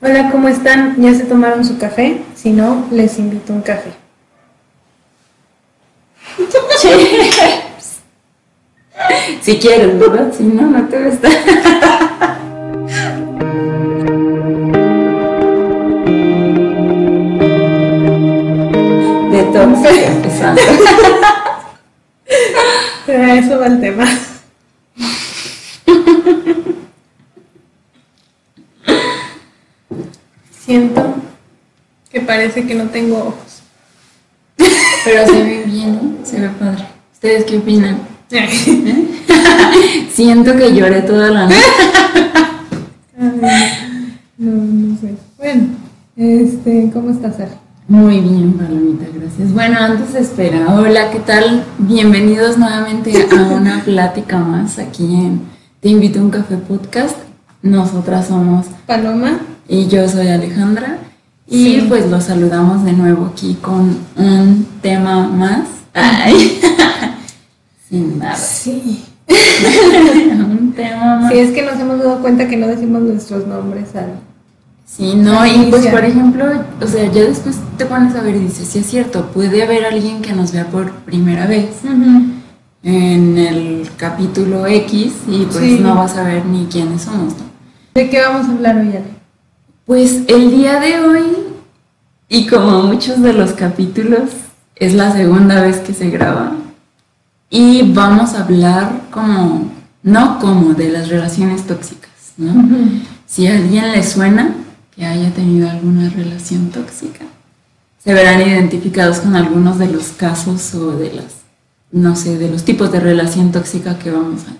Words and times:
Hola, 0.00 0.30
¿cómo 0.30 0.46
están? 0.46 0.94
¿Ya 1.02 1.12
se 1.12 1.24
tomaron 1.24 1.64
su 1.64 1.76
café? 1.76 2.22
Si 2.36 2.50
no, 2.52 2.86
les 2.92 3.18
invito 3.18 3.52
un 3.52 3.62
café. 3.62 3.90
si 9.42 9.58
quieren, 9.58 9.98
¿verdad? 9.98 10.32
Si 10.36 10.44
no, 10.44 10.68
no 10.68 10.86
te 10.86 11.02
gusta. 11.02 11.28
De 19.32 19.42
todo, 19.52 19.62
empezando. 19.64 20.62
Eso 23.08 23.58
va 23.58 23.66
el 23.66 23.80
tema. 23.80 24.06
Siento 30.68 31.14
que 32.10 32.17
parece 32.28 32.66
que 32.66 32.74
no 32.74 32.84
tengo 32.90 33.16
ojos. 33.16 33.62
Pero 35.04 35.26
se 35.26 35.42
ve 35.42 35.62
bien, 35.64 35.94
¿no? 35.94 36.26
Se 36.26 36.38
ve 36.38 36.50
padre. 36.50 36.84
¿Ustedes 37.14 37.44
qué 37.46 37.56
opinan? 37.56 38.00
Siento 40.12 40.54
que 40.54 40.74
lloré 40.74 41.00
toda 41.00 41.30
la 41.30 41.44
noche. 41.46 41.56
no, 44.36 44.52
no 44.52 45.00
sé. 45.00 45.14
Bueno, 45.38 45.68
este, 46.16 46.90
¿cómo 46.92 47.10
estás, 47.10 47.40
Ari? 47.40 47.52
Muy 47.88 48.20
bien, 48.20 48.52
Palomita, 48.52 49.06
gracias. 49.10 49.50
Bueno, 49.54 49.78
antes 49.80 50.14
espera, 50.14 50.74
hola, 50.74 51.10
¿qué 51.10 51.20
tal? 51.20 51.64
Bienvenidos 51.78 52.58
nuevamente 52.58 53.26
a 53.32 53.34
una 53.36 53.82
plática 53.82 54.36
más 54.36 54.78
aquí 54.78 55.04
en 55.04 55.40
Te 55.80 55.88
invito 55.88 56.18
a 56.18 56.24
un 56.24 56.30
café 56.30 56.58
podcast. 56.58 57.16
Nosotras 57.62 58.28
somos 58.28 58.66
Paloma 58.86 59.38
y 59.66 59.88
yo 59.88 60.06
soy 60.06 60.28
Alejandra 60.28 60.98
y 61.48 61.80
Sí. 61.80 61.86
pues 61.88 62.08
los 62.10 62.24
saludamos 62.24 62.84
de 62.84 62.92
nuevo 62.92 63.26
aquí 63.32 63.56
con 63.60 63.96
un 64.16 64.66
tema 64.82 65.26
más. 65.28 65.66
Ay. 65.94 66.60
Sin 67.88 68.18
nada. 68.18 68.36
Sí. 68.36 69.04
un 69.28 70.72
tema 70.76 71.16
más. 71.20 71.32
Sí, 71.32 71.38
es 71.38 71.50
que 71.52 71.62
nos 71.62 71.78
hemos 71.80 71.98
dado 71.98 72.20
cuenta 72.20 72.48
que 72.48 72.56
no 72.56 72.66
decimos 72.66 73.02
nuestros 73.02 73.46
nombres 73.46 73.94
al. 73.96 74.12
Sí, 74.86 75.14
no, 75.14 75.44
y 75.46 75.66
pues 75.70 75.86
por 75.88 76.02
ejemplo, 76.04 76.44
o 76.80 76.86
sea, 76.86 77.04
ya 77.12 77.22
después 77.24 77.56
te 77.76 77.84
pones 77.84 78.14
a 78.14 78.22
ver 78.22 78.36
y 78.36 78.38
dices, 78.40 78.66
sí 78.68 78.78
es 78.78 78.86
cierto, 78.86 79.26
puede 79.32 79.62
haber 79.62 79.84
alguien 79.84 80.22
que 80.22 80.32
nos 80.32 80.50
vea 80.52 80.66
por 80.66 80.90
primera 81.00 81.46
vez 81.46 81.68
en 82.82 83.36
el 83.38 83.88
capítulo 83.98 84.66
X 84.66 85.12
y 85.28 85.44
pues 85.44 85.58
Sí. 85.58 85.78
no 85.82 85.94
vas 85.94 86.16
a 86.16 86.22
ver 86.24 86.46
ni 86.46 86.66
quiénes 86.66 87.02
somos, 87.02 87.34
¿no? 87.34 87.44
¿De 87.94 88.08
qué 88.08 88.20
vamos 88.22 88.48
a 88.48 88.52
hablar 88.52 88.76
hoy, 88.78 88.88
Ale? 88.88 89.18
Pues 89.84 90.20
el 90.26 90.50
día 90.52 90.80
de 90.80 91.00
hoy, 91.00 91.22
y 92.28 92.46
como 92.46 92.82
muchos 92.82 93.22
de 93.22 93.32
los 93.32 93.52
capítulos, 93.52 94.30
es 94.76 94.94
la 94.94 95.12
segunda 95.12 95.62
vez 95.62 95.78
que 95.78 95.94
se 95.94 96.10
graba. 96.10 96.52
Y 97.50 97.92
vamos 97.92 98.34
a 98.34 98.44
hablar 98.44 99.02
como, 99.10 99.70
no 100.02 100.38
como, 100.38 100.74
de 100.74 100.90
las 100.90 101.08
relaciones 101.08 101.66
tóxicas, 101.66 102.10
¿no? 102.36 102.52
Si 103.26 103.46
a 103.46 103.56
alguien 103.56 103.92
le 103.92 104.02
suena 104.02 104.54
que 104.94 105.06
haya 105.06 105.30
tenido 105.32 105.70
alguna 105.70 106.10
relación 106.10 106.70
tóxica, 106.70 107.24
se 107.98 108.12
verán 108.12 108.42
identificados 108.42 109.20
con 109.20 109.34
algunos 109.34 109.78
de 109.78 109.88
los 109.88 110.08
casos 110.08 110.74
o 110.74 110.92
de 110.92 111.14
las, 111.14 111.36
no 111.90 112.14
sé, 112.14 112.38
de 112.38 112.50
los 112.50 112.64
tipos 112.64 112.92
de 112.92 113.00
relación 113.00 113.50
tóxica 113.52 113.98
que 113.98 114.10
vamos 114.10 114.42
a 114.42 114.52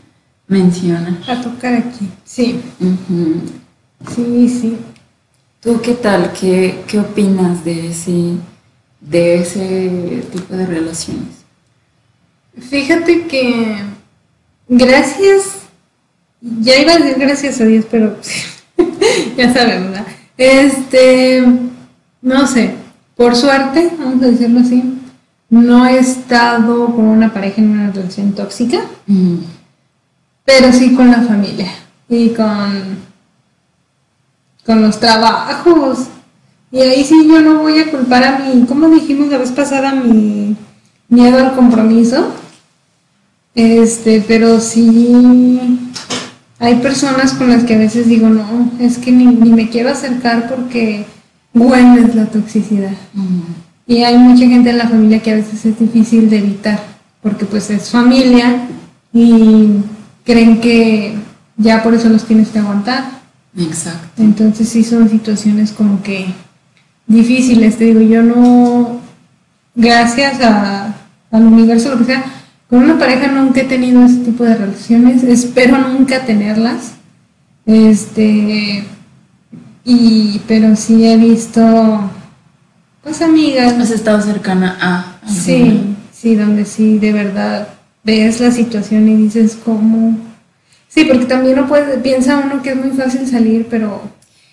mencionar. 0.48 1.18
A 1.28 1.40
tocar 1.40 1.74
aquí. 1.74 2.08
Sí, 2.24 2.60
sí, 4.14 4.48
sí. 4.48 4.78
¿Tú 5.60 5.80
qué 5.82 5.94
tal? 5.94 6.32
¿Qué, 6.32 6.82
qué 6.86 7.00
opinas 7.00 7.64
de 7.64 7.88
ese, 7.88 8.36
de 9.00 9.40
ese 9.40 10.22
tipo 10.32 10.54
de 10.54 10.66
relaciones? 10.66 11.44
Fíjate 12.70 13.26
que 13.26 13.76
gracias, 14.68 15.60
ya 16.40 16.76
iba 16.76 16.92
a 16.92 16.98
decir 16.98 17.18
gracias 17.18 17.60
a 17.60 17.64
Dios, 17.64 17.86
pero 17.90 18.16
ya 19.36 19.52
saben, 19.52 19.90
¿verdad? 19.90 20.06
Este, 20.36 21.44
no 22.22 22.46
sé, 22.46 22.74
por 23.16 23.34
suerte, 23.34 23.90
vamos 23.98 24.22
a 24.22 24.26
decirlo 24.26 24.60
así, 24.60 24.82
no 25.50 25.86
he 25.86 25.98
estado 25.98 26.86
con 26.86 27.04
una 27.06 27.32
pareja 27.32 27.60
en 27.60 27.70
una 27.70 27.90
relación 27.90 28.32
tóxica, 28.32 28.80
Mm, 29.08 29.38
pero 30.44 30.70
sí 30.70 30.94
con 30.94 31.10
la 31.10 31.22
familia 31.22 31.70
y 32.10 32.28
con, 32.30 33.07
con 34.68 34.82
los 34.82 35.00
trabajos. 35.00 36.08
Y 36.70 36.80
ahí 36.80 37.02
sí 37.02 37.14
yo 37.26 37.40
no 37.40 37.60
voy 37.60 37.78
a 37.78 37.90
culpar 37.90 38.22
a 38.22 38.38
mi, 38.40 38.66
como 38.66 38.88
dijimos 38.90 39.28
la 39.28 39.38
vez 39.38 39.50
pasada, 39.50 39.94
mi 39.94 40.54
miedo 41.08 41.38
al 41.38 41.54
compromiso. 41.54 42.34
Este, 43.54 44.22
pero 44.28 44.60
sí 44.60 45.88
hay 46.58 46.74
personas 46.76 47.32
con 47.32 47.48
las 47.48 47.64
que 47.64 47.76
a 47.76 47.78
veces 47.78 48.08
digo, 48.08 48.28
no, 48.28 48.70
es 48.78 48.98
que 48.98 49.10
ni, 49.10 49.24
ni 49.24 49.50
me 49.50 49.70
quiero 49.70 49.88
acercar 49.88 50.50
porque 50.50 51.06
huele 51.54 52.12
la 52.14 52.26
toxicidad. 52.26 52.92
mm, 53.14 53.40
Y 53.86 54.02
hay 54.02 54.18
mucha 54.18 54.46
gente 54.46 54.68
en 54.68 54.76
la 54.76 54.88
familia 54.88 55.22
que 55.22 55.32
a 55.32 55.36
veces 55.36 55.64
es 55.64 55.78
difícil 55.80 56.28
de 56.28 56.40
evitar, 56.40 56.78
porque 57.22 57.46
pues 57.46 57.70
es 57.70 57.88
familia 57.88 58.68
y 59.14 59.68
creen 60.26 60.60
que 60.60 61.14
ya 61.56 61.82
por 61.82 61.94
eso 61.94 62.10
los 62.10 62.24
tienes 62.24 62.48
que 62.48 62.58
aguantar. 62.58 63.17
Exacto. 63.58 64.22
Entonces 64.22 64.68
sí 64.68 64.84
son 64.84 65.08
situaciones 65.08 65.72
como 65.72 66.02
que 66.02 66.26
difíciles, 67.06 67.76
te 67.76 67.86
digo, 67.86 68.00
yo 68.00 68.22
no, 68.22 69.00
gracias 69.74 70.40
a, 70.42 70.94
al 71.30 71.42
universo, 71.42 71.90
lo 71.90 71.98
que 71.98 72.04
sea, 72.04 72.24
con 72.68 72.84
una 72.84 72.98
pareja 72.98 73.28
nunca 73.28 73.62
he 73.62 73.64
tenido 73.64 74.04
ese 74.04 74.18
tipo 74.18 74.44
de 74.44 74.54
relaciones, 74.54 75.24
espero 75.24 75.78
nunca 75.78 76.24
tenerlas, 76.26 76.92
este, 77.64 78.84
y, 79.84 80.40
pero 80.46 80.76
sí 80.76 81.04
he 81.04 81.16
visto, 81.16 82.10
pues 83.02 83.22
amigas, 83.22 83.72
¿Has 83.72 83.90
estado 83.90 84.20
cercana 84.20 84.76
a? 84.80 85.16
alguna? 85.22 85.42
Sí, 85.42 85.96
sí, 86.12 86.34
donde 86.34 86.64
sí 86.66 86.98
de 86.98 87.12
verdad 87.12 87.68
ves 88.04 88.40
la 88.40 88.50
situación 88.50 89.08
y 89.08 89.16
dices 89.16 89.58
cómo. 89.64 90.27
Sí, 90.88 91.04
porque 91.04 91.26
también 91.26 91.56
no 91.56 91.68
puede, 91.68 91.98
piensa 91.98 92.38
uno 92.44 92.62
que 92.62 92.70
es 92.70 92.76
muy 92.76 92.90
fácil 92.90 93.26
salir, 93.26 93.66
pero 93.70 94.02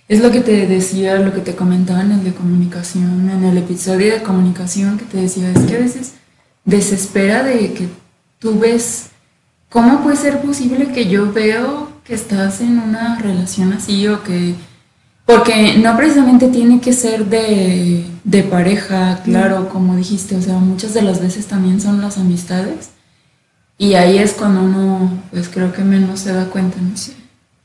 Es 0.08 0.20
lo 0.22 0.30
que 0.32 0.42
te 0.42 0.68
decía, 0.68 1.18
lo 1.20 1.34
que 1.34 1.42
te 1.42 1.56
comentaba 1.56 2.02
en 2.02 2.12
el 2.12 2.24
de 2.24 2.34
comunicación, 2.34 3.30
en 3.30 3.44
el 3.44 3.58
episodio 3.58 4.14
de 4.14 4.22
comunicación 4.22 4.98
que 5.00 5.06
te 5.06 5.18
decía, 5.18 5.50
es 5.52 5.60
que 5.66 5.76
a 5.78 5.80
veces 5.80 6.14
desespera 6.64 7.44
de 7.44 7.74
que 7.74 7.88
tú 8.40 8.60
ves, 8.60 9.08
¿cómo 9.70 10.04
puede 10.04 10.18
ser 10.18 10.42
posible 10.42 10.92
que 10.92 11.08
yo 11.08 11.34
veo 11.34 11.90
que 12.04 12.14
estás 12.14 12.62
en 12.62 12.80
una 12.80 13.18
relación 13.20 13.74
así 13.74 14.08
o 14.08 14.22
que... 14.24 14.56
Porque 15.26 15.78
no 15.80 15.98
precisamente 15.98 16.50
tiene 16.50 16.80
que 16.80 16.94
ser 16.94 17.26
de, 17.26 18.06
de 18.24 18.44
pareja, 18.44 19.22
claro, 19.24 19.70
como 19.70 19.96
dijiste, 19.96 20.36
o 20.36 20.42
sea, 20.42 20.60
muchas 20.60 20.94
de 20.94 21.02
las 21.02 21.20
veces 21.20 21.48
también 21.48 21.82
son 21.82 22.00
las 22.00 22.20
amistades 22.20 22.90
y 23.78 23.94
ahí 23.96 24.18
es 24.18 24.34
cuando 24.34 24.62
uno, 24.62 25.12
pues 25.32 25.50
creo 25.50 25.74
que 25.74 25.84
menos 25.84 26.22
se 26.22 26.34
da 26.34 26.46
cuenta, 26.46 26.78
¿no? 26.80 26.92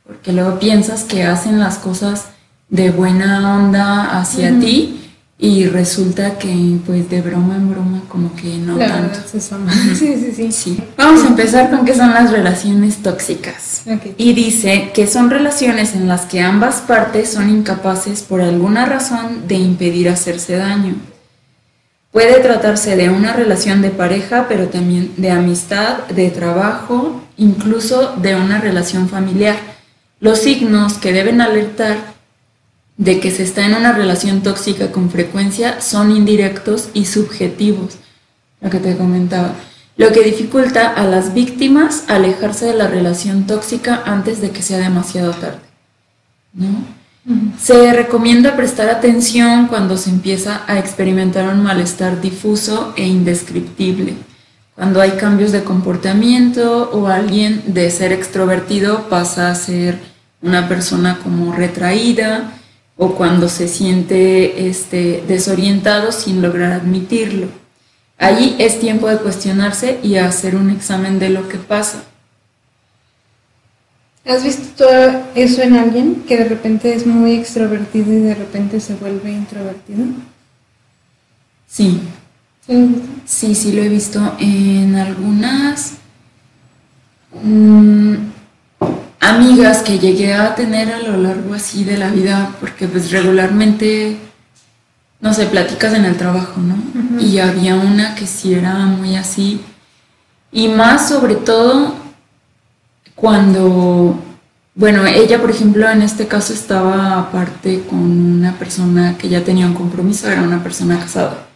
Porque 0.05 0.33
luego 0.33 0.59
piensas 0.59 1.05
que 1.05 1.23
hacen 1.23 1.61
las 1.61 1.79
cosas 1.79 2.27
de 2.69 2.91
buena 2.91 3.57
onda 3.57 4.19
hacia 4.19 4.59
ti 4.59 5.01
y 5.39 5.67
resulta 5.67 6.37
que 6.37 6.79
pues 6.85 7.09
de 7.09 7.23
broma 7.23 7.57
en 7.57 7.71
broma 7.71 8.03
como 8.09 8.35
que 8.35 8.59
no 8.59 8.77
la 8.77 8.89
tanto. 8.89 9.21
Sí, 9.95 10.15
sí, 10.17 10.33
sí. 10.37 10.53
Sí. 10.53 10.83
Vamos 10.99 11.25
a 11.25 11.29
empezar 11.29 11.71
con 11.71 11.85
qué 11.85 11.95
son 11.95 12.13
las 12.13 12.31
relaciones 12.31 12.99
tóxicas. 12.99 13.85
Y 14.19 14.35
dice 14.35 14.91
que 14.93 15.07
son 15.07 15.31
relaciones 15.31 15.95
en 15.95 16.09
las 16.09 16.23
que 16.23 16.41
ambas 16.41 16.83
partes 16.83 17.33
son 17.33 17.49
incapaces 17.49 18.23
por 18.23 18.41
alguna 18.43 18.85
razón 18.85 19.49
de 19.49 19.55
impedir 19.55 20.09
hacerse 20.09 20.57
daño. 20.57 20.95
Puede 22.13 22.41
tratarse 22.41 22.97
de 22.97 23.09
una 23.09 23.33
relación 23.35 23.83
de 23.83 23.91
pareja, 23.91 24.47
pero 24.49 24.69
también 24.69 25.13
de 25.17 25.31
amistad, 25.31 26.09
de 26.09 26.31
trabajo, 26.31 27.23
incluso 27.37 28.17
de 28.17 28.35
una 28.35 28.61
relación 28.61 29.09
familiar. 29.09 29.57
Los 30.19 30.41
signos 30.41 30.95
que 30.95 31.13
deben 31.13 31.41
alertar 31.41 31.97
de 32.97 33.21
que 33.21 33.31
se 33.31 33.45
está 33.45 33.65
en 33.65 33.75
una 33.75 33.93
relación 33.93 34.43
tóxica 34.43 34.91
con 34.91 35.09
frecuencia 35.09 35.81
son 35.81 36.11
indirectos 36.11 36.91
y 36.95 37.07
subjetivos, 37.07 37.95
lo 38.61 38.69
que 38.71 38.79
te 38.79 38.97
comentaba, 38.97 39.55
lo 39.97 40.13
que 40.13 40.23
dificulta 40.23 40.89
a 40.89 41.05
las 41.05 41.33
víctimas 41.33 42.05
alejarse 42.09 42.67
de 42.67 42.75
la 42.75 42.89
relación 42.89 43.47
tóxica 43.47 44.03
antes 44.05 44.41
de 44.41 44.51
que 44.51 44.63
sea 44.63 44.79
demasiado 44.79 45.31
tarde. 45.31 45.61
¿no? 46.53 47.00
Se 47.59 47.93
recomienda 47.93 48.57
prestar 48.57 48.89
atención 48.89 49.67
cuando 49.67 49.97
se 49.97 50.11
empieza 50.11 50.63
a 50.67 50.79
experimentar 50.79 51.53
un 51.53 51.63
malestar 51.63 52.21
difuso 52.21 52.95
e 52.97 53.07
indescriptible, 53.07 54.15
cuando 54.75 55.03
hay 55.03 55.13
cambios 55.13 55.53
de 55.53 55.63
comportamiento 55.63 56.91
o 56.93 57.07
alguien 57.09 57.63
de 57.67 57.91
ser 57.91 58.13
extrovertido 58.13 59.11
pasa 59.11 59.51
a 59.51 59.55
ser 59.55 59.99
una 60.41 60.69
persona 60.69 61.19
como 61.23 61.53
retraída 61.53 62.53
o 62.97 63.15
cuando 63.15 63.51
se 63.51 63.69
siente 63.69 64.69
este, 64.69 65.23
desorientado 65.29 66.13
sin 66.13 66.41
lograr 66.41 66.73
admitirlo. 66.73 67.49
Allí 68.17 68.57
es 68.59 68.81
tiempo 68.81 69.09
de 69.09 69.19
cuestionarse 69.19 70.01
y 70.03 70.17
hacer 70.17 70.57
un 70.57 70.71
examen 70.71 71.19
de 71.19 71.29
lo 71.29 71.49
que 71.49 71.59
pasa. 71.59 72.05
¿Has 74.27 74.45
visto 74.45 74.87
eso 75.35 75.63
en 75.63 75.77
alguien 75.77 76.25
que 76.29 76.37
de 76.37 76.45
repente 76.45 76.95
es 76.95 77.07
muy 77.07 77.35
extrovertido 77.35 78.13
y 78.13 78.21
de 78.21 78.35
repente 78.35 78.79
se 78.81 78.95
vuelve 78.95 79.33
introvertido? 79.33 80.05
Sí. 81.67 82.01
¿Sí, 83.27 83.55
sí, 83.55 83.73
lo 83.73 83.83
he 83.83 83.89
visto 83.89 84.37
en 84.39 84.95
algunas 84.95 85.95
mm, 87.43 88.15
amigas 89.19 89.83
que 89.83 89.99
llegué 89.99 90.35
a 90.35 90.55
tener 90.55 90.93
a 90.93 90.99
lo 90.99 91.17
largo 91.17 91.55
así 91.55 91.85
de 91.85 91.97
la 91.97 92.11
vida, 92.11 92.55
porque 92.61 92.87
pues 92.87 93.11
regularmente, 93.11 94.19
no 95.21 95.35
sé, 95.35 95.47
platicas 95.47 95.95
en 95.95 96.05
el 96.05 96.17
trabajo, 96.17 96.61
¿no? 96.61 96.77
Y 97.21 97.39
había 97.39 97.75
una 97.75 98.15
que 98.15 98.27
sí 98.27 98.55
era 98.55 98.75
muy 98.87 99.17
así, 99.17 99.61
y 100.53 100.69
más 100.69 101.09
sobre 101.09 101.37
todo 101.37 101.95
cuando, 103.15 104.19
bueno, 104.75 105.07
ella 105.07 105.41
por 105.41 105.51
ejemplo 105.51 105.89
en 105.89 106.03
este 106.03 106.27
caso 106.27 106.53
estaba 106.53 107.19
aparte 107.19 107.83
con 107.89 107.99
una 107.99 108.55
persona 108.59 109.17
que 109.19 109.29
ya 109.29 109.45
tenía 109.45 109.67
un 109.67 109.75
compromiso, 109.75 110.29
era 110.31 110.43
una 110.43 110.63
persona 110.63 110.99
casada. 110.99 111.47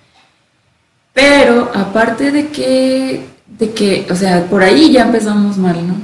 Pero 1.12 1.71
aparte 1.75 2.33
de 2.33 2.49
que, 2.49 3.27
de 3.59 3.73
que, 3.73 4.06
o 4.11 4.17
sea, 4.17 4.47
por 4.47 4.62
ahí 4.62 4.93
ya 4.93 5.03
empezamos 5.03 5.56
mal, 5.56 5.87
¿no? 5.87 5.95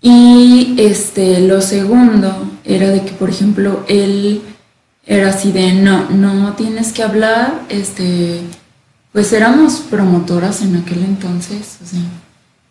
Y 0.00 0.74
este, 0.78 1.40
lo 1.40 1.60
segundo 1.60 2.50
era 2.64 2.88
de 2.90 3.02
que, 3.04 3.12
por 3.12 3.30
ejemplo, 3.30 3.84
él 3.88 4.42
era 5.06 5.30
así 5.30 5.52
de, 5.52 5.72
no, 5.72 6.08
no 6.10 6.52
tienes 6.54 6.92
que 6.92 7.02
hablar, 7.02 7.62
este, 7.68 8.42
pues 9.12 9.32
éramos 9.32 9.76
promotoras 9.90 10.62
en 10.62 10.76
aquel 10.76 11.04
entonces, 11.04 11.78
o 11.82 11.86
sea, 11.86 12.00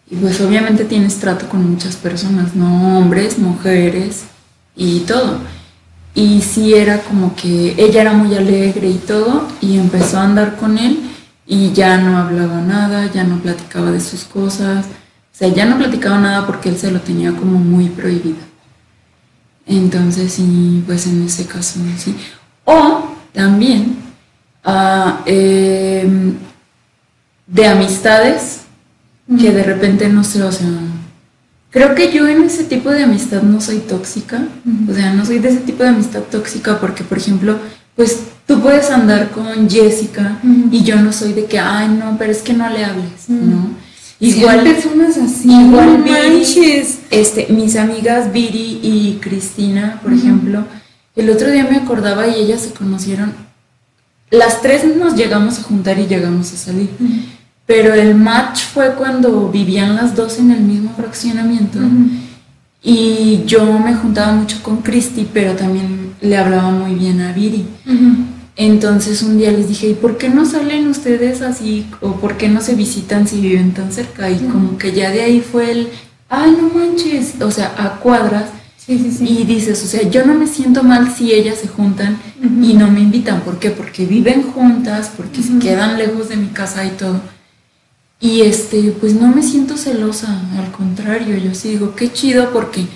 y 0.09 0.15
pues 0.15 0.39
obviamente 0.41 0.85
tienes 0.85 1.17
trato 1.19 1.49
con 1.49 1.69
muchas 1.69 1.95
personas, 1.97 2.55
¿no? 2.55 2.97
Hombres, 2.97 3.37
mujeres 3.37 4.23
y 4.75 5.01
todo. 5.01 5.39
Y 6.15 6.41
sí 6.41 6.73
era 6.73 7.01
como 7.01 7.35
que 7.35 7.75
ella 7.77 8.01
era 8.01 8.13
muy 8.13 8.35
alegre 8.35 8.89
y 8.89 8.97
todo, 8.97 9.47
y 9.61 9.77
empezó 9.77 10.17
a 10.17 10.23
andar 10.23 10.55
con 10.55 10.77
él 10.77 10.99
y 11.45 11.71
ya 11.73 11.97
no 11.97 12.17
hablaba 12.17 12.61
nada, 12.61 13.11
ya 13.11 13.23
no 13.23 13.39
platicaba 13.39 13.91
de 13.91 14.01
sus 14.01 14.23
cosas, 14.23 14.85
o 14.85 15.37
sea, 15.37 15.49
ya 15.49 15.65
no 15.65 15.77
platicaba 15.77 16.17
nada 16.19 16.45
porque 16.47 16.69
él 16.69 16.77
se 16.77 16.91
lo 16.91 16.99
tenía 17.01 17.31
como 17.33 17.59
muy 17.59 17.89
prohibido. 17.89 18.47
Entonces, 19.65 20.33
sí, 20.33 20.83
pues 20.85 21.05
en 21.07 21.23
ese 21.25 21.45
caso, 21.45 21.79
sí. 21.97 22.15
O 22.63 23.11
también 23.33 23.97
ah, 24.63 25.21
em, 25.25 26.35
de 27.45 27.67
amistades 27.67 28.66
que 29.27 29.51
de 29.51 29.63
repente 29.63 30.07
no 30.09 30.23
sé, 30.23 30.43
o 30.43 30.51
sea, 30.51 30.67
creo 31.69 31.95
que 31.95 32.11
yo 32.11 32.27
en 32.27 32.43
ese 32.43 32.63
tipo 32.63 32.89
de 32.89 33.03
amistad 33.03 33.41
no 33.41 33.59
soy 33.59 33.79
tóxica, 33.79 34.47
o 34.89 34.93
sea, 34.93 35.13
no 35.13 35.25
soy 35.25 35.39
de 35.39 35.49
ese 35.49 35.59
tipo 35.59 35.83
de 35.83 35.89
amistad 35.89 36.21
tóxica 36.21 36.79
porque, 36.79 37.03
por 37.03 37.17
ejemplo, 37.17 37.57
pues 37.95 38.19
tú 38.45 38.61
puedes 38.61 38.89
andar 38.89 39.31
con 39.31 39.69
Jessica 39.69 40.39
y 40.71 40.83
yo 40.83 40.95
no 41.01 41.11
soy 41.11 41.33
de 41.33 41.45
que, 41.45 41.59
ay, 41.59 41.89
no, 41.89 42.15
pero 42.17 42.31
es 42.31 42.41
que 42.41 42.53
no 42.53 42.69
le 42.69 42.85
hables, 42.85 43.27
¿no? 43.27 43.71
Igual 44.19 44.63
personas 44.63 45.17
así, 45.17 45.51
igual 45.51 45.99
manches. 45.99 46.99
este, 47.11 47.47
mis 47.49 47.75
amigas 47.75 48.31
Viri 48.33 48.79
y 48.81 49.19
Cristina, 49.21 49.99
por 50.01 50.11
ejemplo, 50.13 50.65
el 51.15 51.29
otro 51.29 51.51
día 51.51 51.67
me 51.69 51.77
acordaba 51.77 52.27
y 52.27 52.35
ellas 52.35 52.61
se 52.61 52.71
conocieron. 52.71 53.33
Las 54.31 54.61
tres 54.61 54.83
nos 54.95 55.15
llegamos 55.15 55.59
a 55.59 55.63
juntar 55.63 55.99
y 55.99 56.07
llegamos 56.07 56.51
a 56.51 56.57
salir. 56.57 56.89
Pero 57.67 57.93
el 57.93 58.15
match 58.15 58.63
fue 58.73 58.95
cuando 58.95 59.49
vivían 59.49 59.95
las 59.95 60.15
dos 60.15 60.39
en 60.39 60.51
el 60.51 60.61
mismo 60.61 60.91
fraccionamiento. 60.95 61.79
Y 62.81 63.43
yo 63.45 63.77
me 63.77 63.93
juntaba 63.93 64.31
mucho 64.31 64.63
con 64.63 64.77
Cristi, 64.77 65.27
pero 65.31 65.53
también 65.53 66.13
le 66.21 66.37
hablaba 66.37 66.71
muy 66.71 66.95
bien 66.95 67.21
a 67.21 67.33
Viri. 67.33 67.65
Entonces 68.55 69.21
un 69.21 69.37
día 69.37 69.51
les 69.51 69.67
dije, 69.67 69.89
¿y 69.89 69.93
por 69.93 70.17
qué 70.17 70.29
no 70.29 70.45
salen 70.45 70.87
ustedes 70.87 71.41
así? 71.41 71.85
¿O 72.01 72.13
por 72.13 72.37
qué 72.37 72.47
no 72.47 72.61
se 72.61 72.73
visitan 72.73 73.27
si 73.27 73.39
viven 73.41 73.73
tan 73.73 73.91
cerca? 73.91 74.31
Y 74.31 74.37
como 74.37 74.77
que 74.77 74.93
ya 74.93 75.11
de 75.11 75.21
ahí 75.21 75.41
fue 75.41 75.69
el, 75.71 75.89
ay, 76.29 76.57
no 76.59 76.69
manches, 76.69 77.39
o 77.41 77.51
sea, 77.51 77.75
a 77.77 77.99
cuadras. 77.99 78.45
Y 78.87 79.43
dices, 79.43 79.83
o 79.83 79.87
sea, 79.87 80.09
yo 80.09 80.25
no 80.25 80.33
me 80.33 80.47
siento 80.47 80.81
mal 80.81 81.13
si 81.13 81.33
ellas 81.33 81.57
se 81.61 81.67
juntan 81.67 82.17
y 82.41 82.73
no 82.73 82.89
me 82.89 83.01
invitan. 83.01 83.41
¿Por 83.41 83.59
qué? 83.59 83.71
Porque 83.71 84.05
viven 84.05 84.43
juntas, 84.43 85.11
porque 85.17 85.43
se 85.43 85.59
quedan 85.59 85.97
lejos 85.97 86.29
de 86.29 86.37
mi 86.37 86.47
casa 86.47 86.85
y 86.85 86.91
todo. 86.91 87.19
Y 88.19 88.41
este, 88.41 88.91
pues 88.99 89.13
no 89.13 89.27
me 89.27 89.43
siento 89.43 89.77
celosa, 89.77 90.41
al 90.57 90.71
contrario, 90.71 91.37
yo 91.37 91.53
sí 91.53 91.69
digo, 91.69 91.95
qué 91.95 92.11
chido 92.11 92.51
porque 92.51 92.87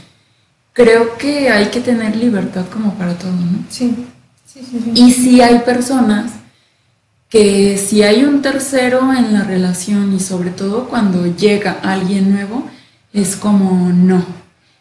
creo 0.73 1.17
que 1.17 1.49
hay 1.49 1.67
que 1.67 1.79
tener 1.79 2.15
libertad 2.15 2.65
como 2.71 2.95
para 2.95 3.13
todo, 3.13 3.31
¿no? 3.31 3.63
Sí. 3.69 3.93
Y 4.95 5.11
si 5.11 5.41
hay 5.41 5.59
personas 5.59 6.31
que 7.29 7.77
si 7.77 8.03
hay 8.03 8.25
un 8.25 8.41
tercero 8.41 9.13
en 9.13 9.33
la 9.33 9.43
relación 9.43 10.13
y 10.13 10.19
sobre 10.19 10.49
todo 10.49 10.89
cuando 10.89 11.25
llega 11.25 11.79
alguien 11.81 12.33
nuevo, 12.33 12.69
es 13.13 13.37
como 13.37 13.89
no. 13.89 14.25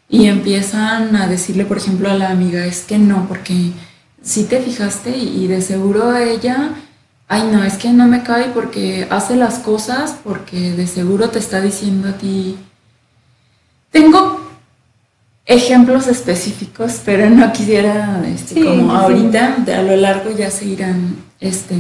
Y 0.09 0.27
empiezan 0.27 1.15
a 1.15 1.29
decirle, 1.29 1.65
por 1.65 1.77
ejemplo, 1.77 2.11
a 2.11 2.15
la 2.15 2.31
amiga, 2.31 2.67
es 2.67 2.83
que 2.83 2.99
no, 2.99 3.29
porque 3.29 3.71
si 4.23 4.45
te 4.45 4.61
fijaste 4.61 5.17
y 5.17 5.47
de 5.47 5.63
seguro 5.63 6.11
a 6.11 6.25
ella, 6.25 6.75
ay 7.31 7.45
no, 7.45 7.63
es 7.63 7.75
que 7.75 7.93
no 7.93 8.09
me 8.09 8.25
cae 8.25 8.49
porque 8.49 9.07
hace 9.09 9.37
las 9.37 9.61
cosas, 9.61 10.17
porque 10.25 10.73
de 10.73 10.89
seguro 10.89 11.31
te 11.31 11.39
está 11.39 11.61
diciendo 11.61 12.09
a 12.09 12.13
ti. 12.15 12.59
Tengo 13.93 14.41
ejemplos 15.47 16.09
específicos, 16.09 17.01
pero 17.05 17.31
no 17.31 17.53
quisiera, 17.53 18.21
este, 18.27 18.65
como 18.65 18.93
ahorita, 18.93 19.65
a 19.65 19.83
lo 19.83 19.95
largo 19.95 20.33
ya 20.33 20.51
se 20.51 20.65
irán 20.65 21.19
este, 21.39 21.77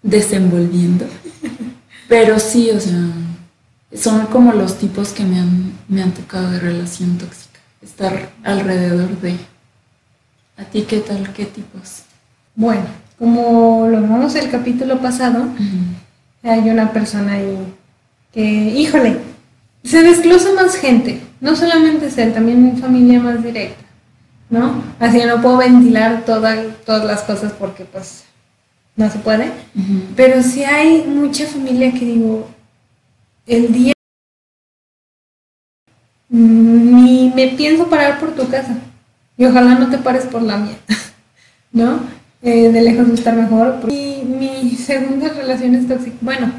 desenvolviendo. 0.00 1.06
pero 2.08 2.38
sí, 2.38 2.70
o 2.70 2.78
sea, 2.78 3.08
son 3.92 4.26
como 4.26 4.52
los 4.52 4.78
tipos 4.78 5.08
que 5.08 5.24
me 5.24 5.40
han, 5.40 5.72
me 5.88 6.04
han 6.04 6.12
tocado 6.12 6.52
de 6.52 6.60
relación 6.60 7.18
tóxica, 7.18 7.58
estar 7.82 8.30
alrededor 8.44 9.10
de. 9.20 9.36
¿A 10.56 10.64
ti 10.66 10.82
qué 10.82 11.00
tal? 11.00 11.32
¿Qué 11.32 11.46
tipos? 11.46 12.02
Bueno, 12.54 13.01
como 13.22 13.86
lo 13.86 14.00
vimos 14.00 14.34
el 14.34 14.50
capítulo 14.50 14.98
pasado, 14.98 15.44
hay 16.42 16.68
una 16.68 16.92
persona 16.92 17.34
ahí 17.34 17.56
que, 18.32 18.42
híjole, 18.42 19.16
se 19.84 20.02
desglosa 20.02 20.52
más 20.54 20.74
gente 20.74 21.20
no 21.40 21.54
solamente 21.54 22.10
ser, 22.10 22.34
también 22.34 22.64
mi 22.64 22.80
familia 22.80 23.20
más 23.20 23.40
directa, 23.40 23.84
¿no? 24.50 24.82
Así 24.98 25.20
no 25.24 25.40
puedo 25.40 25.58
ventilar 25.58 26.24
todas 26.24 27.04
las 27.04 27.20
cosas 27.20 27.52
porque 27.52 27.84
pues 27.84 28.24
no 28.96 29.08
se 29.08 29.20
puede, 29.20 29.52
pero 30.16 30.42
sí 30.42 30.64
hay 30.64 31.04
mucha 31.04 31.46
familia 31.46 31.92
que 31.92 32.04
digo, 32.04 32.48
el 33.46 33.72
día 33.72 33.92
ni 36.28 37.32
me 37.36 37.50
pienso 37.50 37.86
parar 37.86 38.18
por 38.18 38.34
tu 38.34 38.48
casa 38.48 38.78
y 39.36 39.44
ojalá 39.44 39.76
no 39.76 39.90
te 39.90 39.98
pares 39.98 40.24
por 40.24 40.42
la 40.42 40.56
mía, 40.56 40.76
¿no? 41.72 42.00
Eh, 42.42 42.70
de 42.70 42.82
lejos 42.82 43.06
de 43.06 43.14
estar 43.14 43.36
mejor. 43.36 43.86
Y 43.88 44.24
mi 44.24 44.70
segunda 44.70 45.28
relación 45.28 45.76
es 45.76 45.86
tóxica, 45.86 46.16
bueno, 46.20 46.52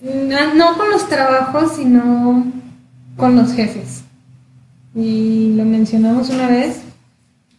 no 0.00 0.78
con 0.78 0.90
los 0.90 1.08
trabajos, 1.08 1.76
sino 1.76 2.46
con 3.16 3.36
los 3.36 3.52
jefes. 3.52 4.02
Y 4.94 5.54
lo 5.56 5.64
mencionamos 5.64 6.30
una 6.30 6.48
vez. 6.48 6.80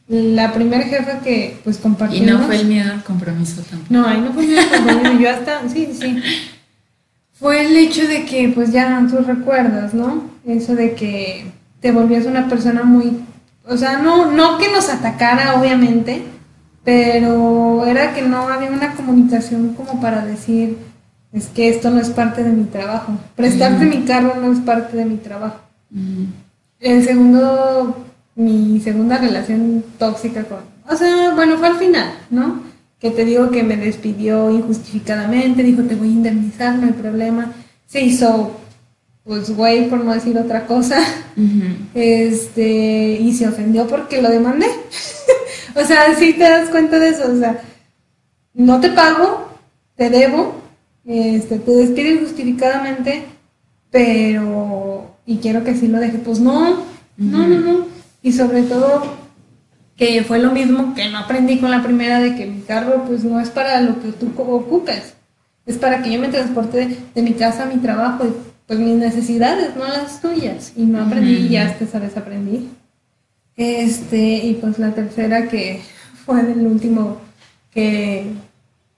La 0.07 0.51
primera 0.51 0.83
jefa 0.83 1.19
que 1.19 1.57
pues 1.63 1.77
compartimos. 1.77 2.27
Y 2.27 2.31
no 2.31 2.39
fue 2.39 2.57
el 2.57 2.67
miedo 2.67 2.91
al 2.91 3.03
compromiso 3.03 3.61
tampoco. 3.61 3.93
No, 3.93 4.05
ahí 4.05 4.19
no 4.19 4.33
fue 4.33 4.43
el 4.43 4.49
miedo 4.49 4.61
al 4.61 4.85
compromiso. 4.85 5.19
Yo 5.19 5.29
hasta, 5.29 5.69
sí, 5.69 5.89
sí. 5.99 6.21
Fue 7.39 7.65
el 7.65 7.75
hecho 7.77 8.07
de 8.07 8.25
que 8.25 8.49
pues 8.49 8.71
ya 8.71 9.05
tú 9.09 9.17
recuerdas, 9.17 9.93
¿no? 9.93 10.23
Eso 10.45 10.75
de 10.75 10.93
que 10.93 11.45
te 11.79 11.91
volvías 11.91 12.25
una 12.25 12.47
persona 12.47 12.83
muy, 12.83 13.19
o 13.65 13.77
sea, 13.77 13.99
no, 13.99 14.31
no 14.31 14.57
que 14.57 14.71
nos 14.71 14.89
atacara 14.89 15.59
obviamente, 15.59 16.23
pero 16.83 17.85
era 17.85 18.13
que 18.13 18.21
no 18.21 18.47
había 18.47 18.69
una 18.69 18.93
comunicación 18.93 19.73
como 19.73 20.01
para 20.01 20.25
decir, 20.25 20.77
es 21.31 21.47
que 21.47 21.69
esto 21.69 21.89
no 21.89 21.99
es 21.99 22.09
parte 22.09 22.43
de 22.43 22.51
mi 22.51 22.65
trabajo. 22.65 23.13
Prestarte 23.35 23.85
mi 23.85 24.03
carro 24.03 24.35
no 24.39 24.51
es 24.51 24.59
parte 24.59 24.97
de 24.97 25.05
mi 25.05 25.17
trabajo. 25.17 25.59
El 26.79 27.03
segundo, 27.03 28.05
mi 28.35 28.79
segunda 28.81 29.17
relación 29.17 29.83
tóxica 29.97 30.43
con, 30.43 30.59
o 30.89 30.95
sea, 30.95 31.33
bueno, 31.35 31.57
fue 31.57 31.67
al 31.67 31.77
final, 31.77 32.13
¿no? 32.29 32.61
Que 32.99 33.11
te 33.11 33.25
digo 33.25 33.51
que 33.51 33.63
me 33.63 33.77
despidió 33.77 34.49
injustificadamente, 34.49 35.63
dijo 35.63 35.83
te 35.83 35.95
voy 35.95 36.09
a 36.09 36.13
indemnizar, 36.13 36.75
no 36.75 36.87
hay 36.87 36.93
problema. 36.93 37.51
Se 37.87 38.01
hizo 38.01 38.51
pues 39.23 39.55
güey, 39.55 39.89
por 39.89 40.03
no 40.03 40.13
decir 40.13 40.37
otra 40.37 40.67
cosa, 40.67 40.99
este, 41.93 43.17
y 43.21 43.33
se 43.33 43.47
ofendió 43.47 43.87
porque 43.87 44.21
lo 44.21 44.29
demandé. 44.29 44.67
o 45.81 45.85
sea, 45.85 46.15
si 46.15 46.33
te 46.33 46.43
das 46.43 46.69
cuenta 46.69 46.99
de 46.99 47.09
eso, 47.09 47.31
o 47.31 47.37
sea, 47.37 47.61
no 48.53 48.79
te 48.79 48.89
pago, 48.89 49.49
te 49.95 50.09
debo, 50.09 50.55
este, 51.05 51.59
te 51.59 51.71
despides 51.71 52.21
justificadamente, 52.21 53.25
pero, 53.91 55.15
y 55.25 55.37
quiero 55.37 55.63
que 55.63 55.75
sí 55.75 55.87
lo 55.87 55.99
deje, 55.99 56.19
pues 56.19 56.39
no, 56.39 56.83
no, 57.17 57.47
no, 57.47 57.59
no, 57.59 57.87
y 58.21 58.31
sobre 58.31 58.63
todo, 58.63 59.03
que 59.95 60.23
fue 60.23 60.39
lo 60.39 60.51
mismo 60.51 60.95
que 60.95 61.09
no 61.09 61.19
aprendí 61.19 61.59
con 61.59 61.69
la 61.69 61.83
primera 61.83 62.19
de 62.19 62.35
que 62.35 62.47
mi 62.47 62.61
carro 62.61 63.05
pues 63.05 63.23
no 63.23 63.39
es 63.39 63.49
para 63.49 63.79
lo 63.81 64.01
que 64.01 64.11
tú 64.11 64.31
ocupes, 64.37 65.13
es 65.65 65.77
para 65.77 66.01
que 66.01 66.11
yo 66.11 66.19
me 66.19 66.29
transporte 66.29 66.97
de, 67.13 67.21
mi 67.21 67.33
casa 67.33 67.63
a 67.63 67.65
mi 67.67 67.77
trabajo 67.77 68.25
y 68.25 68.33
pues 68.67 68.79
mis 68.79 68.95
necesidades, 68.95 69.75
no 69.75 69.87
las 69.87 70.21
tuyas. 70.21 70.73
Y 70.75 70.85
no 70.85 71.01
aprendí 71.01 71.33
y 71.33 71.49
ya 71.49 71.69
esta 71.69 71.99
vez 71.99 72.15
aprendí. 72.17 72.69
Este, 73.55 74.17
y 74.17 74.53
pues 74.55 74.79
la 74.79 74.93
tercera 74.93 75.47
que 75.47 75.81
fue 76.25 76.41
el 76.41 76.65
último 76.65 77.21
que 77.71 78.25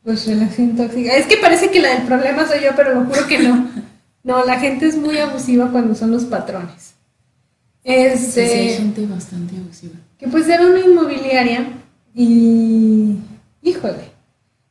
pues 0.04 0.28
relación 0.28 0.76
tóxica. 0.76 1.16
Es 1.16 1.26
que 1.26 1.38
parece 1.38 1.72
que 1.72 1.82
la 1.82 1.96
del 1.96 2.04
problema 2.04 2.46
soy 2.48 2.64
yo, 2.64 2.70
pero 2.76 2.94
lo 2.94 3.06
juro 3.06 3.28
que 3.28 3.40
no. 3.40 3.70
No, 4.24 4.44
la 4.44 4.60
gente 4.60 4.88
es 4.88 4.98
muy 4.98 5.20
abusiva 5.20 5.72
cuando 5.72 5.94
son 5.94 6.10
los 6.10 6.24
patrones. 6.24 6.96
Este, 7.84 8.48
sí, 8.48 8.54
hay 8.56 8.74
gente 8.74 9.06
bastante 9.06 9.56
abusiva. 9.56 9.94
Que 10.18 10.28
pues 10.28 10.50
era 10.50 10.66
una 10.66 10.80
inmobiliaria 10.80 11.68
y 12.16 13.18
híjole. 13.62 14.10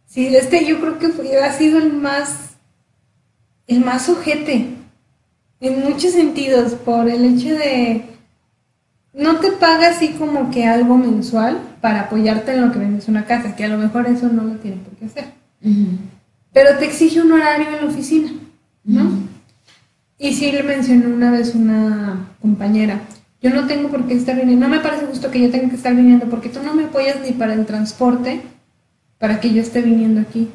Sí, 0.07 0.35
este 0.35 0.67
yo 0.67 0.81
creo 0.81 0.99
que 0.99 1.11
fue, 1.11 1.41
ha 1.41 1.53
sido 1.53 1.79
el 1.79 1.93
más 1.93 2.55
el 3.69 3.81
más 3.81 4.09
ojete 4.09 4.67
en 5.61 5.81
muchos 5.85 6.13
sentidos, 6.13 6.73
por 6.73 7.09
el 7.09 7.25
hecho 7.25 7.55
de 7.55 8.05
no 9.15 9.37
te 9.37 9.53
paga 9.53 9.89
así 9.89 10.11
como 10.11 10.51
que 10.51 10.67
algo 10.67 10.97
mensual 10.97 11.59
para 11.81 12.03
apoyarte 12.03 12.53
en 12.53 12.63
lo 12.63 12.73
que 12.73 12.79
vendes 12.79 13.09
una 13.09 13.25
casa, 13.25 13.55
que 13.55 13.65
a 13.65 13.69
lo 13.69 13.79
mejor 13.79 14.07
eso 14.07 14.29
no 14.29 14.43
lo 14.43 14.57
tiene 14.57 14.79
por 14.79 14.95
qué 14.97 15.07
hacer. 15.07 15.25
Pero 16.53 16.79
te 16.79 16.85
exige 16.85 17.21
un 17.21 17.33
horario 17.33 17.69
en 17.69 17.85
la 17.85 17.91
oficina, 17.91 18.33
¿no? 18.85 19.11
Y 20.19 20.35
sí 20.35 20.53
le 20.53 20.63
mencionó 20.63 21.15
una 21.15 21.31
vez 21.31 21.55
una 21.55 22.29
compañera, 22.41 23.01
yo 23.43 23.51
no 23.51 23.67
tengo 23.67 23.89
por 23.89 24.07
qué 24.07 24.15
estar 24.15 24.37
viniendo, 24.37 24.67
no 24.67 24.75
me 24.75 24.81
parece 24.81 25.07
justo 25.07 25.31
que 25.31 25.41
yo 25.41 25.51
tenga 25.51 25.69
que 25.69 25.77
estar 25.77 25.95
viniendo 25.95 26.27
porque 26.27 26.49
tú 26.49 26.61
no 26.65 26.75
me 26.75 26.85
apoyas 26.85 27.17
ni 27.21 27.33
para 27.33 27.55
el 27.55 27.67
transporte, 27.67 28.41
para 29.19 29.39
que 29.39 29.53
yo 29.53 29.63
esté 29.63 29.81
viniendo 29.83 30.21
aquí. 30.21 30.49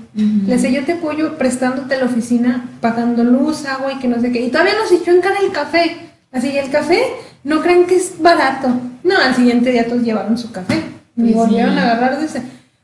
Le 0.48 0.60
sé, 0.60 0.72
yo 0.74 0.84
te 0.84 0.94
apoyo 0.94 1.38
prestándote 1.38 1.98
la 1.98 2.06
oficina, 2.06 2.70
pagando 2.82 3.24
luz, 3.24 3.66
agua 3.66 3.94
y 3.94 4.00
que 4.00 4.08
no 4.08 4.20
sé 4.20 4.32
qué. 4.32 4.42
Y 4.42 4.50
todavía 4.50 4.74
nos 4.74 4.92
echó 4.92 5.12
en 5.12 5.22
cara 5.22 5.38
el 5.44 5.52
café. 5.52 6.09
Así, 6.32 6.58
el 6.58 6.70
café, 6.70 7.00
no 7.44 7.62
crean 7.62 7.86
que 7.86 7.96
es 7.96 8.22
barato. 8.22 8.70
No, 9.04 9.18
al 9.18 9.36
siguiente 9.36 9.72
día 9.72 9.88
todos 9.88 10.04
llevaron 10.04 10.38
su 10.38 10.52
café. 10.52 10.84
Y 11.16 11.22
pues 11.22 11.36
volvieron 11.36 11.78
a 11.78 11.84
agarrar 11.84 12.20
de 12.20 12.26
ese. 12.26 12.42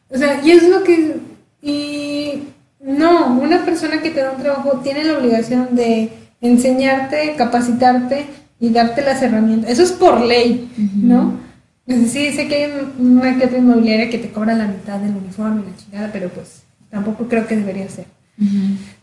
O 0.09 0.17
sea, 0.17 0.41
y 0.43 0.51
es 0.51 0.67
lo 0.67 0.83
que... 0.83 1.17
Y 1.61 2.43
no, 2.79 3.39
una 3.39 3.65
persona 3.65 4.01
que 4.01 4.11
te 4.11 4.21
da 4.21 4.31
un 4.31 4.41
trabajo 4.41 4.79
tiene 4.83 5.03
la 5.03 5.17
obligación 5.17 5.75
de 5.75 6.11
enseñarte, 6.41 7.35
capacitarte 7.37 8.27
y 8.59 8.69
darte 8.69 9.01
las 9.01 9.21
herramientas. 9.21 9.71
Eso 9.71 9.83
es 9.83 9.91
por 9.91 10.21
ley, 10.21 10.69
¿no? 10.95 11.39
Sí, 11.87 12.31
sé 12.31 12.47
que 12.47 12.65
hay 12.65 12.71
una 12.99 13.37
que 13.37 13.45
otra 13.45 13.57
inmobiliaria 13.57 14.09
que 14.09 14.17
te 14.17 14.31
cobra 14.31 14.55
la 14.55 14.67
mitad 14.67 14.99
del 14.99 15.15
uniforme 15.15 15.61
y 15.61 15.71
la 15.71 15.77
chingada, 15.77 16.09
pero 16.11 16.29
pues 16.29 16.63
tampoco 16.89 17.27
creo 17.27 17.47
que 17.47 17.55
debería 17.55 17.87
ser. 17.89 18.05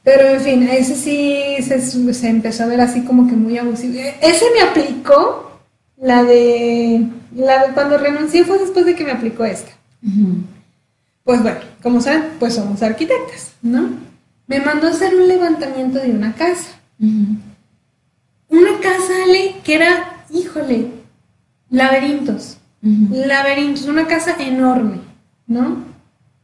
Pero 0.02 0.28
en 0.28 0.40
fin, 0.40 0.62
ese 0.64 0.94
sí 0.94 1.62
se, 1.62 2.28
empezó 2.28 2.64
a 2.64 2.66
ver 2.66 2.80
así 2.80 3.02
como 3.02 3.26
que 3.28 3.34
muy 3.34 3.56
abusivo. 3.56 3.94
E, 3.94 4.16
ese 4.20 4.44
me 4.54 4.62
aplicó, 4.62 5.60
la 5.96 6.24
de, 6.24 7.06
la 7.34 7.66
de 7.66 7.72
cuando 7.72 7.98
renuncié 7.98 8.44
fue 8.44 8.58
después 8.58 8.84
de 8.84 8.94
que 8.94 9.04
me 9.04 9.12
aplicó 9.12 9.44
esta. 9.44 9.72
Pues 11.24 11.42
bueno, 11.42 11.60
como 11.82 12.00
saben, 12.00 12.24
pues 12.38 12.54
somos 12.54 12.82
arquitectas, 12.82 13.52
¿no? 13.62 13.90
Me 14.46 14.60
mandó 14.60 14.88
a 14.88 14.90
hacer 14.90 15.14
un 15.14 15.28
levantamiento 15.28 15.98
de 15.98 16.10
una 16.10 16.34
casa. 16.34 16.70
Una 18.48 18.78
casa, 18.82 19.12
Ale, 19.24 19.56
que 19.64 19.76
era, 19.76 20.24
híjole, 20.30 20.88
laberintos. 21.70 22.58
Laberintos, 22.82 23.86
una 23.86 24.08
casa 24.08 24.34
enorme, 24.40 24.98
¿no? 25.46 25.91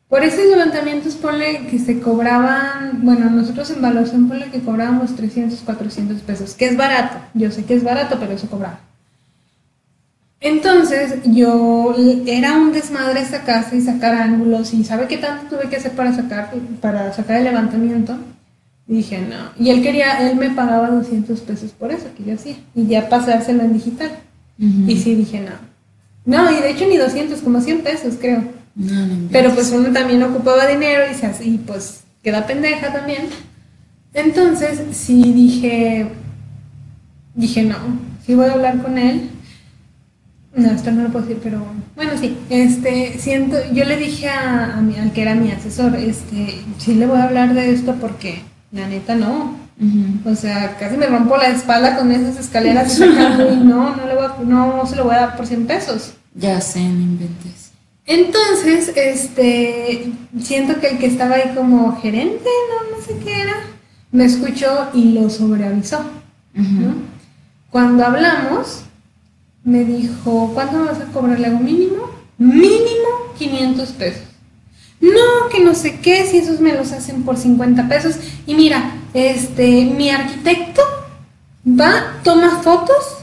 Por 0.09 0.25
esos 0.25 0.47
levantamientos 0.47 1.17
ponle 1.17 1.67
que 1.67 1.79
se 1.79 2.01
cobraban, 2.01 3.01
bueno, 3.03 3.29
nosotros 3.29 3.71
en 3.71 3.79
evaluación 3.79 4.27
ponle 4.27 4.51
que 4.51 4.61
cobrábamos 4.61 5.15
300, 5.15 5.59
400 5.61 6.23
pesos, 6.23 6.55
que 6.55 6.67
es 6.67 6.77
barato, 6.77 7.19
yo 7.35 7.51
sé 7.51 7.65
que 7.65 7.75
es 7.75 7.85
barato, 7.85 8.17
pero 8.19 8.33
eso 8.33 8.49
cobraba. 8.49 8.81
Entonces 10.41 11.17
yo 11.25 11.95
era 12.27 12.57
un 12.57 12.73
desmadre 12.73 13.21
esta 13.21 13.43
casa 13.43 13.75
y 13.75 13.81
sacar 13.81 14.15
ángulos 14.15 14.73
y 14.73 14.85
sabe 14.85 15.09
qué 15.09 15.19
tanto 15.19 15.57
tuve 15.57 15.69
que 15.69 15.77
hacer 15.77 15.93
para 15.93 16.15
sacar 16.15 16.53
para 16.81 17.13
sacar 17.13 17.39
el 17.39 17.45
levantamiento. 17.45 18.17
Y 18.87 18.95
dije, 18.95 19.19
no. 19.19 19.51
Y 19.63 19.71
él 19.71 19.83
quería, 19.83 20.27
él 20.31 20.37
me 20.37 20.51
pagaba 20.51 20.89
200 20.89 21.41
pesos 21.41 21.73
por 21.73 21.91
eso 21.91 22.07
que 22.17 22.25
yo 22.25 22.35
hacía 22.35 22.57
y 22.75 22.87
ya 22.87 23.09
pasárselo 23.09 23.63
en 23.63 23.75
digital. 23.75 24.11
Y 24.59 24.97
sí 24.97 25.15
dije, 25.15 25.41
no. 25.41 25.69
No, 26.25 26.51
y 26.51 26.61
de 26.61 26.71
hecho 26.71 26.87
ni 26.87 26.97
200, 26.97 27.41
como 27.41 27.61
100 27.61 27.81
pesos, 27.83 28.15
creo. 28.19 28.58
Pero 29.33 29.55
pues 29.55 29.73
uno 29.73 29.93
también 29.93 30.23
ocupaba 30.23 30.67
dinero 30.67 31.05
y, 31.11 31.15
se 31.15 31.45
y 31.45 31.59
pues 31.59 32.01
queda 32.23 32.47
pendeja 32.47 32.93
también. 32.93 33.27
Entonces, 34.15 34.81
sí 34.93 35.33
dije, 35.33 36.09
dije, 37.35 37.63
no, 37.63 37.77
sí 38.25 38.35
voy 38.35 38.47
a 38.47 38.53
hablar 38.53 38.83
con 38.83 38.99
él. 38.99 39.31
No, 40.55 40.71
esto 40.71 40.91
no 40.91 41.03
lo 41.03 41.11
puedo 41.11 41.27
decir, 41.27 41.41
pero 41.43 41.63
bueno, 41.95 42.13
sí, 42.19 42.37
este, 42.51 43.19
siento, 43.19 43.57
yo 43.73 43.85
le 43.85 43.97
dije 43.97 44.29
a, 44.29 44.77
a 44.77 44.81
mi, 44.81 44.97
al 44.97 45.13
que 45.13 45.23
era 45.23 45.35
mi 45.35 45.51
asesor, 45.53 45.95
este, 45.97 46.63
sí 46.79 46.95
le 46.95 47.07
voy 47.07 47.19
a 47.19 47.25
hablar 47.25 47.55
de 47.55 47.73
esto 47.73 47.95
porque 48.01 48.43
la 48.73 48.89
neta 48.89 49.15
no, 49.15 49.57
o 50.25 50.35
sea, 50.35 50.77
casi 50.77 50.97
me 50.97 51.07
rompo 51.07 51.37
la 51.37 51.49
espalda 51.49 51.97
con 51.97 52.11
esas 52.11 52.39
escaleras 52.39 52.99
y 52.99 53.03
no, 53.03 53.95
no, 53.95 54.07
le 54.07 54.15
voy 54.15 54.47
no 54.47 54.85
se 54.87 54.97
lo 54.97 55.05
voy 55.05 55.15
a 55.15 55.21
dar 55.21 55.37
por 55.37 55.47
100 55.47 55.67
pesos. 55.67 56.15
Ya 56.35 56.61
sé, 56.61 56.81
me 56.81 57.03
inventes. 57.03 57.68
Entonces, 58.09 58.91
este, 58.97 60.11
siento 60.41 60.81
que 60.81 60.89
el 60.89 60.99
que 60.99 61.07
estaba 61.07 61.35
ahí 61.35 61.53
como 61.55 62.01
gerente, 62.01 62.49
no, 62.71 62.97
no 62.97 63.05
sé 63.05 63.19
qué 63.23 63.43
era, 63.43 63.55
me 64.11 64.25
escuchó 64.25 64.89
y 64.95 65.13
lo 65.13 65.29
sobreavisó. 65.29 66.01
Cuando 67.71 68.07
hablamos, 68.07 68.85
me 69.63 69.85
dijo, 69.85 70.51
¿cuánto 70.55 70.79
me 70.79 70.87
vas 70.87 71.01
a 71.01 71.13
cobrar? 71.13 71.39
Le 71.39 71.51
mínimo, 71.51 72.11
mínimo 72.39 73.09
500 73.39 73.89
pesos. 73.91 74.23
No, 75.03 75.51
que 75.53 75.61
no 75.61 75.75
sé 75.75 76.01
qué, 76.01 76.25
si 76.27 76.39
esos 76.39 76.61
me 76.61 76.73
los 76.73 76.93
hacen 76.93 77.25
por 77.25 77.37
50 77.37 77.89
pesos. 77.89 78.17
Y 78.47 78.55
mira, 78.55 78.91
este, 79.13 79.85
mi 79.85 80.09
arquitecto 80.09 80.81
va, 81.67 82.21
toma 82.25 82.63
fotos 82.63 83.19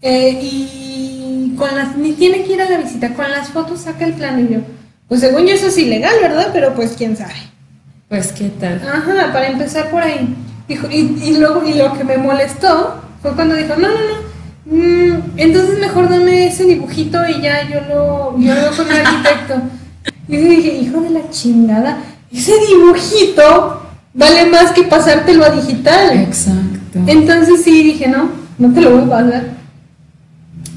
eh, 0.00 0.38
y 0.40 0.81
con 1.62 1.76
las, 1.76 1.96
ni 1.96 2.10
tiene 2.14 2.42
que 2.42 2.54
ir 2.54 2.60
a 2.60 2.68
la 2.68 2.78
visita, 2.78 3.14
con 3.14 3.30
las 3.30 3.50
fotos 3.50 3.82
saca 3.82 4.04
el 4.04 4.14
plan 4.14 4.44
y 4.44 4.52
yo, 4.52 4.60
pues 5.06 5.20
según 5.20 5.46
yo 5.46 5.54
eso 5.54 5.68
es 5.68 5.78
ilegal, 5.78 6.14
¿verdad? 6.20 6.48
Pero 6.52 6.74
pues 6.74 6.94
quién 6.98 7.16
sabe. 7.16 7.36
Pues 8.08 8.32
qué 8.32 8.48
tal. 8.48 8.82
Ajá, 8.84 9.32
para 9.32 9.46
empezar 9.46 9.88
por 9.88 10.02
ahí. 10.02 10.34
Dijo, 10.66 10.88
y, 10.90 11.36
luego, 11.38 11.62
y 11.64 11.74
lo 11.74 11.92
que 11.92 12.02
me 12.02 12.18
molestó 12.18 13.00
fue 13.22 13.32
cuando 13.36 13.54
dijo, 13.54 13.76
no, 13.76 13.86
no, 13.86 13.94
no. 13.94 14.32
Mm, 14.64 15.20
entonces 15.36 15.78
mejor 15.78 16.08
dame 16.08 16.48
ese 16.48 16.64
dibujito 16.64 17.18
y 17.28 17.40
ya 17.40 17.62
yo 17.68 17.80
lo, 17.82 18.38
yo 18.40 18.54
lo 18.56 18.76
con 18.76 18.90
el 18.90 19.06
arquitecto. 19.06 19.54
Y 20.28 20.36
dije, 20.36 20.78
hijo 20.78 21.00
de 21.00 21.10
la 21.10 21.30
chingada, 21.30 21.98
ese 22.32 22.54
dibujito 22.68 23.82
vale 24.14 24.46
más 24.46 24.72
que 24.72 24.82
pasártelo 24.82 25.44
a 25.44 25.50
digital. 25.50 26.16
Exacto. 26.16 26.98
Entonces 27.06 27.62
sí 27.62 27.84
dije, 27.84 28.08
no, 28.08 28.30
no 28.58 28.72
te 28.72 28.80
lo 28.80 28.96
voy 28.96 29.04
a 29.04 29.10
pasar. 29.10 29.61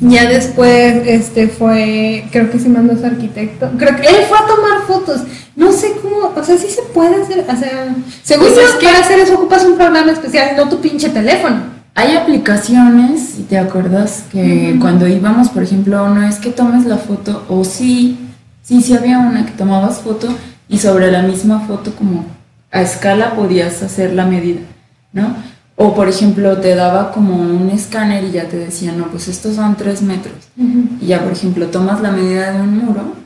Ya 0.01 0.27
después, 0.29 1.07
este 1.07 1.47
fue, 1.47 2.27
creo 2.31 2.51
que 2.51 2.59
sí 2.59 2.67
mandó 2.67 2.93
a 2.93 2.97
su 2.97 3.05
arquitecto. 3.05 3.71
Creo 3.77 3.95
que 3.95 4.07
él 4.07 4.25
fue 4.27 4.37
a 4.37 4.45
tomar 4.45 4.81
fotos. 4.87 5.21
No 5.55 5.71
sé 5.71 5.93
cómo, 6.01 6.33
o 6.35 6.43
sea, 6.43 6.57
sí 6.57 6.67
se 6.69 6.81
puede 6.93 7.21
hacer, 7.21 7.39
o 7.39 7.57
sea, 7.57 7.95
según 8.23 8.47
pues 8.53 8.71
que 8.73 8.85
para 8.85 8.99
hacer 8.99 9.19
eso 9.19 9.35
ocupas 9.35 9.63
un 9.63 9.75
programa 9.75 10.11
especial, 10.11 10.55
no 10.57 10.67
tu 10.67 10.81
pinche 10.81 11.09
teléfono. 11.09 11.75
Hay 11.93 12.13
aplicaciones, 12.13 13.35
si 13.37 13.43
te 13.43 13.57
acuerdas, 13.57 14.25
que 14.29 14.75
cuando 14.81 15.07
íbamos, 15.07 15.47
por 15.47 15.63
ejemplo, 15.63 16.09
no 16.09 16.27
es 16.27 16.35
que 16.39 16.49
tomes 16.49 16.85
la 16.85 16.97
foto, 16.97 17.45
o 17.47 17.63
sí, 17.63 18.19
sí, 18.61 18.81
sí 18.81 18.93
había 18.93 19.19
una 19.19 19.45
que 19.45 19.53
tomabas 19.53 19.99
foto 19.99 20.27
y 20.67 20.79
sobre 20.79 21.09
la 21.09 21.21
misma 21.21 21.61
foto 21.61 21.95
como 21.95 22.25
a 22.69 22.81
escala 22.81 23.33
podías 23.33 23.81
hacer 23.81 24.11
la 24.11 24.25
medida, 24.25 24.59
¿no? 25.13 25.37
O 25.77 25.93
por 25.93 26.07
ejemplo 26.07 26.57
te 26.57 26.73
daba 26.73 27.11
como 27.11 27.35
un 27.35 27.69
escáner 27.69 28.23
y 28.23 28.31
ya 28.31 28.45
te 28.45 28.57
decía, 28.57 28.93
no, 28.93 29.07
pues 29.07 29.27
estos 29.27 29.55
son 29.55 29.75
tres 29.75 30.01
metros. 30.01 30.35
Y 31.01 31.07
ya 31.07 31.21
por 31.21 31.33
ejemplo 31.33 31.67
tomas 31.67 32.01
la 32.01 32.11
medida 32.11 32.51
de 32.51 32.61
un 32.61 32.77
muro 32.77 33.25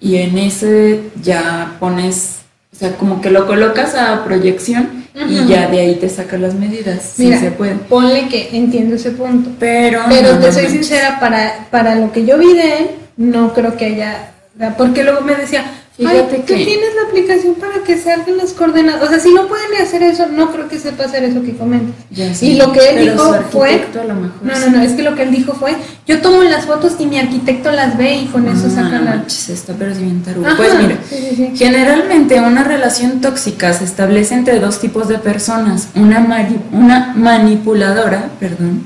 y 0.00 0.16
en 0.16 0.38
ese 0.38 1.10
ya 1.22 1.76
pones, 1.78 2.38
sea, 2.72 2.96
como 2.96 3.20
que 3.20 3.30
lo 3.30 3.46
colocas 3.46 3.94
a 3.94 4.24
proyección 4.24 5.00
y 5.28 5.46
ya 5.46 5.68
de 5.68 5.80
ahí 5.80 5.96
te 5.96 6.08
sacas 6.08 6.40
las 6.40 6.54
medidas. 6.54 7.14
Mira, 7.18 7.38
sí 7.38 7.44
se 7.44 7.50
puede. 7.50 7.74
ponle 7.74 8.28
que 8.28 8.56
entiendo 8.56 8.96
ese 8.96 9.10
punto. 9.10 9.50
Pero, 9.58 10.00
Pero 10.08 10.34
no, 10.34 10.40
te 10.40 10.52
soy 10.52 10.68
sincera, 10.68 11.20
para, 11.20 11.66
para 11.70 11.96
lo 11.96 12.12
que 12.12 12.24
yo 12.24 12.38
vi 12.38 12.54
de 12.54 12.78
él, 12.78 12.90
no 13.18 13.52
creo 13.52 13.76
que 13.76 13.86
haya. 13.86 14.32
Porque 14.78 15.04
luego 15.04 15.20
me 15.20 15.34
decía, 15.34 15.64
Fíjate 16.00 16.36
Ay, 16.36 16.42
tú 16.46 16.54
que- 16.54 16.64
tienes 16.64 16.94
la 16.96 17.08
aplicación 17.10 17.54
para 17.56 17.84
que 17.84 17.98
salgan 17.98 18.38
las 18.38 18.52
coordenadas. 18.54 19.02
O 19.02 19.06
sea, 19.08 19.20
si 19.20 19.34
no 19.34 19.46
pueden 19.48 19.82
hacer 19.82 20.02
eso, 20.02 20.26
no 20.28 20.50
creo 20.50 20.66
que 20.66 20.78
sepa 20.78 21.04
hacer 21.04 21.24
eso 21.24 21.42
que 21.42 21.54
comentas. 21.54 21.94
Ya 22.10 22.32
sé, 22.34 22.46
Y 22.46 22.54
lo 22.54 22.72
que 22.72 22.88
él 22.88 23.10
dijo 23.10 23.34
fue. 23.50 23.68
arquitecto 23.74 24.00
a 24.00 24.04
lo 24.04 24.14
mejor 24.14 24.42
No, 24.42 24.54
sí. 24.56 24.60
no, 24.70 24.76
no, 24.78 24.82
es 24.82 24.92
que 24.92 25.02
lo 25.02 25.14
que 25.14 25.24
él 25.24 25.30
dijo 25.30 25.52
fue: 25.52 25.76
Yo 26.06 26.22
tomo 26.22 26.42
las 26.42 26.64
fotos 26.64 26.94
y 26.98 27.04
mi 27.04 27.18
arquitecto 27.18 27.70
las 27.70 27.98
ve 27.98 28.14
y 28.14 28.26
con 28.28 28.48
eso 28.48 28.68
Ah, 28.68 28.70
saca 28.70 28.98
no 28.98 29.04
la. 29.04 29.10
manches, 29.16 29.50
está 29.50 29.74
pero 29.74 29.90
es 29.92 30.00
bien 30.00 30.22
tarugo. 30.22 30.46
Ajá, 30.46 30.56
Pues 30.56 30.74
mira, 30.80 30.96
sí, 31.08 31.16
sí, 31.16 31.36
sí. 31.36 31.52
generalmente 31.56 32.40
una 32.40 32.64
relación 32.64 33.20
tóxica 33.20 33.74
se 33.74 33.84
establece 33.84 34.32
entre 34.34 34.58
dos 34.58 34.80
tipos 34.80 35.06
de 35.06 35.18
personas, 35.18 35.88
una, 35.94 36.20
mari- 36.20 36.60
una 36.72 37.12
manipuladora, 37.14 38.30
perdón, 38.40 38.84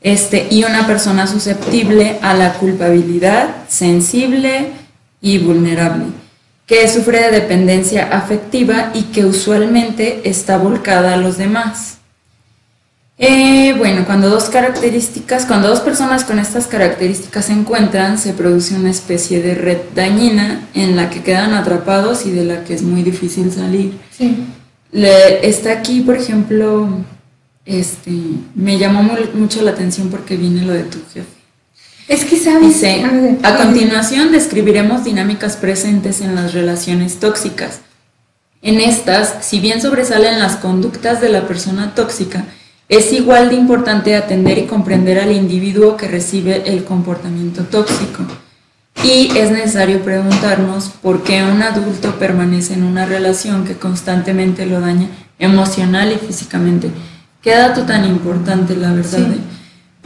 este, 0.00 0.46
y 0.50 0.64
una 0.64 0.86
persona 0.86 1.26
susceptible 1.26 2.18
a 2.22 2.32
la 2.32 2.54
culpabilidad, 2.54 3.48
sensible 3.68 4.68
y 5.20 5.38
vulnerable, 5.38 6.04
que 6.68 6.86
sufre 6.86 7.22
de 7.22 7.30
dependencia 7.40 8.08
afectiva 8.12 8.92
y 8.94 9.04
que 9.04 9.24
usualmente 9.24 10.20
está 10.28 10.58
volcada 10.58 11.14
a 11.14 11.16
los 11.16 11.36
demás. 11.38 11.96
Eh, 13.20 13.74
bueno, 13.76 14.04
cuando 14.06 14.28
dos 14.30 14.44
características, 14.44 15.44
cuando 15.44 15.66
dos 15.68 15.80
personas 15.80 16.22
con 16.24 16.38
estas 16.38 16.68
características 16.68 17.46
se 17.46 17.52
encuentran, 17.52 18.16
se 18.16 18.32
produce 18.32 18.76
una 18.76 18.90
especie 18.90 19.42
de 19.42 19.56
red 19.56 19.78
dañina 19.96 20.68
en 20.74 20.94
la 20.94 21.10
que 21.10 21.22
quedan 21.24 21.52
atrapados 21.54 22.26
y 22.26 22.30
de 22.30 22.44
la 22.44 22.62
que 22.62 22.74
es 22.74 22.82
muy 22.82 23.02
difícil 23.02 23.50
salir. 23.50 23.94
Sí. 24.16 24.36
Le- 24.92 25.48
está 25.48 25.72
aquí, 25.72 26.02
por 26.02 26.16
ejemplo, 26.16 26.88
este, 27.64 28.12
me 28.54 28.78
llamó 28.78 29.02
mu- 29.02 29.16
mucho 29.34 29.62
la 29.62 29.72
atención 29.72 30.10
porque 30.10 30.36
viene 30.36 30.62
lo 30.64 30.72
de 30.74 30.84
tu 30.84 30.98
jefe. 31.12 31.37
Es 32.08 32.24
que 32.24 32.36
sabes. 32.36 32.68
Dice, 32.68 33.04
a 33.04 33.08
ver, 33.08 33.38
a 33.42 33.56
continuación 33.56 34.32
describiremos 34.32 35.04
dinámicas 35.04 35.56
presentes 35.56 36.22
en 36.22 36.34
las 36.34 36.54
relaciones 36.54 37.20
tóxicas. 37.20 37.80
En 38.62 38.80
estas, 38.80 39.44
si 39.44 39.60
bien 39.60 39.80
sobresalen 39.80 40.38
las 40.38 40.56
conductas 40.56 41.20
de 41.20 41.28
la 41.28 41.46
persona 41.46 41.94
tóxica, 41.94 42.44
es 42.88 43.12
igual 43.12 43.50
de 43.50 43.56
importante 43.56 44.16
atender 44.16 44.58
y 44.58 44.66
comprender 44.66 45.20
al 45.20 45.32
individuo 45.32 45.98
que 45.98 46.08
recibe 46.08 46.62
el 46.66 46.84
comportamiento 46.84 47.64
tóxico. 47.64 48.24
Y 49.04 49.36
es 49.36 49.50
necesario 49.50 50.02
preguntarnos 50.02 50.88
por 50.88 51.22
qué 51.22 51.42
un 51.42 51.62
adulto 51.62 52.18
permanece 52.18 52.74
en 52.74 52.82
una 52.82 53.04
relación 53.04 53.64
que 53.64 53.74
constantemente 53.74 54.66
lo 54.66 54.80
daña 54.80 55.08
emocional 55.38 56.10
y 56.12 56.26
físicamente. 56.26 56.90
Qué 57.42 57.50
dato 57.54 57.82
tan 57.82 58.04
importante, 58.06 58.74
la 58.74 58.92
verdad. 58.92 59.18
Sí. 59.18 59.40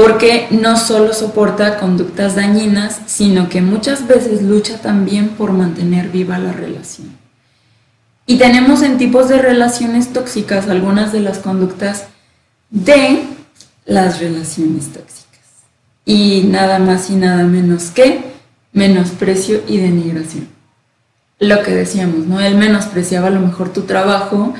Porque 0.03 0.49
no 0.51 0.77
solo 0.77 1.13
soporta 1.13 1.79
conductas 1.79 2.35
dañinas, 2.35 3.03
sino 3.07 3.49
que 3.49 3.61
muchas 3.61 4.09
veces 4.09 4.43
lucha 4.43 4.79
también 4.79 5.29
por 5.29 5.53
mantener 5.53 6.09
viva 6.09 6.39
la 6.39 6.53
relación. 6.53 7.17
Y 8.27 8.37
tenemos 8.37 8.83
en 8.83 8.99
tipos 8.99 9.29
de 9.29 9.39
relaciones 9.39 10.13
tóxicas 10.13 10.69
algunas 10.69 11.13
de 11.13 11.21
las 11.21 11.39
conductas 11.39 12.07
de 12.71 13.23
las 13.85 14.19
relaciones 14.19 14.93
tóxicas. 14.93 15.41
Y 16.05 16.47
nada 16.49 16.81
más 16.81 17.09
y 17.09 17.15
nada 17.15 17.45
menos 17.45 17.91
que 17.91 18.25
menosprecio 18.73 19.63
y 19.69 19.77
denigración. 19.77 20.49
Lo 21.39 21.63
que 21.63 21.77
decíamos, 21.77 22.27
¿no? 22.27 22.41
Él 22.41 22.57
menospreciaba 22.57 23.29
a 23.29 23.31
lo 23.31 23.41
mejor 23.41 23.73
tu 23.73 23.83
trabajo 23.83 24.53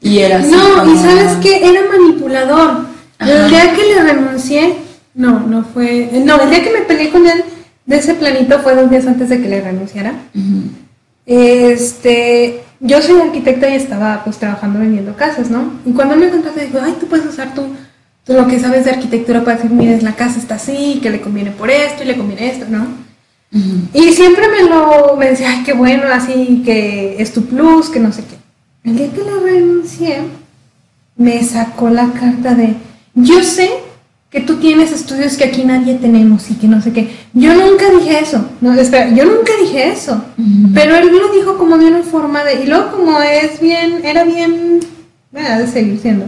y 0.00 0.20
era 0.20 0.38
así 0.38 0.50
No, 0.52 0.94
y 0.94 0.96
sabes 0.96 1.38
que 1.38 1.68
era 1.68 1.80
manipulador. 1.90 2.95
Ajá. 3.18 3.44
El 3.44 3.50
día 3.50 3.72
que 3.74 3.82
le 3.82 4.12
renuncié, 4.12 4.74
no, 5.14 5.40
no 5.40 5.64
fue. 5.64 6.10
No, 6.24 6.40
el 6.42 6.50
día 6.50 6.62
que 6.62 6.70
me 6.70 6.80
peleé 6.80 7.10
con 7.10 7.26
él 7.26 7.44
de 7.86 7.96
ese 7.96 8.14
planito 8.14 8.58
fue 8.60 8.74
dos 8.74 8.90
días 8.90 9.06
antes 9.06 9.28
de 9.28 9.40
que 9.40 9.48
le 9.48 9.60
renunciara. 9.62 10.12
Ujú. 10.34 10.62
Este, 11.24 12.62
yo 12.80 13.00
soy 13.00 13.20
arquitecta 13.20 13.68
y 13.68 13.74
estaba 13.74 14.22
pues 14.24 14.36
trabajando 14.36 14.78
vendiendo 14.78 15.16
casas, 15.16 15.50
¿no? 15.50 15.72
Y 15.84 15.92
cuando 15.92 16.16
me 16.16 16.28
contrató, 16.28 16.60
dijo, 16.60 16.78
ay, 16.80 16.96
tú 17.00 17.06
puedes 17.06 17.26
usar 17.26 17.54
tu, 17.54 17.62
tú 18.24 18.34
lo 18.34 18.46
que 18.46 18.60
sabes 18.60 18.84
de 18.84 18.92
arquitectura 18.92 19.42
para 19.42 19.56
decir, 19.56 19.70
mira, 19.70 19.98
la 20.02 20.14
casa 20.14 20.38
está 20.38 20.56
así, 20.56 21.00
que 21.02 21.10
le 21.10 21.20
conviene 21.20 21.50
por 21.50 21.70
esto 21.70 22.02
y 22.02 22.06
le 22.06 22.16
conviene 22.16 22.50
esto, 22.50 22.66
¿no? 22.68 22.86
Ujú. 23.52 23.88
Y 23.94 24.12
siempre 24.12 24.46
me 24.48 24.68
lo, 24.68 25.16
me 25.16 25.30
decía, 25.30 25.50
ay, 25.50 25.62
qué 25.64 25.72
bueno, 25.72 26.04
así 26.12 26.62
que 26.64 27.16
es 27.18 27.32
tu 27.32 27.46
plus, 27.46 27.88
que 27.88 28.00
no 28.00 28.12
sé 28.12 28.22
qué. 28.24 28.36
El 28.88 28.96
día 28.96 29.10
que 29.10 29.22
le 29.22 29.52
renuncié, 29.52 30.18
me 31.16 31.42
sacó 31.42 31.88
la 31.88 32.12
carta 32.12 32.54
de, 32.54 32.74
yo 33.16 33.42
sé 33.42 33.70
que 34.30 34.40
tú 34.40 34.56
tienes 34.56 34.92
estudios 34.92 35.36
que 35.36 35.44
aquí 35.44 35.64
nadie 35.64 35.94
tenemos 35.94 36.50
y 36.50 36.54
que 36.54 36.68
no 36.68 36.80
sé 36.82 36.92
qué. 36.92 37.08
Yo 37.32 37.54
nunca 37.54 37.84
dije 37.98 38.20
eso. 38.20 38.44
No, 38.60 38.74
espera, 38.74 39.08
yo 39.10 39.24
nunca 39.24 39.52
dije 39.60 39.88
eso. 39.90 40.22
Pero 40.74 40.94
él 40.96 41.08
lo 41.08 41.32
dijo 41.32 41.56
como 41.58 41.78
de 41.78 41.86
una 41.86 42.02
forma 42.02 42.44
de, 42.44 42.62
y 42.62 42.66
luego 42.66 42.90
como 42.92 43.18
es 43.20 43.60
bien, 43.60 44.04
era 44.04 44.24
bien, 44.24 44.80
bueno, 45.32 45.48
ha 45.48 45.58
de 45.58 45.66
seguir 45.66 45.98
siendo, 46.00 46.26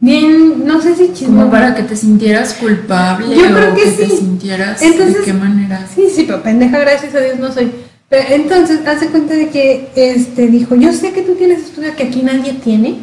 bien, 0.00 0.66
no 0.66 0.80
sé 0.82 0.94
si 0.96 1.12
chismoso. 1.12 1.38
Como 1.38 1.50
para 1.50 1.74
que 1.74 1.82
te 1.82 1.96
sintieras 1.96 2.54
culpable 2.54 3.34
Yo 3.36 3.46
o 3.48 3.54
creo 3.54 3.74
que 3.74 3.86
te 3.90 4.06
sintieras 4.08 4.82
Entonces- 4.82 5.18
de 5.18 5.24
qué 5.24 5.32
manera. 5.32 5.86
Sí, 5.94 6.08
sí, 6.14 6.24
pero 6.26 6.42
pendeja, 6.42 6.78
gracias 6.78 7.14
a 7.14 7.20
Dios 7.20 7.38
no 7.38 7.52
soy. 7.52 7.70
Pero 8.10 8.24
entonces, 8.34 8.80
hace 8.86 9.08
cuenta 9.08 9.34
de 9.34 9.48
que 9.48 9.88
este 9.94 10.48
dijo, 10.48 10.74
yo 10.74 10.92
sé 10.92 11.12
que 11.12 11.22
tú 11.22 11.34
tienes 11.34 11.60
estudio 11.60 11.94
que 11.94 12.04
aquí 12.04 12.22
nadie 12.22 12.54
tiene, 12.54 12.96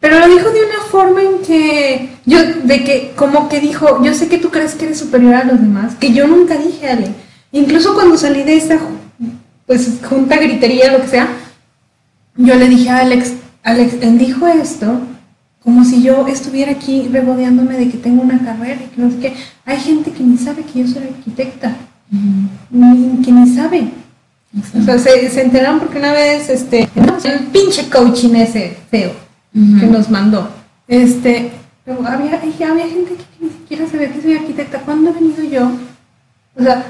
pero 0.00 0.18
lo 0.18 0.28
dijo 0.28 0.50
de 0.50 0.64
una 0.64 0.80
forma 0.90 1.22
en 1.22 1.42
que, 1.46 2.08
yo, 2.24 2.38
de 2.64 2.84
que, 2.84 3.12
como 3.14 3.50
que 3.50 3.60
dijo, 3.60 4.02
yo 4.02 4.14
sé 4.14 4.28
que 4.28 4.38
tú 4.38 4.50
crees 4.50 4.74
que 4.74 4.86
eres 4.86 4.98
superior 4.98 5.34
a 5.34 5.44
los 5.44 5.60
demás, 5.60 5.94
que 5.94 6.14
yo 6.14 6.26
nunca 6.26 6.56
dije, 6.56 6.88
Ale. 6.88 7.14
Incluso 7.52 7.94
cuando 7.94 8.16
salí 8.16 8.42
de 8.42 8.56
esa, 8.56 8.78
pues, 9.66 9.98
junta, 10.08 10.38
gritería, 10.38 10.90
lo 10.90 11.02
que 11.02 11.08
sea, 11.08 11.28
yo 12.34 12.54
le 12.54 12.68
dije 12.68 12.88
a 12.88 13.00
Alex, 13.00 13.34
Alex, 13.62 13.96
él 14.00 14.16
dijo 14.16 14.46
esto 14.46 15.00
como 15.62 15.84
si 15.84 16.02
yo 16.02 16.26
estuviera 16.26 16.72
aquí 16.72 17.06
regodeándome 17.12 17.76
de 17.76 17.90
que 17.90 17.98
tengo 17.98 18.22
una 18.22 18.42
carrera 18.42 18.80
y 18.82 18.94
que 18.94 19.02
no 19.02 19.10
sé 19.10 19.18
qué. 19.18 19.34
Hay 19.66 19.78
gente 19.78 20.10
que 20.12 20.22
ni 20.22 20.38
sabe 20.38 20.62
que 20.62 20.80
yo 20.80 20.88
soy 20.88 21.02
arquitecta, 21.02 21.76
ni, 22.70 23.22
que 23.22 23.30
ni 23.30 23.54
sabe. 23.54 23.90
O 24.80 24.82
sea, 24.82 24.98
se, 24.98 25.28
se 25.28 25.42
enteraron 25.42 25.78
porque 25.78 25.98
una 25.98 26.14
vez, 26.14 26.48
este, 26.48 26.88
el 27.24 27.38
pinche 27.52 27.90
coaching 27.90 28.34
ese 28.36 28.78
feo 28.90 29.29
Que 29.52 29.86
nos 29.86 30.08
mandó, 30.10 30.48
este, 30.86 31.50
pero 31.84 32.06
había, 32.06 32.40
y 32.44 32.62
había 32.62 32.86
gente 32.86 33.14
que 33.16 33.44
ni 33.44 33.50
siquiera 33.50 33.86
sabía 33.90 34.12
que 34.12 34.22
soy 34.22 34.36
arquitecta. 34.36 34.78
¿Cuándo 34.78 35.10
he 35.10 35.12
venido 35.14 35.42
yo? 35.42 35.72
O 36.56 36.62
sea, 36.62 36.84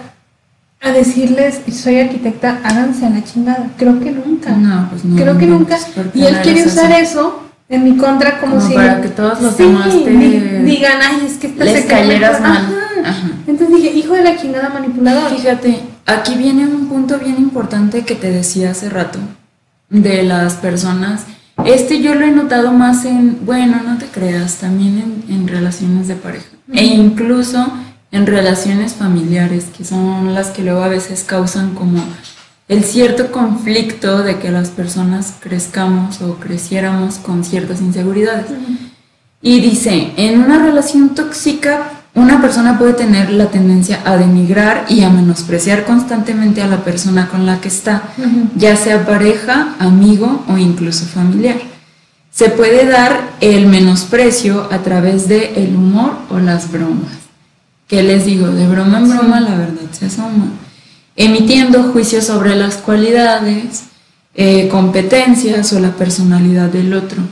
a 0.82 0.90
decirles, 0.92 1.60
soy 1.72 2.00
arquitecta, 2.00 2.60
háganse 2.62 3.06
a 3.06 3.10
la 3.10 3.24
chingada. 3.24 3.70
Creo 3.78 3.98
que 3.98 4.10
nunca. 4.10 4.50
No, 4.50 4.88
pues 4.90 5.04
no. 5.06 5.16
Creo 5.16 5.38
que 5.38 5.46
no, 5.46 5.58
nunca. 5.58 5.76
pues, 5.76 5.84
¿por 5.94 6.10
qué 6.12 6.18
Y 6.18 6.26
él 6.26 6.36
quiere 6.42 6.66
usar 6.66 6.90
eso 6.92 7.42
en 7.70 7.84
mi 7.84 7.96
contra 7.96 8.40
como, 8.40 8.56
Como 8.56 8.68
si... 8.68 8.74
para 8.74 9.00
que 9.00 9.08
todos 9.08 9.40
los 9.40 9.54
Sí, 9.54 9.62
demás 9.62 9.88
te- 9.88 10.10
di- 10.10 10.40
digan, 10.64 10.98
ay, 11.02 11.26
es 11.26 11.38
que 11.38 11.46
esta 11.46 11.64
les 11.64 11.82
se 11.82 11.86
cayeras 11.86 12.40
mejor". 12.40 12.48
mal. 12.56 12.66
Ajá. 13.04 13.10
Ajá. 13.10 13.28
Entonces 13.46 13.76
dije, 13.76 13.94
hijo 13.96 14.12
de 14.14 14.24
la 14.24 14.36
chingada 14.36 14.68
manipulador. 14.68 15.30
Fíjate, 15.34 15.80
aquí 16.04 16.34
viene 16.34 16.66
un 16.66 16.88
punto 16.88 17.18
bien 17.18 17.36
importante 17.38 18.02
que 18.04 18.14
te 18.16 18.30
decía 18.30 18.72
hace 18.72 18.90
rato 18.90 19.18
de 19.88 20.22
las 20.24 20.54
personas. 20.54 21.22
Este 21.64 22.00
yo 22.00 22.14
lo 22.14 22.24
he 22.24 22.30
notado 22.30 22.72
más 22.72 23.04
en, 23.04 23.44
bueno, 23.44 23.82
no 23.84 23.98
te 23.98 24.06
creas, 24.06 24.56
también 24.56 25.24
en, 25.28 25.34
en 25.34 25.48
relaciones 25.48 26.08
de 26.08 26.16
pareja. 26.16 26.46
E 26.72 26.84
incluso 26.84 27.66
en 28.12 28.26
relaciones 28.26 28.94
familiares, 28.94 29.66
que 29.76 29.84
son 29.84 30.34
las 30.34 30.48
que 30.48 30.62
luego 30.62 30.82
a 30.82 30.88
veces 30.88 31.24
causan 31.24 31.74
como 31.74 32.02
el 32.68 32.84
cierto 32.84 33.32
conflicto 33.32 34.22
de 34.22 34.38
que 34.38 34.50
las 34.50 34.68
personas 34.70 35.34
crezcamos 35.40 36.22
o 36.22 36.36
creciéramos 36.36 37.16
con 37.16 37.44
ciertas 37.44 37.80
inseguridades. 37.80 38.46
Y 39.42 39.60
dice, 39.60 40.12
en 40.16 40.40
una 40.40 40.64
relación 40.64 41.14
tóxica, 41.14 41.99
una 42.20 42.40
persona 42.40 42.78
puede 42.78 42.92
tener 42.92 43.30
la 43.30 43.46
tendencia 43.46 44.00
a 44.04 44.16
denigrar 44.16 44.84
y 44.88 45.02
a 45.02 45.10
menospreciar 45.10 45.84
constantemente 45.84 46.62
a 46.62 46.66
la 46.66 46.84
persona 46.84 47.28
con 47.28 47.46
la 47.46 47.60
que 47.60 47.68
está, 47.68 48.02
ya 48.54 48.76
sea 48.76 49.06
pareja, 49.06 49.74
amigo 49.78 50.44
o 50.48 50.58
incluso 50.58 51.06
familiar. 51.06 51.56
Se 52.30 52.50
puede 52.50 52.86
dar 52.86 53.20
el 53.40 53.66
menosprecio 53.66 54.68
a 54.70 54.78
través 54.78 55.28
de 55.28 55.54
el 55.56 55.74
humor 55.74 56.12
o 56.30 56.38
las 56.38 56.70
bromas. 56.70 57.12
¿Qué 57.88 58.02
les 58.02 58.24
digo? 58.24 58.48
De 58.48 58.68
broma 58.68 58.98
en 58.98 59.08
broma 59.08 59.40
la 59.40 59.56
verdad 59.56 59.90
se 59.90 60.06
asoma. 60.06 60.46
Emitiendo 61.16 61.82
juicios 61.84 62.24
sobre 62.24 62.54
las 62.54 62.76
cualidades, 62.76 63.84
eh, 64.34 64.68
competencias 64.68 65.72
o 65.72 65.80
la 65.80 65.90
personalidad 65.92 66.68
del 66.68 66.94
otro. 66.94 67.22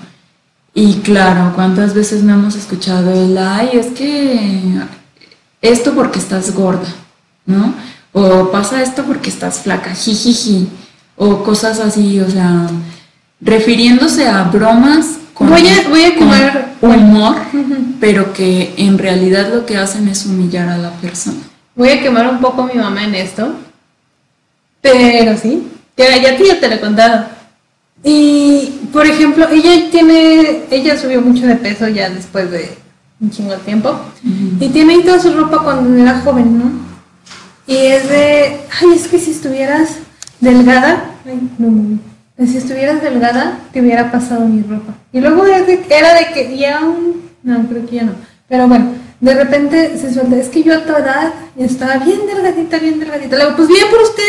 Y 0.74 0.94
claro, 0.98 1.52
¿cuántas 1.54 1.94
veces 1.94 2.22
no 2.22 2.34
hemos 2.34 2.54
escuchado 2.54 3.10
el, 3.12 3.36
ay, 3.36 3.70
es 3.72 3.86
que 3.88 4.62
esto 5.60 5.94
porque 5.94 6.18
estás 6.18 6.54
gorda, 6.54 6.88
¿no? 7.46 7.74
O 8.12 8.50
pasa 8.50 8.82
esto 8.82 9.02
porque 9.04 9.28
estás 9.30 9.60
flaca, 9.60 9.94
jijiji, 9.94 10.68
o 11.16 11.42
cosas 11.42 11.80
así, 11.80 12.20
o 12.20 12.30
sea, 12.30 12.68
refiriéndose 13.40 14.28
a 14.28 14.44
bromas 14.44 15.18
con, 15.34 15.50
Voy 15.50 15.66
a- 15.66 15.88
voy 15.88 16.04
a 16.04 16.14
con 16.16 16.28
quemar- 16.28 16.64
humor, 16.80 17.36
pero 18.00 18.32
que 18.32 18.74
en 18.76 18.98
realidad 18.98 19.52
lo 19.52 19.66
que 19.66 19.76
hacen 19.76 20.06
es 20.08 20.26
humillar 20.26 20.68
a 20.68 20.78
la 20.78 20.90
persona. 20.92 21.38
Voy 21.74 21.88
a 21.90 22.00
quemar 22.02 22.28
un 22.28 22.40
poco 22.40 22.62
a 22.62 22.66
mi 22.66 22.74
mamá 22.74 23.04
en 23.04 23.14
esto. 23.16 23.52
Pero 24.80 25.36
sí, 25.36 25.66
ya 25.96 26.06
a 26.32 26.36
ti 26.36 26.44
ya 26.46 26.60
te 26.60 26.68
lo 26.68 26.74
he 26.76 26.80
contado. 26.80 27.26
Y, 28.04 28.80
por 28.92 29.06
ejemplo, 29.06 29.46
ella 29.50 29.90
tiene, 29.90 30.62
ella 30.70 30.96
subió 30.96 31.20
mucho 31.20 31.46
de 31.46 31.56
peso 31.56 31.88
ya 31.88 32.08
después 32.10 32.50
de 32.50 32.70
un 33.20 33.30
chingo 33.30 33.52
de 33.52 33.58
tiempo. 33.58 33.98
Y 34.60 34.68
tiene 34.68 34.94
ahí 34.94 35.02
toda 35.02 35.18
su 35.18 35.32
ropa 35.32 35.62
cuando 35.62 36.00
era 36.00 36.20
joven, 36.20 36.58
¿no? 36.58 36.70
Y 37.66 37.76
es 37.76 38.08
de, 38.08 38.60
ay, 38.80 38.92
es 38.94 39.08
que 39.08 39.18
si 39.18 39.32
estuvieras 39.32 39.96
delgada, 40.40 41.10
ay, 41.26 41.40
no, 41.58 41.70
no, 41.70 41.98
no. 42.38 42.46
si 42.46 42.56
estuvieras 42.56 43.02
delgada, 43.02 43.58
te 43.72 43.80
hubiera 43.80 44.10
pasado 44.10 44.46
mi 44.46 44.62
ropa. 44.62 44.94
Y 45.12 45.20
luego 45.20 45.44
de- 45.44 45.84
era 45.90 46.14
de 46.14 46.32
que 46.32 46.56
ya 46.56 46.80
un, 46.82 47.28
no, 47.42 47.66
creo 47.68 47.84
que 47.86 47.96
ya 47.96 48.04
no. 48.04 48.12
Pero 48.48 48.68
bueno, 48.68 48.92
de 49.20 49.34
repente 49.34 49.98
se 49.98 50.14
suelta, 50.14 50.36
es 50.36 50.48
que 50.48 50.62
yo 50.62 50.74
a 50.74 50.84
tu 50.84 50.92
edad 50.94 51.34
estaba 51.58 51.96
bien 51.98 52.20
delgadita, 52.26 52.78
bien 52.78 53.00
delgadita. 53.00 53.36
Le 53.36 53.44
digo, 53.44 53.56
pues 53.56 53.68
bien 53.68 53.84
por 53.90 54.00
usted, 54.00 54.22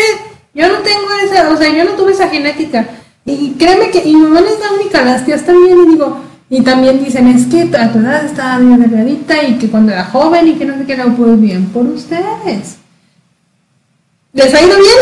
yo 0.53 0.67
no 0.67 0.79
tengo 0.79 1.08
esa, 1.23 1.49
o 1.51 1.55
sea, 1.55 1.69
yo 1.69 1.86
no 1.86 1.91
tuve 1.91 2.12
esa 2.12 2.27
genética. 2.27 2.86
Y 3.25 3.51
créeme 3.60 3.91
que, 3.91 4.03
y 4.08 4.13
no 4.13 4.38
es 4.38 4.60
la 4.60 4.73
única, 4.79 5.03
las 5.03 5.25
tías 5.25 5.45
también, 5.45 5.77
y 5.86 5.89
digo, 5.91 6.19
y 6.49 6.62
también 6.62 7.03
dicen, 7.03 7.27
es 7.27 7.45
que 7.45 7.69
a 7.77 7.91
tu 7.91 7.99
edad 7.99 8.25
estaba 8.25 8.58
bien 8.58 8.79
delgadita 8.79 9.43
y 9.43 9.58
que 9.60 9.69
cuando 9.69 9.91
era 9.91 10.05
joven 10.05 10.47
y 10.47 10.53
que 10.55 10.65
no 10.65 10.77
sé 10.77 10.86
qué, 10.86 10.97
no, 10.97 11.15
pues 11.15 11.39
bien 11.39 11.65
por 11.67 11.86
ustedes. 11.86 12.77
¿Les 14.34 14.53
ha 14.53 14.62
ido 14.62 14.75
bien? 14.77 14.97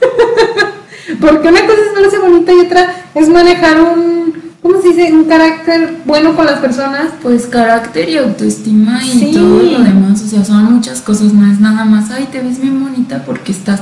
Porque 1.20 1.48
una 1.48 1.60
cosa 1.66 1.78
es 1.86 2.00
verse 2.00 2.18
bonita 2.18 2.52
y 2.52 2.60
otra 2.60 2.94
es 3.14 3.28
manejar 3.28 3.80
un, 3.82 4.34
¿cómo 4.62 4.80
se 4.80 4.88
dice? 4.88 5.12
Un 5.12 5.24
carácter 5.24 5.98
bueno 6.04 6.34
con 6.34 6.46
las 6.46 6.58
personas. 6.60 7.08
Pues 7.22 7.46
carácter 7.46 8.08
y 8.08 8.16
autoestima 8.16 9.00
y 9.04 9.10
Sí. 9.10 9.30
todo 9.32 9.62
lo 9.62 9.78
demás, 9.80 10.22
o 10.22 10.26
sea, 10.26 10.44
son 10.44 10.72
muchas 10.72 11.00
cosas, 11.02 11.32
no 11.32 11.50
es 11.52 11.60
nada 11.60 11.84
más, 11.84 12.10
ay, 12.10 12.28
te 12.32 12.40
ves 12.40 12.60
bien 12.60 12.82
bonita 12.82 13.22
porque 13.24 13.52
estás... 13.52 13.80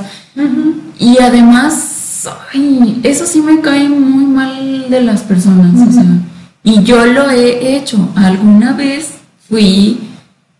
Y 0.99 1.17
además, 1.21 1.73
ay, 2.53 2.99
eso 3.03 3.25
sí 3.25 3.41
me 3.41 3.61
cae 3.61 3.89
muy 3.89 4.25
mal 4.25 4.89
de 4.89 5.01
las 5.01 5.21
personas, 5.21 5.87
o 5.87 5.91
sea, 5.91 6.05
y 6.63 6.83
yo 6.83 7.05
lo 7.05 7.29
he 7.29 7.75
hecho, 7.75 8.09
alguna 8.15 8.73
vez 8.73 9.15
fui, 9.49 9.99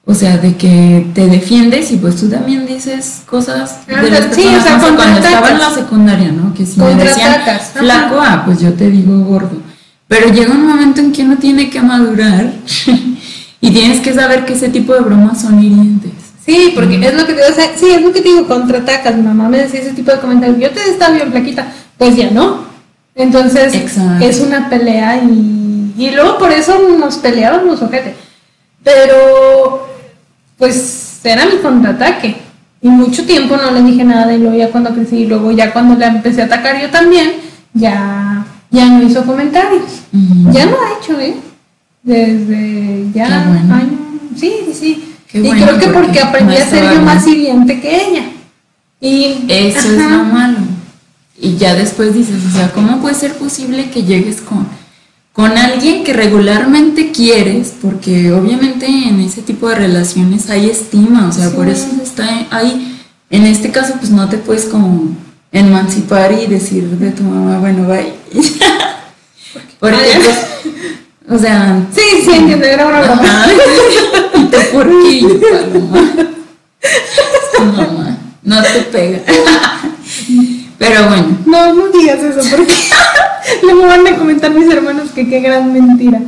o 0.05 0.13
sea, 0.13 0.37
de 0.37 0.57
que 0.57 1.07
te 1.13 1.27
defiendes 1.27 1.91
y 1.91 1.97
pues 1.97 2.17
tú 2.17 2.29
también 2.29 2.65
dices 2.65 3.23
cosas 3.25 3.87
de 3.87 4.09
las 4.09 4.35
sí, 4.35 4.41
o 4.41 4.51
personas, 4.51 4.63
sea, 4.63 4.77
no 4.77 4.87
sé, 4.87 4.95
cuando 4.95 5.19
estaba 5.19 5.51
en 5.51 5.59
la 5.59 5.69
secundaria, 5.69 6.31
¿no? 6.31 6.53
Que 6.53 6.65
si 6.65 6.79
me 6.79 6.95
decían 6.95 7.35
flaco, 7.73 8.15
ah, 8.19 8.43
pues 8.45 8.59
yo 8.59 8.73
te 8.73 8.89
digo 8.89 9.17
gordo. 9.23 9.61
Pero 10.07 10.29
llega 10.31 10.51
un 10.51 10.67
momento 10.67 10.99
en 10.99 11.13
que 11.13 11.23
uno 11.23 11.37
tiene 11.37 11.69
que 11.69 11.81
madurar 11.81 12.53
y 13.61 13.71
tienes 13.71 14.01
que 14.01 14.13
saber 14.13 14.45
que 14.45 14.53
ese 14.53 14.69
tipo 14.69 14.93
de 14.93 14.99
bromas 14.99 15.41
son 15.41 15.63
hirientes. 15.63 16.11
Sí, 16.45 16.73
porque 16.75 16.95
es 16.95 17.13
lo 17.13 17.25
que 17.25 17.33
te 17.33 17.41
o 17.43 17.53
sea, 17.53 17.71
sí, 17.75 17.89
es 17.89 18.01
lo 18.01 18.11
que 18.11 18.21
te 18.21 18.29
digo, 18.29 18.47
contraatacas. 18.47 19.15
Mi 19.15 19.23
mamá 19.23 19.47
me 19.47 19.59
decía 19.59 19.79
ese 19.79 19.93
tipo 19.93 20.11
de 20.11 20.19
comentarios. 20.19 20.59
Yo 20.59 20.71
te 20.71 20.81
estaba 20.89 21.15
bien 21.15 21.31
flaquita, 21.31 21.67
pues 21.97 22.15
ya 22.15 22.29
no. 22.31 22.65
Entonces 23.15 23.73
Exacto. 23.73 24.25
es 24.25 24.39
una 24.39 24.69
pelea 24.69 25.23
y, 25.23 25.93
y 25.97 26.11
luego 26.11 26.37
por 26.37 26.51
eso 26.51 26.77
nos 26.99 27.17
peleábamos, 27.17 27.81
ojete. 27.81 28.15
Pero 28.83 29.87
pues 30.57 31.19
era 31.23 31.45
mi 31.45 31.57
contraataque. 31.57 32.35
Y 32.81 32.89
mucho 32.89 33.25
tiempo 33.25 33.55
no 33.55 33.71
le 33.71 33.81
dije 33.81 34.03
nada 34.03 34.33
y 34.33 34.39
luego 34.39 34.57
ya 34.57 34.69
cuando 34.69 34.93
crecí 34.93 35.19
y 35.19 35.27
luego 35.27 35.51
ya 35.51 35.71
cuando 35.71 35.95
la 35.95 36.07
empecé 36.07 36.41
a 36.41 36.45
atacar 36.45 36.81
yo 36.81 36.89
también, 36.89 37.31
ya, 37.73 38.45
ya 38.69 38.89
no 38.89 39.03
hizo 39.03 39.23
comentarios. 39.25 40.01
Ya 40.51 40.65
lo 40.65 40.77
ha 40.81 40.99
hecho, 40.99 41.17
¿eh? 41.17 41.35
Desde 42.01 43.05
ya 43.13 43.45
bueno. 43.47 43.75
años. 43.75 43.99
Sí, 44.35 44.53
sí, 44.65 44.73
sí. 44.73 45.12
Qué 45.33 45.39
y 45.39 45.41
bueno, 45.41 45.65
creo 45.65 45.79
que 45.79 45.87
porque 45.87 46.05
porque 46.05 46.19
aprendí 46.21 46.53
no 46.55 46.61
a 46.61 46.65
ser 46.65 46.93
yo 46.93 47.01
más 47.01 47.27
hiriente 47.27 47.81
que 47.81 48.07
ella. 48.07 48.23
Y 49.01 49.43
Eso 49.49 49.79
es 49.91 49.99
Ajá. 49.99 50.09
lo 50.17 50.23
malo. 50.23 50.57
Y 51.37 51.57
ya 51.57 51.73
después 51.75 52.13
dices, 52.13 52.37
o 52.49 52.55
sea, 52.55 52.71
¿cómo 52.71 53.01
puede 53.01 53.15
ser 53.15 53.33
posible 53.33 53.89
que 53.89 54.03
llegues 54.03 54.39
con, 54.39 54.65
con 55.33 55.57
alguien 55.57 56.03
que 56.05 56.13
regularmente 56.13 57.11
quieres? 57.11 57.73
Porque 57.81 58.31
obviamente 58.31 58.85
en 58.85 59.19
ese 59.19 59.41
tipo 59.41 59.67
de 59.67 59.75
relaciones 59.75 60.49
hay 60.49 60.69
estima, 60.69 61.27
o 61.27 61.31
sea, 61.33 61.49
Sí. 61.49 61.55
por 61.55 61.67
eso 61.67 61.87
está 62.01 62.45
ahí. 62.51 62.97
En 63.29 63.45
este 63.47 63.71
caso, 63.71 63.95
pues 63.99 64.11
no 64.11 64.29
te 64.29 64.37
puedes 64.37 64.65
como 64.65 65.09
emancipar 65.51 66.31
y 66.31 66.45
decir 66.45 66.83
de 66.85 67.11
tu 67.11 67.23
mamá, 67.23 67.57
bueno, 67.59 67.87
bye. 67.87 68.13
Porque, 69.79 69.97
pues, 70.23 70.37
o 71.29 71.37
sea, 71.39 71.85
sí, 71.93 72.01
sí, 72.23 72.31
entiendo, 72.31 72.65
era 72.65 72.85
una 72.87 73.01
broma. 73.01 73.45
Te 74.53 74.63
paloma. 74.73 76.01
Mamá. 77.59 78.17
No 78.43 78.61
te 78.61 78.79
pega. 78.91 79.19
Pero 80.77 81.07
bueno, 81.07 81.37
No, 81.45 81.73
no 81.73 81.87
digas 81.89 82.19
eso 82.21 82.41
porque 82.49 82.73
luego 83.63 83.87
van 83.87 84.05
a 84.07 84.17
comentar 84.17 84.51
mis 84.51 84.69
hermanos 84.71 85.09
que 85.15 85.27
qué 85.29 85.39
gran 85.39 85.71
mentira. 85.71 86.19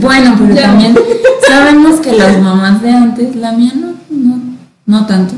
bueno, 0.00 0.34
pero 0.38 0.54
Ya. 0.54 0.62
también 0.62 0.98
sabemos 1.46 2.00
que 2.00 2.12
las 2.12 2.38
mamás 2.40 2.82
de 2.82 2.90
antes, 2.90 3.36
la 3.36 3.52
mía 3.52 3.72
no, 3.76 3.92
no, 4.10 4.40
no 4.86 5.06
tanto, 5.06 5.34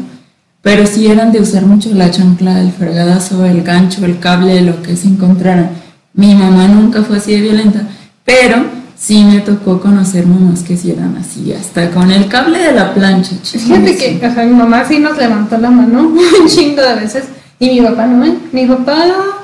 pero 0.62 0.86
sí 0.86 1.08
eran 1.08 1.30
de 1.32 1.40
usar 1.40 1.66
mucho 1.66 1.90
la 1.92 2.10
chancla, 2.10 2.60
el 2.60 2.72
fregadazo, 2.72 3.44
el 3.44 3.62
gancho, 3.62 4.04
el 4.06 4.18
cable, 4.18 4.62
lo 4.62 4.82
que 4.82 4.96
se 4.96 5.08
encontrara. 5.08 5.70
Mi 6.14 6.34
mamá 6.34 6.68
nunca 6.68 7.02
fue 7.02 7.18
así 7.18 7.32
de 7.32 7.40
violenta, 7.42 7.82
pero 8.24 8.64
sí 8.98 9.24
me 9.24 9.40
tocó 9.40 9.80
conocer 9.80 10.26
mamás 10.26 10.62
que 10.62 10.76
sí 10.76 10.90
eran 10.90 11.16
así, 11.16 11.52
hasta 11.52 11.90
con 11.90 12.10
el 12.10 12.28
cable 12.28 12.58
de 12.58 12.72
la 12.72 12.94
plancha. 12.94 13.36
Fíjate 13.42 13.96
que, 13.96 14.26
o 14.26 14.34
sea, 14.34 14.44
mi 14.44 14.54
mamá 14.54 14.84
sí 14.86 14.98
nos 14.98 15.16
levantó 15.16 15.58
la 15.58 15.70
mano 15.70 16.00
un 16.40 16.48
chingo 16.48 16.82
de 16.82 16.94
veces 16.94 17.24
y 17.58 17.70
mi 17.70 17.80
papá 17.86 18.06
no, 18.06 18.24
¿eh? 18.24 18.34
Mi 18.52 18.66
papá 18.66 19.04
no. 19.06 19.36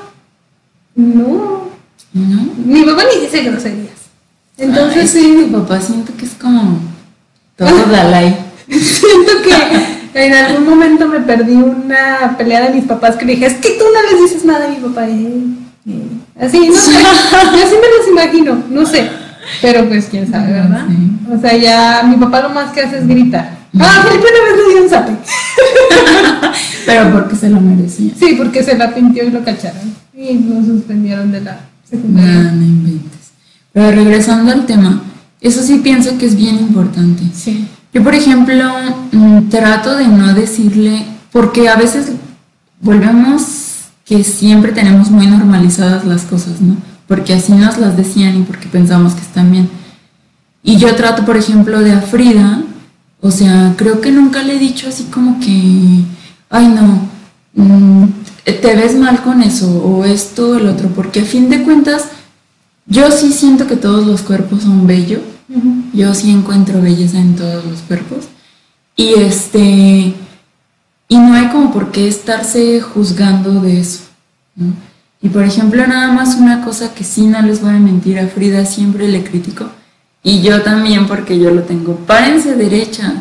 ¿No? 0.95 1.63
Mi 2.65 2.83
papá 2.83 3.03
ni 3.13 3.21
dice 3.21 3.41
groserías. 3.43 3.93
Entonces 4.57 5.09
sí, 5.09 5.35
mi 5.35 5.45
papá 5.45 5.79
siento 5.81 6.13
que 6.15 6.25
es 6.25 6.33
como 6.39 6.77
todo 7.57 7.85
Dalai. 7.91 8.37
siento 8.69 9.31
que 9.43 10.25
en 10.25 10.33
algún 10.33 10.69
momento 10.69 11.07
me 11.07 11.21
perdí 11.21 11.53
una 11.53 12.35
pelea 12.37 12.61
de 12.69 12.75
mis 12.75 12.85
papás 12.85 13.15
que 13.15 13.25
le 13.25 13.33
dije, 13.33 13.47
es 13.47 13.55
que 13.55 13.69
tú 13.71 13.85
no 13.91 14.11
les 14.11 14.21
dices 14.29 14.45
nada 14.45 14.65
a 14.65 14.69
mi 14.69 14.75
papá. 14.75 15.07
eh, 15.07 15.43
eh". 15.87 16.07
Así, 16.39 16.59
no 16.59 16.75
sé, 16.75 16.91
yo 16.91 17.67
sí 17.67 17.75
me 17.81 17.97
los 17.97 18.07
imagino, 18.09 18.63
no 18.69 18.85
sé. 18.85 19.09
Pero 19.61 19.87
pues 19.87 20.07
quién 20.09 20.29
sabe, 20.29 20.53
¿verdad? 20.53 20.85
Sí. 20.87 21.17
O 21.31 21.39
sea, 21.39 21.57
ya 21.57 22.03
mi 22.03 22.17
papá 22.17 22.41
lo 22.41 22.49
más 22.49 22.71
que 22.71 22.81
hace 22.81 22.99
es 22.99 23.07
gritar. 23.07 23.57
Ah, 23.79 24.05
Felipe 24.07 24.25
una 24.27 24.49
vez 24.49 24.67
le 24.67 24.73
dio 24.73 24.83
un 24.83 24.89
zape. 24.89 25.11
Pero 26.85 27.11
porque 27.11 27.35
se 27.35 27.49
lo 27.49 27.59
merecía. 27.59 28.13
Sí, 28.17 28.35
porque 28.37 28.63
se 28.63 28.77
la 28.77 28.93
pintió 28.93 29.23
y 29.23 29.31
lo 29.31 29.43
cacharon. 29.43 29.93
Y 30.15 30.39
lo 30.39 30.63
suspendieron 30.63 31.31
de 31.31 31.41
la 31.41 31.59
secundaria. 31.89 32.51
no 32.51 32.63
inventes. 32.63 33.31
Pero 33.71 33.91
regresando 33.91 34.51
al 34.51 34.65
tema, 34.65 35.01
eso 35.41 35.63
sí 35.63 35.79
pienso 35.83 36.17
que 36.17 36.27
es 36.27 36.35
bien 36.35 36.55
importante. 36.55 37.23
Sí. 37.33 37.67
Yo, 37.93 38.03
por 38.03 38.13
ejemplo, 38.13 38.71
mm, 39.11 39.49
trato 39.49 39.95
de 39.95 40.07
no 40.07 40.33
decirle, 40.33 41.05
porque 41.31 41.69
a 41.69 41.75
veces 41.75 42.11
volvemos 42.81 43.63
que 44.05 44.23
siempre 44.23 44.71
tenemos 44.71 45.09
muy 45.09 45.27
normalizadas 45.27 46.05
las 46.05 46.23
cosas, 46.23 46.61
¿no? 46.61 46.75
Porque 47.07 47.33
así 47.33 47.51
nos 47.53 47.77
las 47.77 47.97
decían 47.97 48.37
y 48.37 48.43
porque 48.43 48.67
pensamos 48.67 49.13
que 49.13 49.21
están 49.21 49.51
bien. 49.51 49.69
Y 50.63 50.77
yo 50.77 50.95
trato, 50.95 51.25
por 51.25 51.37
ejemplo, 51.37 51.79
de 51.79 51.91
a 51.91 52.01
Frida, 52.01 52.63
o 53.19 53.31
sea, 53.31 53.73
creo 53.77 54.01
que 54.01 54.11
nunca 54.11 54.43
le 54.43 54.55
he 54.55 54.59
dicho 54.59 54.87
así 54.87 55.05
como 55.05 55.39
que, 55.39 56.03
ay 56.49 56.67
no, 56.67 57.09
mm, 57.55 58.07
te 58.43 58.75
ves 58.75 58.95
mal 58.97 59.21
con 59.21 59.41
eso, 59.41 59.69
o 59.83 60.05
esto 60.05 60.51
o 60.51 60.57
el 60.57 60.67
otro, 60.67 60.89
porque 60.89 61.21
a 61.21 61.25
fin 61.25 61.49
de 61.49 61.63
cuentas, 61.63 62.05
yo 62.85 63.11
sí 63.11 63.31
siento 63.31 63.67
que 63.67 63.75
todos 63.75 64.05
los 64.05 64.21
cuerpos 64.21 64.63
son 64.63 64.87
bellos, 64.87 65.21
yo 65.93 66.13
sí 66.13 66.31
encuentro 66.31 66.81
belleza 66.81 67.19
en 67.19 67.35
todos 67.35 67.63
los 67.65 67.79
cuerpos. 67.81 68.25
Y 68.95 69.13
este. 69.13 70.13
Y 71.07 71.17
no 71.17 71.33
hay 71.33 71.49
como 71.49 71.71
por 71.71 71.91
qué 71.91 72.07
estarse 72.07 72.81
juzgando 72.81 73.61
de 73.61 73.79
eso. 73.79 74.01
¿no? 74.55 74.73
Y 75.23 75.29
por 75.29 75.43
ejemplo, 75.43 75.87
nada 75.87 76.11
más 76.11 76.35
una 76.35 76.63
cosa 76.65 76.93
que 76.93 77.03
sí 77.05 77.25
no 77.27 77.41
les 77.41 77.61
voy 77.61 77.71
a 77.71 77.79
mentir 77.79 78.19
a 78.19 78.27
Frida, 78.27 78.65
siempre 78.65 79.07
le 79.07 79.23
critico. 79.23 79.69
Y 80.21 80.41
yo 80.41 80.61
también, 80.61 81.07
porque 81.07 81.39
yo 81.39 81.49
lo 81.49 81.63
tengo. 81.63 81.95
Párense 81.95 82.55
derechas. 82.55 83.13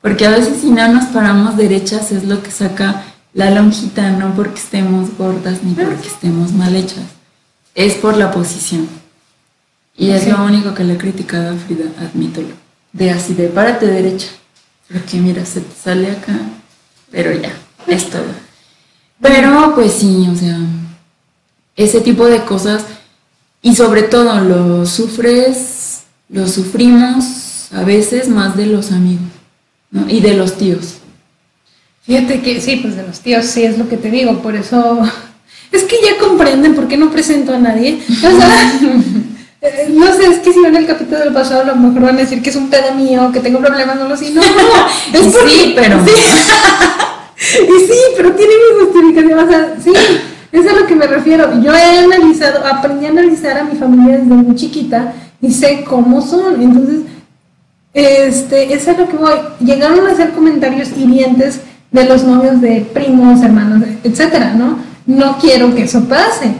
Porque 0.00 0.26
a 0.26 0.30
veces 0.30 0.62
si 0.62 0.70
no 0.70 0.88
nos 0.88 1.04
paramos 1.06 1.56
derechas 1.56 2.12
es 2.12 2.24
lo 2.24 2.42
que 2.42 2.50
saca 2.50 3.04
la 3.34 3.50
lonjita, 3.50 4.10
no 4.12 4.34
porque 4.34 4.58
estemos 4.58 5.16
gordas 5.18 5.62
ni 5.62 5.74
porque 5.74 6.08
estemos 6.08 6.52
mal 6.52 6.74
hechas. 6.74 7.04
Es 7.74 7.94
por 7.94 8.16
la 8.16 8.30
posición. 8.30 8.88
Y 9.96 10.10
es 10.10 10.24
Sí. 10.24 10.30
lo 10.30 10.42
único 10.44 10.72
que 10.74 10.84
le 10.84 10.94
he 10.94 10.98
criticado 10.98 11.54
a 11.54 11.56
Frida, 11.58 11.84
admítelo. 12.00 12.54
De 12.92 13.10
así, 13.10 13.34
de 13.34 13.48
párate 13.48 13.86
derecha. 13.86 14.28
Porque 14.90 15.18
mira, 15.18 15.44
se 15.44 15.60
te 15.60 15.74
sale 15.74 16.10
acá, 16.10 16.32
pero 17.10 17.32
ya, 17.32 17.52
es 17.86 18.08
todo. 18.10 18.32
Pero 19.20 19.74
pues 19.74 19.92
sí, 19.92 20.28
o 20.30 20.36
sea, 20.36 20.58
ese 21.76 22.00
tipo 22.00 22.26
de 22.26 22.44
cosas 22.44 22.84
y 23.62 23.74
sobre 23.74 24.02
todo 24.02 24.40
lo 24.40 24.86
sufres, 24.86 26.02
lo 26.28 26.46
sufrimos 26.46 27.72
a 27.72 27.82
veces 27.82 28.28
más 28.28 28.56
de 28.56 28.66
los 28.66 28.92
amigos 28.92 29.26
¿no? 29.90 30.08
y 30.08 30.20
de 30.20 30.34
los 30.34 30.58
tíos. 30.58 30.96
Fíjate 32.02 32.42
que 32.42 32.60
sí, 32.60 32.76
pues 32.76 32.96
de 32.96 33.06
los 33.06 33.20
tíos 33.20 33.46
sí 33.46 33.64
es 33.64 33.78
lo 33.78 33.88
que 33.88 33.96
te 33.96 34.10
digo, 34.10 34.42
por 34.42 34.54
eso 34.54 35.00
es 35.72 35.84
que 35.84 35.96
ya 36.04 36.18
comprenden 36.18 36.74
por 36.74 36.88
qué 36.88 36.96
no 36.96 37.10
presento 37.10 37.54
a 37.54 37.58
nadie. 37.58 38.00
O 38.08 38.38
sea, 38.38 38.80
eh, 39.62 39.88
no 39.90 40.14
sé, 40.14 40.26
es 40.26 40.38
que 40.40 40.52
si 40.52 40.60
ven 40.60 40.76
el 40.76 40.86
capítulo 40.86 41.20
del 41.20 41.32
pasado 41.32 41.62
a 41.62 41.64
lo 41.64 41.76
mejor 41.76 42.02
van 42.02 42.16
a 42.16 42.20
decir 42.20 42.42
que 42.42 42.50
es 42.50 42.56
un 42.56 42.68
pedo 42.68 42.94
mío, 42.94 43.30
que 43.32 43.40
tengo 43.40 43.60
problemas, 43.60 43.96
no 43.96 44.08
lo 44.08 44.16
sé. 44.16 44.30
No, 44.30 44.42
no, 44.42 44.86
es 45.14 45.34
porque, 45.34 45.50
sí, 45.50 45.72
pero... 45.74 46.04
y 46.04 47.86
sí, 47.86 47.98
pero 48.14 48.32
tiene 48.32 48.52
mi 48.52 48.84
justificación. 48.84 49.38
O 49.38 49.48
sea, 49.48 49.74
sí, 49.82 49.92
es 50.54 50.66
a 50.68 50.72
lo 50.72 50.86
que 50.86 50.94
me 50.94 51.06
refiero. 51.06 51.60
Yo 51.60 51.74
he 51.74 51.98
analizado, 51.98 52.64
aprendí 52.64 53.06
a 53.06 53.10
analizar 53.10 53.58
a 53.58 53.64
mi 53.64 53.76
familia 53.76 54.18
desde 54.18 54.34
muy 54.34 54.54
chiquita 54.54 55.12
y 55.42 55.52
sé 55.52 55.84
cómo 55.84 56.22
son. 56.22 56.62
Entonces, 56.62 57.00
este, 57.92 58.72
eso 58.72 58.90
es 58.90 58.96
a 58.96 59.00
lo 59.00 59.08
que 59.08 59.16
voy. 59.16 59.34
Llegaron 59.60 60.06
a 60.06 60.12
hacer 60.12 60.30
comentarios 60.30 60.90
hirientes 60.96 61.60
de 61.90 62.04
los 62.04 62.22
novios 62.22 62.60
de 62.60 62.86
primos, 62.92 63.42
hermanos, 63.42 63.82
etcétera, 64.04 64.54
¿no? 64.54 64.78
No 65.06 65.38
quiero 65.38 65.74
que 65.74 65.84
eso 65.84 66.04
pase. 66.04 66.54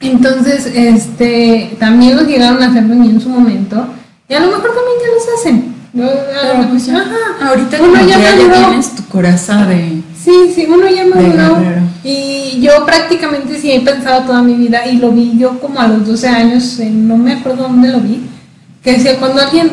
Entonces, 0.00 0.70
este, 0.74 1.74
también 1.78 2.16
los 2.16 2.26
llegaron 2.26 2.62
a 2.62 2.68
hacer 2.68 2.84
en 2.84 3.20
su 3.20 3.28
momento, 3.28 3.86
y 4.28 4.34
a 4.34 4.40
lo 4.40 4.46
mejor 4.46 4.70
también 4.74 4.98
ya 5.02 5.14
los 5.14 5.40
hacen. 5.40 5.74
Pero, 5.92 6.68
pues, 6.70 6.88
ajá, 6.88 7.48
ahorita 7.48 7.78
uno 7.82 8.00
ya, 8.06 8.18
ya 8.18 8.68
tienes 8.68 8.94
tu 8.94 9.04
corazón 9.06 9.68
de... 9.68 10.02
Sí, 10.28 10.52
sí, 10.54 10.66
uno 10.68 10.86
ya 10.88 11.06
maduró. 11.06 11.56
Y 12.04 12.60
yo 12.60 12.84
prácticamente 12.84 13.58
sí 13.58 13.72
he 13.72 13.80
pensado 13.80 14.24
toda 14.24 14.42
mi 14.42 14.54
vida, 14.54 14.86
y 14.86 14.98
lo 14.98 15.10
vi 15.10 15.38
yo 15.38 15.58
como 15.58 15.80
a 15.80 15.88
los 15.88 16.06
12 16.06 16.28
años, 16.28 16.78
no 16.80 17.16
me 17.16 17.32
acuerdo 17.32 17.62
dónde 17.62 17.88
lo 17.88 18.00
vi, 18.00 18.20
que 18.82 18.92
decía, 18.92 19.18
cuando 19.18 19.40
alguien 19.40 19.70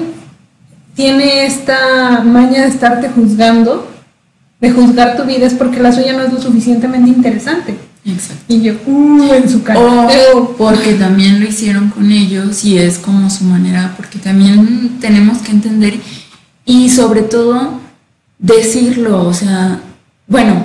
tiene 0.96 1.46
esta 1.46 2.22
maña 2.24 2.62
de 2.62 2.70
estarte 2.70 3.10
juzgando, 3.10 3.86
de 4.62 4.72
juzgar 4.72 5.18
tu 5.18 5.24
vida 5.24 5.46
es 5.46 5.54
porque 5.54 5.82
la 5.82 5.91
suya 5.91 6.13
no 6.13 6.24
es 6.24 6.32
lo 6.32 6.41
suficientemente 6.41 7.10
interesante. 7.10 7.76
Exacto. 8.06 8.44
Y 8.48 8.62
yo, 8.62 8.74
uh, 8.86 9.34
en 9.34 9.50
su 9.50 9.62
cara. 9.62 10.08
O 10.36 10.56
porque 10.58 10.94
también 10.94 11.41
lo 11.41 11.48
hicieron 11.48 11.89
con 11.89 12.10
ellos 12.12 12.63
y 12.63 12.78
es 12.78 12.98
como 12.98 13.30
su 13.30 13.44
manera, 13.44 13.94
porque 13.98 14.20
también 14.20 15.00
tenemos 15.02 15.39
que 15.39 15.52
entender 15.52 15.96
y 16.65 16.89
sobre 16.89 17.24
todo 17.24 17.82
decirlo, 18.39 19.28
o 19.28 19.34
sea, 19.34 19.82
bueno, 20.27 20.63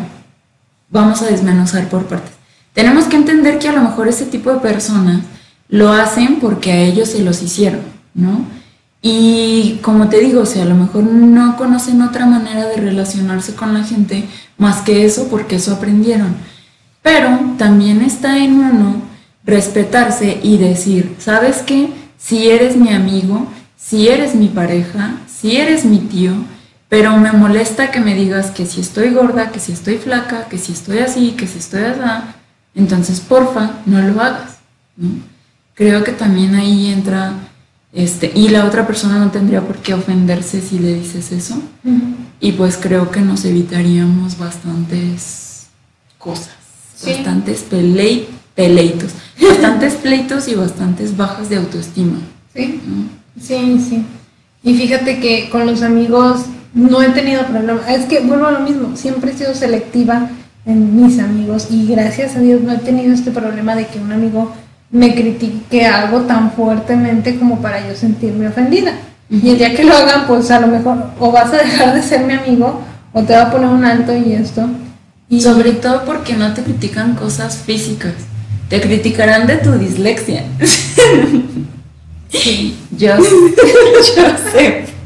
vamos 0.88 1.22
a 1.22 1.26
desmenuzar 1.26 1.88
por 1.88 2.06
partes. 2.06 2.32
Tenemos 2.72 3.04
que 3.04 3.16
entender 3.16 3.58
que 3.58 3.68
a 3.68 3.72
lo 3.72 3.82
mejor 3.82 4.08
ese 4.08 4.26
tipo 4.26 4.52
de 4.52 4.60
personas 4.60 5.22
lo 5.68 5.92
hacen 5.92 6.40
porque 6.40 6.72
a 6.72 6.78
ellos 6.82 7.10
se 7.10 7.22
los 7.22 7.42
hicieron, 7.42 7.80
¿no? 8.14 8.44
Y 9.02 9.78
como 9.82 10.08
te 10.08 10.18
digo, 10.20 10.42
o 10.42 10.46
sea, 10.46 10.62
a 10.62 10.66
lo 10.66 10.74
mejor 10.74 11.04
no 11.04 11.56
conocen 11.56 12.02
otra 12.02 12.26
manera 12.26 12.66
de 12.66 12.76
relacionarse 12.76 13.54
con 13.54 13.72
la 13.72 13.84
gente 13.84 14.28
más 14.58 14.82
que 14.82 15.04
eso 15.04 15.28
porque 15.28 15.56
eso 15.56 15.72
aprendieron. 15.74 16.34
Pero 17.02 17.38
también 17.56 18.02
está 18.02 18.38
en 18.38 18.58
uno 18.58 18.96
respetarse 19.44 20.38
y 20.42 20.58
decir, 20.58 21.16
¿sabes 21.18 21.58
qué? 21.58 21.88
Si 22.18 22.50
eres 22.50 22.76
mi 22.76 22.92
amigo, 22.92 23.46
si 23.76 24.08
eres 24.08 24.34
mi 24.34 24.48
pareja, 24.48 25.16
si 25.26 25.56
eres 25.56 25.86
mi 25.86 25.98
tío, 26.00 26.32
pero 26.90 27.16
me 27.16 27.30
molesta 27.30 27.92
que 27.92 28.00
me 28.00 28.16
digas 28.16 28.50
que 28.50 28.66
si 28.66 28.80
estoy 28.80 29.10
gorda, 29.10 29.52
que 29.52 29.60
si 29.60 29.70
estoy 29.70 29.96
flaca, 29.96 30.48
que 30.48 30.58
si 30.58 30.72
estoy 30.72 30.98
así, 30.98 31.30
que 31.30 31.46
si 31.46 31.58
estoy 31.58 31.84
así, 31.84 32.00
entonces 32.74 33.20
porfa, 33.20 33.76
no 33.86 34.02
lo 34.02 34.20
hagas. 34.20 34.58
Creo 35.74 36.02
que 36.02 36.10
también 36.10 36.56
ahí 36.56 36.88
entra 36.88 37.32
este, 37.92 38.32
y 38.34 38.48
la 38.48 38.64
otra 38.64 38.88
persona 38.88 39.20
no 39.20 39.30
tendría 39.30 39.60
por 39.60 39.76
qué 39.76 39.94
ofenderse 39.94 40.60
si 40.60 40.80
le 40.80 40.94
dices 40.94 41.30
eso. 41.30 41.62
Y 42.40 42.52
pues 42.52 42.76
creo 42.76 43.12
que 43.12 43.20
nos 43.20 43.44
evitaríamos 43.44 44.36
bastantes 44.36 45.68
cosas, 46.18 46.56
bastantes 47.06 47.64
peleitos, 48.56 49.12
bastantes 49.40 49.94
pleitos 49.94 50.48
y 50.48 50.56
bastantes 50.56 51.16
bajas 51.16 51.48
de 51.48 51.56
autoestima. 51.56 52.18
Sí, 52.52 52.80
sí, 53.40 53.78
sí. 53.88 54.04
Y 54.64 54.74
fíjate 54.74 55.20
que 55.20 55.48
con 55.50 55.66
los 55.66 55.82
amigos 55.82 56.46
no 56.74 57.02
he 57.02 57.08
tenido 57.10 57.44
problemas. 57.46 57.88
Es 57.88 58.06
que 58.06 58.20
vuelvo 58.20 58.46
a 58.46 58.52
lo 58.52 58.60
mismo, 58.60 58.96
siempre 58.96 59.32
he 59.32 59.34
sido 59.34 59.54
selectiva 59.54 60.28
en 60.66 61.02
mis 61.02 61.18
amigos 61.18 61.68
y 61.70 61.86
gracias 61.86 62.36
a 62.36 62.40
Dios 62.40 62.60
no 62.60 62.72
he 62.72 62.78
tenido 62.78 63.12
este 63.12 63.30
problema 63.30 63.74
de 63.74 63.86
que 63.86 63.98
un 63.98 64.12
amigo 64.12 64.52
me 64.90 65.14
critique 65.14 65.86
algo 65.86 66.22
tan 66.22 66.52
fuertemente 66.52 67.38
como 67.38 67.60
para 67.60 67.86
yo 67.86 67.94
sentirme 67.94 68.48
ofendida. 68.48 68.92
Y 69.30 69.50
el 69.50 69.58
día 69.58 69.74
que 69.74 69.84
lo 69.84 69.94
hagan, 69.94 70.26
pues 70.26 70.50
a 70.50 70.60
lo 70.60 70.66
mejor 70.66 71.10
o 71.18 71.30
vas 71.30 71.52
a 71.52 71.58
dejar 71.58 71.94
de 71.94 72.02
ser 72.02 72.24
mi 72.24 72.34
amigo 72.34 72.80
o 73.12 73.22
te 73.22 73.32
va 73.32 73.42
a 73.42 73.50
poner 73.50 73.68
un 73.68 73.84
alto 73.84 74.14
y 74.14 74.32
esto. 74.32 74.68
Y 75.28 75.40
sobre 75.40 75.72
todo 75.72 76.04
porque 76.04 76.34
no 76.34 76.52
te 76.54 76.62
critican 76.62 77.14
cosas 77.14 77.56
físicas, 77.58 78.14
te 78.68 78.80
criticarán 78.80 79.46
de 79.46 79.56
tu 79.58 79.72
dislexia. 79.72 80.44
Sí. 82.30 82.76
Yo, 82.96 83.16
yo 84.16 84.24
sé. 84.52 84.84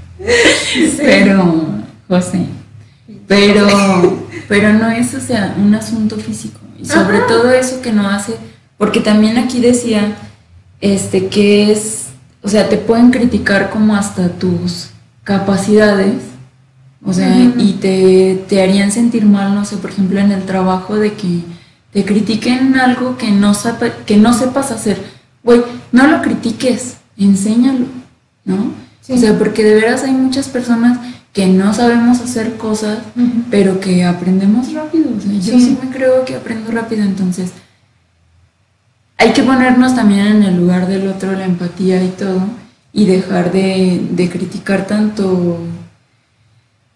Pero, 0.97 1.67
José, 2.09 2.47
pero, 3.29 4.27
pero 4.49 4.73
no 4.73 4.91
es, 4.91 5.15
o 5.15 5.21
sea, 5.21 5.55
un 5.59 5.75
asunto 5.75 6.17
físico. 6.17 6.61
Y 6.81 6.85
sobre 6.85 7.21
todo 7.21 7.53
eso 7.53 7.81
que 7.81 7.93
no 7.93 8.09
hace 8.09 8.35
porque 8.77 9.01
también 9.01 9.39
aquí 9.39 9.61
decía 9.61 10.17
este, 10.81 11.29
que 11.29 11.71
es, 11.71 12.09
o 12.43 12.49
sea, 12.49 12.69
te 12.69 12.77
pueden 12.77 13.11
criticar 13.11 13.71
como 13.71 13.95
hasta 13.95 14.29
tus 14.29 14.91
capacidades, 15.23 16.17
o 17.05 17.13
sea, 17.13 17.39
y 17.59 17.79
te, 17.81 18.45
te, 18.49 18.63
harían 18.63 18.91
sentir 18.91 19.27
mal, 19.27 19.55
no 19.55 19.65
sé, 19.65 19.77
por 19.77 19.91
ejemplo, 19.91 20.21
en 20.21 20.33
el 20.33 20.45
trabajo 20.45 20.97
de 20.97 21.13
que 21.13 21.41
te 21.93 22.05
critiquen 22.05 22.77
algo 22.77 23.17
que 23.19 23.31
no, 23.31 23.53
que 24.07 24.17
no 24.17 24.33
sepas 24.33 24.71
hacer. 24.71 24.99
Güey, 25.43 25.63
no 25.93 26.07
lo 26.07 26.23
critiques, 26.23 26.97
enséñalo, 27.17 27.87
¿no? 28.45 28.73
O 29.09 29.19
sea, 29.19 29.39
porque 29.39 29.63
de 29.63 29.75
veras 29.75 30.03
hay 30.03 30.13
muchas 30.13 30.49
personas 30.49 30.99
que 31.33 31.47
no 31.47 31.75
sabemos 31.75 32.21
hacer 32.21 32.57
cosas, 32.57 32.99
pero 33.51 33.81
que 33.81 34.05
aprendemos 34.05 34.73
rápido. 34.73 35.11
O 35.17 35.21
sea, 35.21 35.33
yo 35.33 35.59
sí 35.59 35.77
me 35.83 35.91
creo 35.91 36.25
que 36.25 36.37
aprendo 36.37 36.71
rápido, 36.71 37.03
entonces 37.03 37.51
hay 39.19 39.33
que 39.33 39.43
ponernos 39.43 39.95
también 39.95 40.27
en 40.27 40.43
el 40.43 40.57
lugar 40.57 40.87
del 40.87 41.09
otro, 41.09 41.33
la 41.33 41.45
empatía 41.45 42.03
y 42.05 42.11
todo, 42.11 42.41
y 42.93 43.07
dejar 43.07 43.53
de, 43.53 44.29
criticar 44.31 44.87
tanto, 44.87 45.59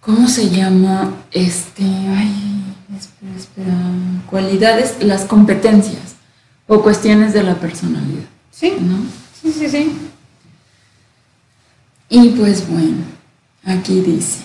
¿cómo 0.01 0.29
se 0.29 0.49
llama? 0.49 1.15
Este, 1.33 1.83
ay, 1.83 2.65
espera, 2.97 3.37
espera, 3.37 3.75
cualidades, 4.31 4.97
las 5.01 5.25
competencias 5.25 6.17
o 6.67 6.83
cuestiones 6.83 7.33
de 7.33 7.43
la 7.43 7.55
personalidad. 7.57 8.29
Sí, 8.51 8.75
¿no? 8.81 8.99
Sí, 9.41 9.53
sí, 9.53 9.69
sí. 9.69 9.93
Y 12.09 12.31
pues 12.31 12.69
bueno, 12.69 13.05
aquí 13.65 14.01
dice 14.01 14.45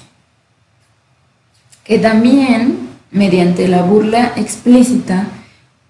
que 1.84 2.00
también 2.00 2.90
mediante 3.12 3.68
la 3.68 3.84
burla 3.84 4.34
explícita, 4.36 5.28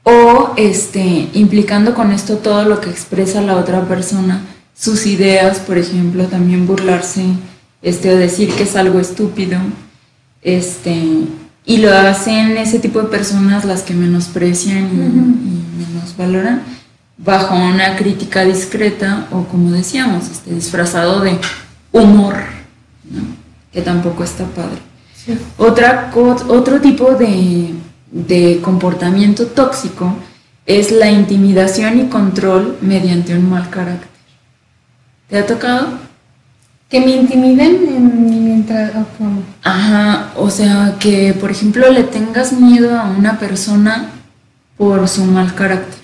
o 0.03 0.53
este, 0.57 1.29
implicando 1.33 1.93
con 1.93 2.11
esto 2.11 2.37
todo 2.37 2.65
lo 2.65 2.81
que 2.81 2.89
expresa 2.89 3.41
la 3.41 3.55
otra 3.55 3.87
persona, 3.87 4.41
sus 4.75 5.05
ideas, 5.05 5.59
por 5.59 5.77
ejemplo, 5.77 6.25
también 6.25 6.67
burlarse 6.67 7.23
este, 7.81 8.13
o 8.13 8.17
decir 8.17 8.51
que 8.53 8.63
es 8.63 8.75
algo 8.75 8.99
estúpido, 8.99 9.59
este, 10.41 10.97
y 11.65 11.77
lo 11.77 11.95
hacen 11.95 12.57
ese 12.57 12.79
tipo 12.79 13.01
de 13.01 13.07
personas 13.07 13.63
las 13.63 13.83
que 13.83 13.93
menosprecian 13.93 14.83
y, 14.83 15.63
menos 15.79 16.17
valoran 16.17 16.63
bajo 17.17 17.55
una 17.55 17.95
crítica 17.95 18.43
discreta 18.43 19.27
o 19.31 19.45
como 19.45 19.71
decíamos, 19.71 20.29
este, 20.29 20.53
disfrazado 20.53 21.21
de 21.21 21.39
humor, 21.93 22.35
que 23.71 23.81
tampoco 23.81 24.25
está 24.25 24.45
padre. 24.47 24.79
Otra, 25.57 26.11
otro 26.13 26.81
tipo 26.81 27.11
de 27.11 27.73
de 28.13 28.61
comportamiento 28.61 29.47
tóxico 29.47 30.15
es 30.65 30.91
la 30.91 31.09
intimidación 31.09 31.99
y 31.99 32.07
control 32.07 32.77
mediante 32.81 33.35
un 33.35 33.49
mal 33.49 33.69
carácter. 33.69 34.07
¿Te 35.27 35.39
ha 35.39 35.45
tocado? 35.45 35.99
Que 36.87 36.99
me 37.01 37.15
intimiden 37.15 38.45
mientras... 38.45 38.91
Ajá, 39.63 40.31
o 40.37 40.49
sea, 40.49 40.95
que 40.99 41.33
por 41.33 41.49
ejemplo 41.49 41.91
le 41.91 42.03
tengas 42.03 42.53
miedo 42.53 42.97
a 42.97 43.05
una 43.05 43.39
persona 43.39 44.11
por 44.77 45.07
su 45.07 45.25
mal 45.25 45.53
carácter. 45.55 45.99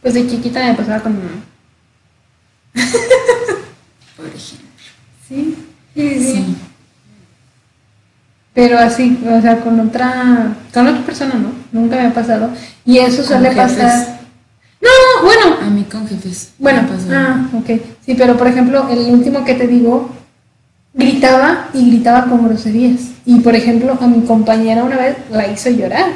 Pues 0.00 0.14
de 0.14 0.28
chiquita 0.28 0.64
me 0.64 0.74
pasaba 0.74 1.02
con 1.02 1.16
mi 1.16 1.22
mamá. 1.24 1.42
por 4.16 4.26
ejemplo. 4.26 4.65
Sí, 5.28 5.56
sí. 5.94 6.20
sí. 6.20 6.56
Pero 8.56 8.78
así, 8.78 9.18
o 9.28 9.40
sea, 9.42 9.60
con 9.60 9.78
otra, 9.80 10.56
con 10.72 10.86
otra 10.86 11.02
persona 11.04 11.34
no, 11.34 11.52
nunca 11.72 11.96
me 11.96 12.06
ha 12.06 12.14
pasado. 12.14 12.48
Y 12.86 12.96
eso 12.96 13.22
suele 13.22 13.50
pasar, 13.50 14.18
No, 14.80 14.88
bueno. 15.22 15.58
A 15.60 15.68
mí 15.68 15.84
con 15.84 16.08
jefes. 16.08 16.52
Bueno, 16.58 16.80
ah, 17.10 17.48
ok. 17.52 17.80
Sí, 18.04 18.14
pero 18.16 18.38
por 18.38 18.46
ejemplo, 18.46 18.88
el 18.88 19.12
último 19.12 19.44
que 19.44 19.54
te 19.54 19.66
digo, 19.66 20.10
gritaba 20.94 21.68
y 21.74 21.90
gritaba 21.90 22.24
con 22.24 22.48
groserías. 22.48 23.10
Y 23.26 23.40
por 23.40 23.54
ejemplo, 23.54 23.98
a 24.00 24.06
mi 24.06 24.24
compañera 24.24 24.84
una 24.84 24.96
vez 24.96 25.16
la 25.30 25.46
hizo 25.48 25.68
llorar. 25.68 26.12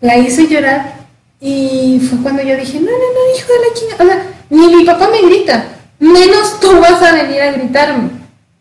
La 0.00 0.16
hizo 0.16 0.40
llorar 0.40 0.94
y 1.40 2.00
fue 2.08 2.20
cuando 2.20 2.42
yo 2.42 2.56
dije, 2.56 2.80
no, 2.80 2.86
no, 2.86 2.90
no, 2.90 3.36
hijo 3.36 3.52
de 3.52 3.58
la 3.58 3.74
chingada. 3.74 4.04
O 4.04 4.06
sea, 4.06 4.32
ni 4.48 4.76
mi 4.76 4.84
papá 4.84 5.08
me 5.10 5.28
grita, 5.28 5.64
menos 6.00 6.58
tú 6.60 6.80
vas 6.80 7.02
a 7.02 7.12
venir 7.12 7.40
a 7.40 7.52
gritarme. 7.52 8.10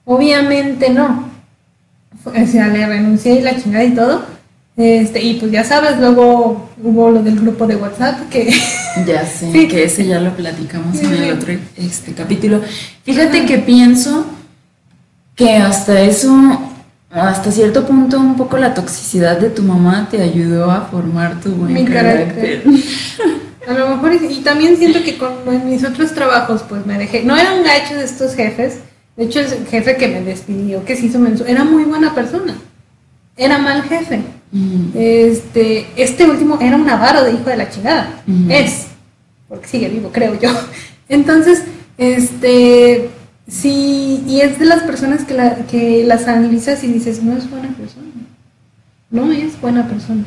Obviamente 0.06 0.89
no. 0.89 1.30
O 2.25 2.45
sea, 2.47 2.67
le 2.67 2.86
renuncié 2.86 3.36
y 3.36 3.41
la 3.41 3.56
chingada 3.60 3.84
y 3.86 3.95
todo. 3.95 4.23
Este, 4.78 5.21
y 5.21 5.34
pues 5.36 5.52
ya 5.52 5.63
sabes, 5.65 5.97
luego 5.99 6.69
hubo 6.82 7.10
lo 7.12 7.21
del 7.21 7.38
grupo 7.39 7.67
de 7.67 7.75
WhatsApp 7.75 8.30
que 8.30 8.49
Ya 9.06 9.25
sé, 9.25 9.52
Sí. 9.52 9.67
que 9.67 9.84
ese 9.84 10.06
ya 10.06 10.19
lo 10.21 10.32
platicamos 10.36 10.97
Sí, 10.97 11.06
en 11.06 11.13
el 11.15 11.34
otro 11.34 11.54
este, 11.78 12.13
capítulo. 12.13 12.62
Fíjate 13.04 13.45
que 13.45 13.58
pienso 13.58 14.25
que 15.36 15.56
hasta 15.58 15.99
eso, 16.02 16.34
hasta 17.12 17.52
cierto 17.52 17.86
punto, 17.86 18.17
un 18.19 18.36
poco 18.38 18.58
la 18.58 18.73
toxicidad 18.73 19.38
de 19.38 19.49
tu 19.49 19.63
mamá 19.63 20.08
te 20.10 20.21
ayudó 20.21 20.71
a 20.71 20.82
formar 20.82 21.39
tu 21.41 21.52
buen 21.52 21.73
Mi 21.73 21.86
carácter. 21.86 22.63
carácter. 22.63 22.63
A 23.69 23.73
lo 23.73 23.88
mejor, 23.89 24.13
y 24.15 24.36
también 24.38 24.77
siento 24.77 25.03
que 25.03 25.17
con 25.17 25.69
mis 25.69 25.84
otros 25.84 26.13
trabajos, 26.13 26.63
pues 26.67 26.86
me 26.88 26.97
dejé. 26.97 27.23
No 27.23 27.38
eran 27.38 27.63
gachos 27.63 27.97
estos 27.97 28.34
jefes. 28.34 28.79
De 29.15 29.25
hecho, 29.25 29.41
el 29.41 29.67
jefe 29.67 29.95
que 29.95 30.08
me 30.08 30.21
despidió, 30.21 30.84
que 30.86 30.95
se 30.95 31.05
hizo 31.05 31.19
menso, 31.19 31.45
era 31.45 31.63
muy 31.63 31.84
buena 31.84 32.15
persona. 32.15 32.55
Era 33.38 33.60
mal 33.60 33.84
jefe. 33.84 34.21
Mm, 34.51 34.88
Este, 34.95 35.86
este 35.95 36.25
último 36.27 36.58
era 36.60 36.77
un 36.77 36.89
avaro 36.89 37.23
de 37.23 37.34
hijo 37.34 37.49
de 37.49 37.58
la 37.58 37.69
chingada. 37.69 38.23
Es, 38.49 38.88
porque 39.47 39.67
sigue 39.67 39.89
vivo, 39.89 40.10
creo 40.12 40.39
yo. 40.39 40.49
Entonces, 41.10 41.63
este, 41.99 43.10
sí, 43.47 44.23
y 44.27 44.41
es 44.41 44.58
de 44.58 44.65
las 44.65 44.82
personas 44.82 45.25
que, 45.25 45.36
la, 45.36 45.55
que 45.67 46.03
las 46.08 46.27
analizas 46.27 46.84
y 46.84 46.88
dices, 46.88 47.21
no 47.21 47.38
es 47.38 47.47
buena 47.49 47.69
persona. 47.69 48.08
No 49.12 49.32
es 49.32 49.62
buena 49.62 49.88
persona. 49.88 50.23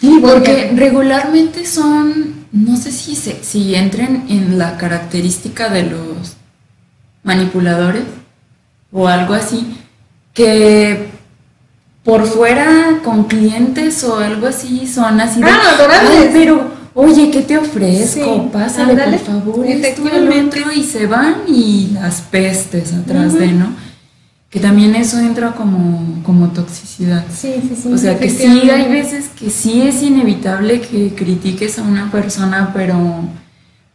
Sí, 0.00 0.18
porque 0.22 0.72
regularmente 0.74 1.66
son, 1.66 2.39
no 2.52 2.76
sé 2.76 2.90
si, 2.90 3.14
se, 3.16 3.42
si 3.44 3.74
entren 3.74 4.24
en 4.28 4.58
la 4.58 4.76
característica 4.76 5.68
de 5.68 5.84
los 5.84 6.34
manipuladores 7.22 8.02
o 8.92 9.06
algo 9.08 9.34
así, 9.34 9.76
que 10.34 11.08
por 12.04 12.26
fuera 12.26 12.98
con 13.04 13.24
clientes 13.24 14.02
o 14.04 14.16
algo 14.18 14.46
así 14.46 14.86
son 14.86 15.20
así 15.20 15.40
de, 15.40 15.50
Ah, 15.50 15.60
adorables. 15.78 16.10
"Ay, 16.22 16.30
pero 16.32 16.70
oye, 16.94 17.30
¿qué 17.30 17.42
te 17.42 17.58
ofrezco? 17.58 18.24
Sí, 18.24 18.48
Pásale 18.52 18.92
ándale, 18.92 19.18
por 19.18 19.26
favor, 19.26 19.66
esto 19.66 19.68
y 19.68 19.72
el 19.72 19.84
efectivamente. 19.84 20.60
otro", 20.60 20.72
y 20.72 20.82
se 20.84 21.06
van 21.06 21.34
y 21.46 21.90
las 21.92 22.20
pestes 22.22 22.92
atrás 22.94 23.34
de. 23.34 23.48
¿no? 23.48 23.89
Que 24.50 24.58
también 24.58 24.96
eso 24.96 25.20
entra 25.20 25.52
como, 25.52 26.22
como 26.24 26.48
toxicidad. 26.48 27.24
Sí, 27.32 27.54
sí, 27.62 27.76
sí. 27.80 27.92
O 27.92 27.96
sea 27.96 28.18
que 28.18 28.28
sí, 28.28 28.68
hay 28.68 28.90
veces 28.90 29.28
que 29.28 29.48
sí 29.48 29.82
es 29.82 30.02
inevitable 30.02 30.80
que 30.80 31.14
critiques 31.14 31.78
a 31.78 31.82
una 31.82 32.10
persona, 32.10 32.72
pero, 32.74 32.96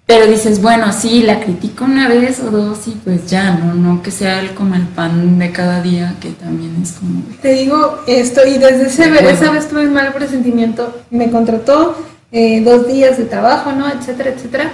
pero 0.06 0.28
dices, 0.28 0.62
bueno, 0.62 0.94
sí, 0.94 1.24
la 1.24 1.42
critico 1.42 1.84
una 1.84 2.08
vez 2.08 2.40
o 2.40 2.52
dos 2.52 2.88
y 2.88 2.92
pues 2.92 3.30
ya, 3.30 3.52
¿no? 3.52 3.74
No 3.74 4.02
que 4.02 4.12
sea 4.12 4.40
el, 4.40 4.54
como 4.54 4.76
el 4.76 4.84
pan 4.84 5.38
de 5.40 5.52
cada 5.52 5.82
día, 5.82 6.16
que 6.22 6.30
también 6.30 6.74
es 6.82 6.94
como... 6.94 7.22
Te 7.42 7.52
digo 7.52 8.00
esto, 8.08 8.40
y 8.48 8.58
desde 8.58 8.88
ese, 8.88 9.04
acuerdo. 9.04 9.30
esa 9.32 9.52
vez 9.52 9.68
tuve 9.68 9.86
un 9.86 9.94
mal 9.94 10.14
presentimiento. 10.14 11.02
Me 11.12 11.32
contrató 11.32 11.98
eh, 12.32 12.62
dos 12.62 12.88
días 12.88 13.18
de 13.18 13.26
trabajo, 13.26 13.74
¿no? 13.74 13.90
Etcétera, 13.90 14.30
etcétera. 14.30 14.72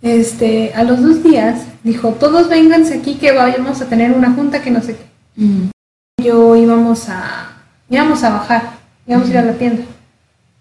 Este, 0.00 0.72
a 0.74 0.84
los 0.84 1.02
dos 1.02 1.22
días 1.22 1.62
dijo, 1.84 2.10
todos 2.12 2.48
vénganse 2.48 2.94
aquí 2.94 3.16
que 3.16 3.32
vayamos 3.32 3.82
a 3.82 3.86
tener 3.86 4.12
una 4.12 4.32
junta 4.32 4.62
que 4.62 4.70
no 4.70 4.80
sé 4.80 4.96
qué. 4.96 5.17
Mm, 5.44 5.70
Yo 6.22 6.56
íbamos 6.56 7.08
a, 7.08 7.62
íbamos 7.88 8.22
a 8.22 8.30
bajar, 8.30 8.62
íbamos 9.06 9.28
a 9.28 9.30
ir 9.30 9.38
a 9.38 9.42
la 9.42 9.52
tienda. 9.54 9.84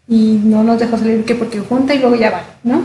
Y 0.08 0.40
no 0.44 0.64
nos 0.64 0.80
dejó 0.80 0.98
salir 0.98 1.26
que 1.26 1.36
porque 1.36 1.60
junta 1.60 1.94
y 1.94 2.00
luego 2.00 2.16
ya 2.16 2.32
van, 2.32 2.44
¿no? 2.64 2.84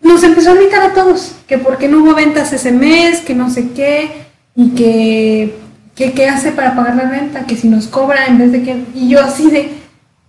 Nos 0.00 0.22
empezó 0.22 0.50
a 0.50 0.54
gritar 0.54 0.82
a 0.82 0.94
todos, 0.94 1.36
que 1.46 1.58
porque 1.58 1.88
no 1.88 2.02
hubo 2.02 2.14
ventas 2.14 2.52
ese 2.52 2.72
mes, 2.72 3.20
que 3.20 3.34
no 3.34 3.50
sé 3.50 3.70
qué, 3.70 4.26
y 4.56 4.70
que, 4.70 5.54
qué 5.94 6.28
hace 6.28 6.50
para 6.50 6.74
pagar 6.74 6.96
la 6.96 7.08
renta, 7.08 7.46
que 7.46 7.56
si 7.56 7.68
nos 7.68 7.86
cobra 7.86 8.26
en 8.26 8.38
vez 8.38 8.52
de 8.52 8.62
que... 8.62 8.84
Y 8.94 9.08
yo 9.08 9.22
así 9.22 9.50
de, 9.50 9.70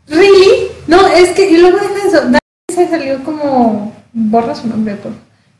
¿really? 0.07 0.67
No, 0.87 1.07
es 1.07 1.29
que, 1.29 1.49
y 1.49 1.57
luego 1.57 1.77
deja 1.77 2.07
eso, 2.07 2.39
salió 2.87 3.23
como, 3.23 3.93
borra 4.13 4.55
su 4.55 4.67
nombre, 4.67 4.95
por 4.95 5.11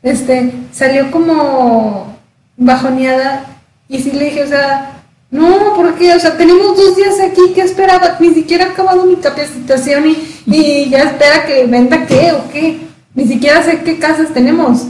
este, 0.02 0.52
salió 0.72 1.10
como 1.10 2.16
bajoneada, 2.60 3.46
y 3.88 3.98
sí 3.98 4.12
le 4.12 4.26
dije, 4.26 4.44
o 4.44 4.46
sea, 4.46 5.02
no, 5.30 5.74
porque, 5.74 6.14
o 6.14 6.20
sea, 6.20 6.36
tenemos 6.36 6.76
dos 6.76 6.94
días 6.96 7.18
aquí, 7.20 7.40
¿qué 7.54 7.62
esperaba? 7.62 8.16
Ni 8.20 8.34
siquiera 8.34 8.66
ha 8.66 8.68
acabado 8.70 9.04
mi 9.06 9.16
capacitación 9.16 10.08
y, 10.08 10.16
y 10.46 10.88
ya 10.90 11.02
espera 11.02 11.46
que 11.46 11.66
venda 11.66 12.06
qué 12.06 12.32
o 12.32 12.50
qué. 12.52 12.80
Ni 13.14 13.26
siquiera 13.26 13.62
sé 13.62 13.80
qué 13.82 13.98
casas 13.98 14.32
tenemos. 14.32 14.86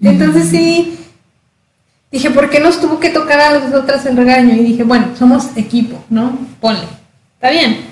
Entonces 0.00 0.48
sí, 0.48 0.98
dije, 2.10 2.30
¿por 2.30 2.50
qué 2.50 2.58
nos 2.58 2.80
tuvo 2.80 2.98
que 2.98 3.10
tocar 3.10 3.40
a 3.40 3.58
nosotras 3.58 4.06
el 4.06 4.16
regaño? 4.16 4.54
Y 4.54 4.64
dije, 4.64 4.84
bueno, 4.84 5.08
somos 5.18 5.56
equipo, 5.56 6.02
¿no? 6.08 6.38
Ponle. 6.60 6.86
Está 7.34 7.50
bien. 7.50 7.89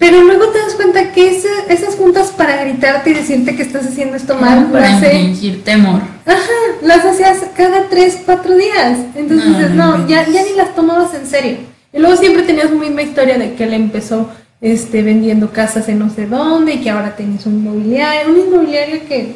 Pero 0.00 0.22
luego 0.22 0.46
te 0.48 0.58
das 0.58 0.74
cuenta 0.74 1.12
que 1.12 1.28
esas 1.68 1.94
juntas 1.96 2.28
para 2.34 2.56
gritarte 2.64 3.10
y 3.10 3.14
decirte 3.14 3.54
que 3.54 3.62
estás 3.62 3.86
haciendo 3.86 4.16
esto 4.16 4.34
mal, 4.34 4.66
para 4.72 4.88
las, 4.88 5.02
he- 5.02 5.14
infringir 5.14 5.62
temor. 5.62 6.00
ajá, 6.24 6.40
las 6.82 7.04
hacías 7.04 7.36
cada 7.54 7.86
tres, 7.90 8.18
cuatro 8.24 8.56
días. 8.56 8.98
Entonces 9.14 9.46
No, 9.46 9.58
dices, 9.58 9.70
no, 9.72 9.86
no, 9.92 9.98
no. 9.98 10.08
ya, 10.08 10.26
ya 10.26 10.42
ni 10.42 10.54
las 10.56 10.74
tomabas 10.74 11.12
en 11.14 11.26
serio. 11.26 11.58
Y 11.92 11.98
luego 11.98 12.16
siempre 12.16 12.42
tenías 12.44 12.70
muy 12.70 12.86
misma 12.86 13.02
historia 13.02 13.36
de 13.38 13.54
que 13.54 13.64
él 13.64 13.74
empezó 13.74 14.30
este, 14.62 15.02
vendiendo 15.02 15.50
casas 15.52 15.86
en 15.90 15.98
no 15.98 16.08
sé 16.08 16.26
dónde 16.26 16.74
y 16.74 16.80
que 16.80 16.88
ahora 16.90 17.14
tienes 17.14 17.44
un 17.44 17.56
inmobiliario, 17.56 18.32
un 18.32 18.40
inmobiliario 18.40 19.06
que 19.06 19.34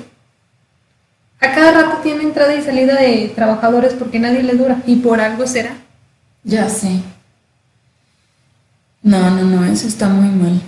a 1.41 1.53
cada 1.55 1.73
rato 1.73 1.99
tiene 2.03 2.23
entrada 2.23 2.55
y 2.55 2.63
salida 2.63 2.95
de 2.99 3.31
trabajadores 3.35 3.93
porque 3.93 4.19
nadie 4.19 4.43
le 4.43 4.55
dura 4.55 4.79
y 4.87 4.97
por 4.97 5.21
algo 5.21 5.47
será. 5.47 5.77
Ya 6.43 6.69
sé. 6.71 7.01
No, 9.05 9.31
no, 9.31 9.45
no, 9.45 9.65
eso 9.65 9.87
está 9.87 10.09
muy 10.09 10.29
mal. 10.29 10.61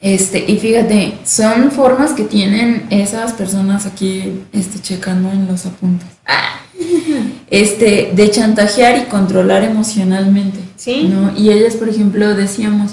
Este, 0.00 0.44
y 0.46 0.58
fíjate, 0.58 1.18
son 1.24 1.72
formas 1.72 2.12
que 2.12 2.22
tienen 2.22 2.86
esas 2.90 3.32
personas 3.32 3.86
aquí, 3.86 4.44
este, 4.52 4.78
checando 4.80 5.32
en 5.32 5.48
los 5.48 5.66
apuntes. 5.66 6.08
Ah. 6.26 6.60
Este, 7.50 8.12
de 8.14 8.30
chantajear 8.30 8.98
y 8.98 9.04
controlar 9.08 9.64
emocionalmente. 9.64 10.60
Sí. 10.76 11.08
¿no? 11.10 11.34
Y 11.34 11.50
ellas, 11.50 11.76
por 11.76 11.88
ejemplo, 11.88 12.34
decíamos, 12.34 12.92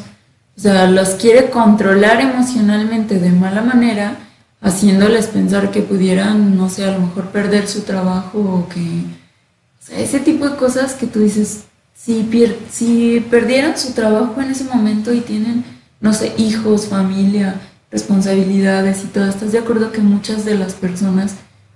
o 0.57 0.61
sea, 0.61 0.89
los 0.89 1.09
quiere 1.09 1.49
controlar 1.49 2.21
emocionalmente 2.21 3.19
de 3.19 3.31
mala 3.31 3.61
manera, 3.61 4.15
haciéndoles 4.61 5.27
pensar 5.27 5.71
que 5.71 5.81
pudieran, 5.81 6.55
no 6.55 6.69
sé, 6.69 6.85
a 6.85 6.91
lo 6.91 7.01
mejor 7.01 7.31
perder 7.31 7.67
su 7.67 7.81
trabajo 7.81 8.39
o 8.39 8.69
que, 8.69 8.79
o 8.79 9.85
sea, 9.85 9.99
ese 9.99 10.21
tipo 10.21 10.47
de 10.47 10.55
cosas 10.55 10.93
que 10.93 11.05
tú 11.05 11.19
dices, 11.19 11.65
si, 11.95 12.23
pier- 12.23 12.57
si 12.71 13.25
perdieran 13.31 13.77
su 13.77 13.93
trabajo 13.93 14.39
en 14.41 14.51
ese 14.51 14.65
momento 14.65 15.13
y 15.13 15.21
tienen, 15.21 15.63
no 16.01 16.13
sé, 16.13 16.33
hijos, 16.37 16.87
familia, 16.87 17.55
responsabilidades 17.91 19.03
y 19.03 19.07
todo, 19.07 19.27
¿estás 19.27 19.51
de 19.51 19.59
acuerdo 19.59 19.91
que 19.91 20.01
muchas 20.01 20.45
de 20.45 20.55
las 20.55 20.73
personas 20.73 21.35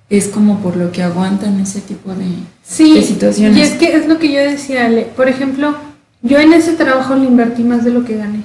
es 0.10 0.28
como 0.28 0.60
por 0.60 0.76
lo 0.76 0.92
que 0.92 1.04
aguantan 1.04 1.60
ese 1.60 1.82
tipo 1.82 2.14
de, 2.14 2.26
Sí, 2.64 2.94
de 2.96 3.02
situaciones? 3.04 3.58
y 3.58 3.62
es 3.62 3.72
que 3.74 3.96
es 3.96 4.08
lo 4.08 4.20
que 4.20 4.32
yo 4.32 4.40
decía, 4.40 4.86
Ale. 4.86 5.04
Por 5.16 5.30
ejemplo, 5.30 5.76
yo 6.22 6.38
en 6.40 6.54
ese 6.54 6.74
trabajo 6.74 7.16
le 7.16 7.26
invertí 7.26 7.64
más 7.64 7.84
de 7.86 7.92
lo 7.92 8.04
que 8.06 8.18
gané. 8.18 8.42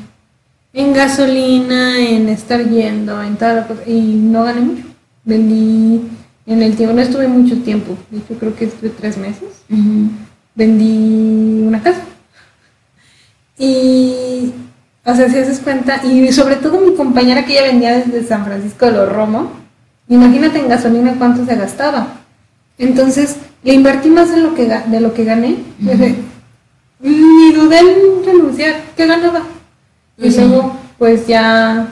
En 0.72 0.92
gasolina, 0.92 1.98
en 2.00 2.28
estar 2.28 2.68
yendo, 2.68 3.22
en 3.22 3.36
tal 3.36 3.66
cosa, 3.66 3.82
y 3.86 4.00
no 4.14 4.44
gané 4.44 4.60
mucho. 4.60 4.82
Vendí 5.24 6.02
en 6.46 6.62
el 6.62 6.76
tiempo, 6.76 6.94
no 6.94 7.00
estuve 7.00 7.28
mucho 7.28 7.56
tiempo, 7.62 7.96
de 8.10 8.18
hecho 8.18 8.34
creo 8.38 8.54
que 8.54 8.66
estuve 8.66 8.90
tres 8.90 9.16
meses. 9.16 9.62
Ujú. 9.70 10.10
Vendí 10.54 11.64
una 11.66 11.82
casa. 11.82 12.00
Y, 13.58 14.52
o 15.04 15.14
sea, 15.14 15.28
si 15.28 15.38
haces 15.38 15.60
cuenta, 15.60 16.04
y 16.04 16.32
sobre 16.32 16.56
todo 16.56 16.80
mi 16.80 16.94
compañera 16.94 17.44
que 17.44 17.52
ella 17.52 17.62
vendía 17.64 17.98
desde 17.98 18.26
San 18.26 18.44
Francisco 18.44 18.86
de 18.86 18.92
los 18.92 19.12
Romo, 19.12 19.52
imagínate 20.08 20.58
en 20.58 20.68
gasolina 20.68 21.14
cuánto 21.18 21.44
se 21.44 21.56
gastaba. 21.56 22.08
Entonces, 22.78 23.36
le 23.62 23.74
invertí 23.74 24.10
más 24.10 24.30
de 24.30 24.40
lo 24.40 24.54
que, 24.54 24.66
de 24.66 25.00
lo 25.00 25.14
que 25.14 25.24
gané. 25.24 25.56
Dije, 25.78 26.16
Ni 27.00 27.52
dudé 27.52 27.78
en 27.78 28.24
renunciar, 28.24 28.82
que 28.96 29.06
ganaba. 29.06 29.42
Y 30.18 30.30
luego, 30.30 30.76
pues 30.98 31.26
ya, 31.26 31.88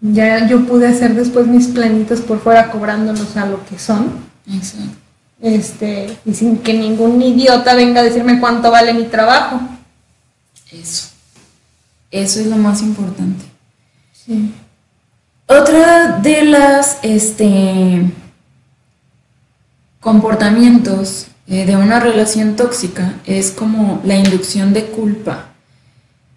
ya 0.00 0.46
yo 0.46 0.64
pude 0.66 0.88
hacer 0.88 1.14
después 1.14 1.46
mis 1.46 1.68
planitos 1.68 2.20
por 2.20 2.40
fuera 2.40 2.70
cobrándolos 2.70 3.36
a 3.36 3.46
lo 3.46 3.64
que 3.66 3.78
son. 3.78 4.10
Exacto. 4.46 5.07
Este, 5.40 6.18
y 6.24 6.34
sin 6.34 6.58
que 6.58 6.74
ningún 6.74 7.22
idiota 7.22 7.74
venga 7.74 8.00
a 8.00 8.04
decirme 8.04 8.40
cuánto 8.40 8.70
vale 8.70 8.92
mi 8.92 9.04
trabajo. 9.04 9.60
Eso. 10.72 11.08
Eso 12.10 12.40
es 12.40 12.46
lo 12.46 12.56
más 12.56 12.82
importante. 12.82 13.44
Sí. 14.12 14.52
Otra 15.46 16.18
de 16.18 16.42
las 16.44 16.98
este, 17.02 18.10
comportamientos 20.00 21.28
eh, 21.46 21.64
de 21.64 21.76
una 21.76 22.00
relación 22.00 22.56
tóxica 22.56 23.14
es 23.24 23.50
como 23.52 24.02
la 24.04 24.16
inducción 24.16 24.74
de 24.74 24.84
culpa, 24.86 25.46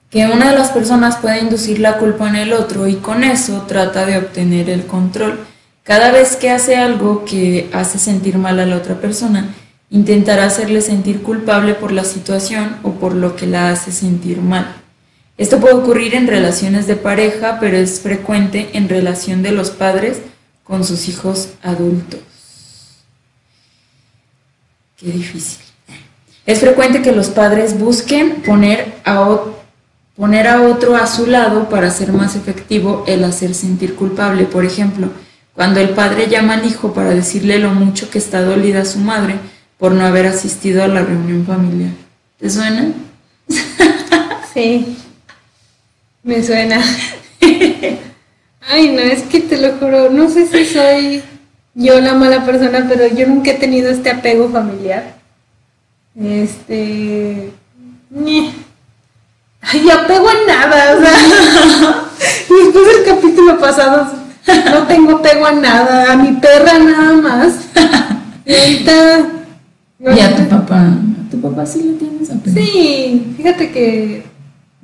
que 0.10 0.26
una 0.26 0.52
de 0.52 0.58
las 0.58 0.70
personas 0.70 1.18
puede 1.18 1.39
inducir 1.39 1.80
la 1.80 1.97
culpa 1.97 2.30
en 2.30 2.38
el 2.38 2.54
otro 2.54 2.88
y 2.88 2.95
con 2.95 3.26
eso 3.26 3.64
trata 3.68 4.06
de 4.06 4.18
obtener 4.18 4.70
el 4.70 4.86
control. 4.86 5.45
Cada 5.92 6.14
vez 6.14 6.38
que 6.38 6.50
hace 6.50 6.78
algo 6.78 7.26
que 7.26 7.70
hace 7.74 8.00
sentir 8.00 8.38
mal 8.38 8.62
a 8.62 8.66
la 8.66 8.78
otra 8.78 9.02
persona, 9.02 9.54
intentará 9.89 10.46
hacerle 10.46 10.80
sentir 10.80 11.22
culpable 11.22 11.74
por 11.74 11.92
la 11.92 12.06
situación 12.06 12.78
o 12.84 12.94
por 12.94 13.14
lo 13.14 13.36
que 13.36 13.46
la 13.46 13.72
hace 13.72 13.92
sentir 13.92 14.38
mal. 14.38 14.74
Esto 15.38 15.60
puede 15.60 15.74
ocurrir 15.74 16.16
en 16.16 16.28
relaciones 16.28 16.88
de 16.88 16.96
pareja, 16.96 17.58
pero 17.60 17.76
es 17.76 18.00
frecuente 18.00 18.70
en 18.72 18.88
relación 18.88 19.44
de 19.44 19.52
los 19.52 19.70
padres 19.70 20.22
con 20.64 20.86
sus 20.86 21.10
hijos 21.10 21.50
adultos. 21.62 22.22
Qué 24.96 25.08
difícil. 25.08 25.60
Es 26.46 26.62
frecuente 26.62 27.02
que 27.02 27.12
los 27.12 27.28
padres 27.28 27.78
busquen 27.78 28.42
poner 28.44 28.94
a, 29.04 29.20
otro 30.62 30.96
a 30.96 31.06
su 31.06 31.28
lado 31.28 31.68
para 31.68 31.89
hacer 31.89 32.14
más 32.14 32.38
efectivo 32.38 33.04
el 33.08 33.26
hacer 33.26 33.54
sentir 33.54 33.96
culpable. 33.96 34.46
Por 34.46 34.64
ejemplo, 34.64 35.10
cuando 35.54 35.80
el 35.80 35.89
padre 35.89 36.28
llama 36.28 36.56
al 36.56 36.66
hijo 36.66 36.93
para 36.93 37.10
decirle 37.12 37.60
lo 37.60 37.72
mucho 37.72 38.10
que 38.10 38.18
está 38.18 38.41
dolida 38.41 38.86
su 38.86 38.99
madre 38.99 39.36
por 39.78 39.91
no 39.91 40.06
haber 40.06 40.28
asistido 40.28 40.84
a 40.84 40.88
la 40.88 41.02
reunión 41.02 41.45
familiar. 41.45 41.91
¿Te 42.39 42.49
suena? 42.49 42.93
Sí, 44.54 44.97
me 46.24 46.43
suena. 46.43 46.84
Ay, 48.68 48.89
no, 48.89 48.99
es 48.99 49.22
que 49.24 49.39
te 49.39 49.56
lo 49.56 49.78
juro, 49.78 50.10
no 50.10 50.30
sé 50.30 50.45
si 50.45 50.66
soy 50.66 51.24
yo 51.74 52.02
la 52.02 52.16
mala 52.16 52.45
persona, 52.45 52.86
pero 52.89 53.08
yo 53.08 53.28
nunca 53.28 53.52
he 53.52 53.54
tenido 53.54 53.89
este 53.89 54.12
apego 54.12 54.49
familiar. 54.49 55.16
Este... 56.20 57.54
Ay, 59.62 59.89
apego 59.89 60.30
en 60.32 60.47
nada, 60.47 60.97
o 60.97 60.99
después 62.64 62.88
del 62.88 63.06
capítulo 63.06 63.58
pasado 63.58 64.20
no 64.48 64.88
tengo 64.88 65.18
apego 65.18 65.46
a 65.46 65.52
nada, 65.52 66.12
a 66.12 66.16
mi 66.16 66.34
perra 66.34 66.80
nada 66.80 67.14
más. 67.14 67.54
Y 68.46 68.54
ahorita... 68.54 69.20
Y 70.00 70.20
a 70.20 70.36
tu 70.36 70.50
papá, 70.50 70.88
a 70.88 71.30
tu 71.30 71.39
papá 71.39 71.66
sí 71.66 71.84
le 71.84 71.94
tienes 71.94 72.30
apego. 72.32 72.56
Sí, 72.56 73.34
fíjate 73.38 73.72
que... 73.72 74.24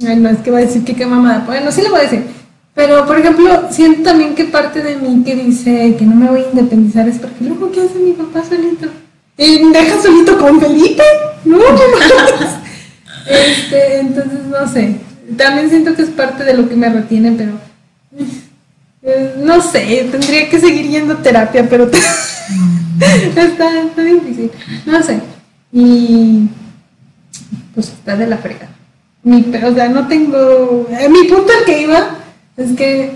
Ay, 0.07 0.15
no, 0.17 0.29
es 0.29 0.37
que 0.39 0.51
va 0.51 0.59
a 0.59 0.61
decir 0.61 0.83
que 0.83 0.93
qué 0.93 1.07
mamada. 1.07 1.43
Bueno, 1.45 1.71
sí 1.71 1.81
le 1.81 1.89
voy 1.89 1.99
a 1.99 2.03
decir. 2.03 2.23
Pero, 2.75 3.07
por 3.07 3.17
ejemplo, 3.17 3.67
siento 3.71 4.03
también 4.03 4.35
que 4.35 4.45
parte 4.45 4.83
de 4.83 4.97
mí 4.97 5.23
que 5.25 5.35
dice 5.35 5.95
que 5.97 6.05
no 6.05 6.15
me 6.15 6.29
voy 6.29 6.41
a 6.41 6.49
independizar 6.51 7.07
es 7.07 7.17
porque 7.17 7.45
luego, 7.45 7.71
¿qué 7.71 7.81
hace 7.81 7.97
mi 7.97 8.11
papá 8.11 8.43
solito? 8.47 8.87
¿Y 9.35 9.71
deja 9.71 9.99
solito 9.99 10.37
con 10.37 10.61
Felipe? 10.61 11.03
No, 11.45 11.57
no, 11.57 11.63
Este, 13.27 13.99
entonces, 13.99 14.45
no 14.45 14.67
sé. 14.71 14.95
También 15.35 15.69
siento 15.69 15.95
que 15.95 16.03
es 16.03 16.09
parte 16.09 16.43
de 16.43 16.53
lo 16.53 16.69
que 16.69 16.75
me 16.75 16.89
retiene, 16.89 17.31
pero 17.31 17.53
no 19.37 19.61
sé, 19.61 20.07
tendría 20.11 20.49
que 20.49 20.59
seguir 20.59 20.87
yendo 20.87 21.13
a 21.13 21.21
terapia, 21.21 21.67
pero 21.69 21.85
está, 23.35 23.81
está 23.81 24.03
difícil. 24.03 24.51
No 24.85 25.01
sé. 25.01 25.19
Y 25.71 26.49
pues 27.73 27.89
está 27.89 28.15
de 28.15 28.27
la 28.27 28.37
frega. 28.37 28.69
Mi, 29.23 29.45
o 29.63 29.73
sea, 29.73 29.89
no 29.89 30.07
tengo. 30.07 30.87
Eh, 30.91 31.09
mi 31.09 31.23
punto 31.27 31.51
al 31.57 31.65
que 31.65 31.81
iba 31.81 32.17
es 32.55 32.71
que 32.73 33.11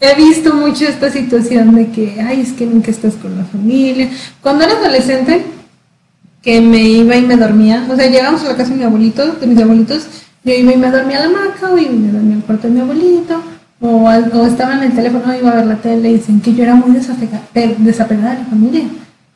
he 0.00 0.14
visto 0.16 0.54
mucho 0.54 0.86
esta 0.86 1.10
situación 1.10 1.74
de 1.74 1.90
que, 1.90 2.20
ay, 2.20 2.40
es 2.40 2.52
que 2.52 2.66
nunca 2.66 2.90
estás 2.90 3.14
con 3.14 3.36
la 3.36 3.44
familia. 3.44 4.10
Cuando 4.40 4.64
era 4.64 4.74
adolescente, 4.74 5.44
que 6.42 6.60
me 6.60 6.82
iba 6.82 7.16
y 7.16 7.22
me 7.22 7.36
dormía. 7.36 7.86
O 7.90 7.96
sea, 7.96 8.10
llegamos 8.10 8.42
a 8.42 8.48
la 8.48 8.56
casa 8.56 8.70
de 8.70 8.76
mi 8.76 8.84
abuelito, 8.84 9.34
de 9.34 9.46
mis 9.46 9.58
abuelitos, 9.58 10.06
yo 10.44 10.54
iba 10.54 10.72
y 10.72 10.76
me 10.76 10.90
dormía 10.90 11.18
a 11.18 11.20
la 11.20 11.26
hamaca, 11.26 11.70
o 11.70 11.78
iba 11.78 11.92
y 11.92 11.96
me 11.96 12.12
dormía 12.12 12.36
al 12.36 12.42
cuarto 12.42 12.68
de 12.68 12.74
mi 12.74 12.80
abuelito, 12.80 13.42
o, 13.80 13.88
o 13.88 14.46
estaba 14.46 14.74
en 14.74 14.82
el 14.84 14.92
teléfono, 14.94 15.34
iba 15.34 15.50
a 15.50 15.56
ver 15.56 15.66
la 15.66 15.76
tele 15.76 16.10
y 16.10 16.14
dicen 16.14 16.40
que 16.40 16.54
yo 16.54 16.62
era 16.62 16.74
muy 16.74 16.92
desapegada, 16.92 17.42
desapegada 17.78 18.32
de 18.32 18.38
la 18.38 18.44
familia, 18.44 18.82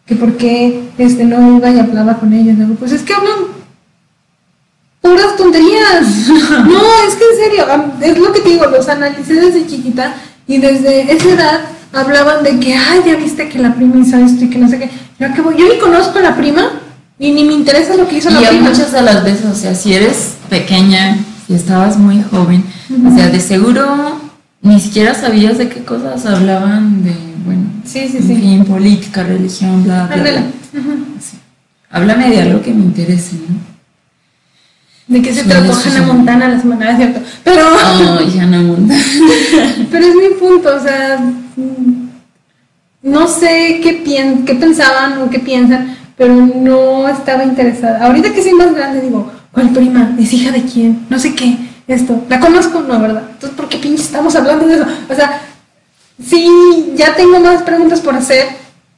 que 0.07 0.14
porque 0.16 0.90
este, 0.99 1.24
no 1.24 1.57
iba 1.57 1.70
y 1.70 1.78
hablaba 1.78 2.18
con 2.18 2.32
ellos. 2.32 2.59
Digo, 2.59 2.74
pues 2.74 2.92
es 2.92 3.03
que 3.03 3.14
hablan 3.14 3.55
puras 5.01 5.36
tonterías. 5.36 6.03
no, 6.28 6.80
es 7.09 7.14
que 7.14 7.24
en 7.24 7.36
serio, 7.42 7.66
es 8.01 8.18
lo 8.18 8.32
que 8.32 8.40
te 8.40 8.51
digo, 8.51 8.66
los 8.66 8.88
analicé 8.88 9.34
desde 9.34 9.66
chiquita 9.66 10.14
y 10.47 10.59
desde 10.59 11.12
esa 11.12 11.28
edad 11.30 11.61
hablaban 11.92 12.42
de 12.42 12.59
que, 12.59 12.74
ay, 12.74 13.01
ya 13.07 13.16
viste 13.16 13.49
que 13.49 13.59
la 13.59 13.74
prima 13.74 13.97
hizo 13.99 14.16
esto 14.18 14.45
y 14.45 14.51
que 14.51 14.59
no 14.59 14.68
sé 14.68 14.78
qué. 14.78 14.90
Yo, 15.18 15.28
yo 15.57 15.72
ni 15.72 15.78
conozco 15.78 16.18
a 16.18 16.22
la 16.22 16.36
prima 16.36 16.70
y 17.18 17.32
ni 17.32 17.45
me 17.45 17.53
interesa 17.53 17.97
lo 17.97 18.09
que 18.09 18.16
hizo 18.18 18.30
la 18.30 18.42
y 18.42 18.47
prima. 18.47 18.70
muchas 18.70 18.92
de 18.92 19.03
las 19.03 19.24
veces, 19.24 19.47
o 19.47 19.55
sea, 19.55 19.74
si 19.74 19.95
eres 19.95 20.34
pequeña, 20.51 21.18
si 21.47 21.55
estabas 21.55 21.97
muy 21.97 22.22
joven, 22.30 22.64
o 23.07 23.14
sea, 23.14 23.28
de 23.28 23.40
seguro 23.40 24.24
ni 24.64 24.80
siquiera 24.80 25.14
sabías 25.14 25.58
de 25.58 25.68
qué 25.68 25.84
cosas 25.84 26.24
hablaban 26.24 27.04
de, 27.04 27.14
bueno, 27.44 27.64
sí, 27.84 28.08
sí, 28.08 28.16
en 28.16 28.26
sí. 28.26 28.34
fin, 28.34 28.64
política, 28.64 29.22
religión, 29.22 29.84
bla, 29.84 30.06
bla, 30.06 30.16
bla. 30.16 30.42
Sí. 31.20 31.36
Háblame 31.90 32.30
de 32.30 32.40
algo 32.40 32.62
que 32.62 32.72
me 32.72 32.82
interese, 32.82 33.36
¿no? 33.36 33.74
¿De 35.06 35.20
qué 35.20 35.34
se 35.34 35.44
trató 35.44 35.74
Hannah 35.74 36.06
Montana 36.06 36.48
la 36.48 36.58
semana, 36.58 36.92
es 36.92 36.96
cierto? 36.96 37.20
Pero... 37.44 37.62
Ay, 38.18 38.38
Hannah 38.40 38.62
Montana. 38.62 39.00
pero 39.90 40.06
es 40.06 40.14
mi 40.14 40.34
punto, 40.40 40.74
o 40.74 40.80
sea, 40.80 41.22
no 43.02 43.28
sé 43.28 43.80
qué, 43.82 44.00
pien 44.02 44.46
qué 44.46 44.54
pensaban 44.54 45.20
o 45.20 45.28
qué 45.28 45.40
piensan, 45.40 45.94
pero 46.16 46.34
no 46.34 47.06
estaba 47.06 47.44
interesada. 47.44 48.02
Ahorita 48.06 48.32
que 48.32 48.42
soy 48.42 48.54
más 48.54 48.74
grande 48.74 49.02
digo, 49.02 49.30
¿cuál 49.52 49.68
prima? 49.70 50.16
¿Es 50.18 50.32
hija 50.32 50.52
de 50.52 50.62
quién? 50.62 51.04
No 51.10 51.18
sé 51.18 51.34
qué, 51.34 51.58
esto. 51.87 52.24
¿La 52.28 52.41
conozco? 52.41 52.80
No, 52.80 53.01
¿verdad? 53.01 53.24
Entonces, 53.32 53.57
¿por 53.57 53.68
qué 53.68 53.78
pinche 53.78 54.03
estamos 54.03 54.35
hablando 54.35 54.66
de 54.66 54.76
eso? 54.76 54.87
O 55.09 55.14
sea, 55.14 55.41
sí, 56.22 56.93
ya 56.97 57.14
tengo 57.14 57.41
más 57.41 57.62
preguntas 57.62 58.01
por 58.01 58.14
hacer 58.14 58.49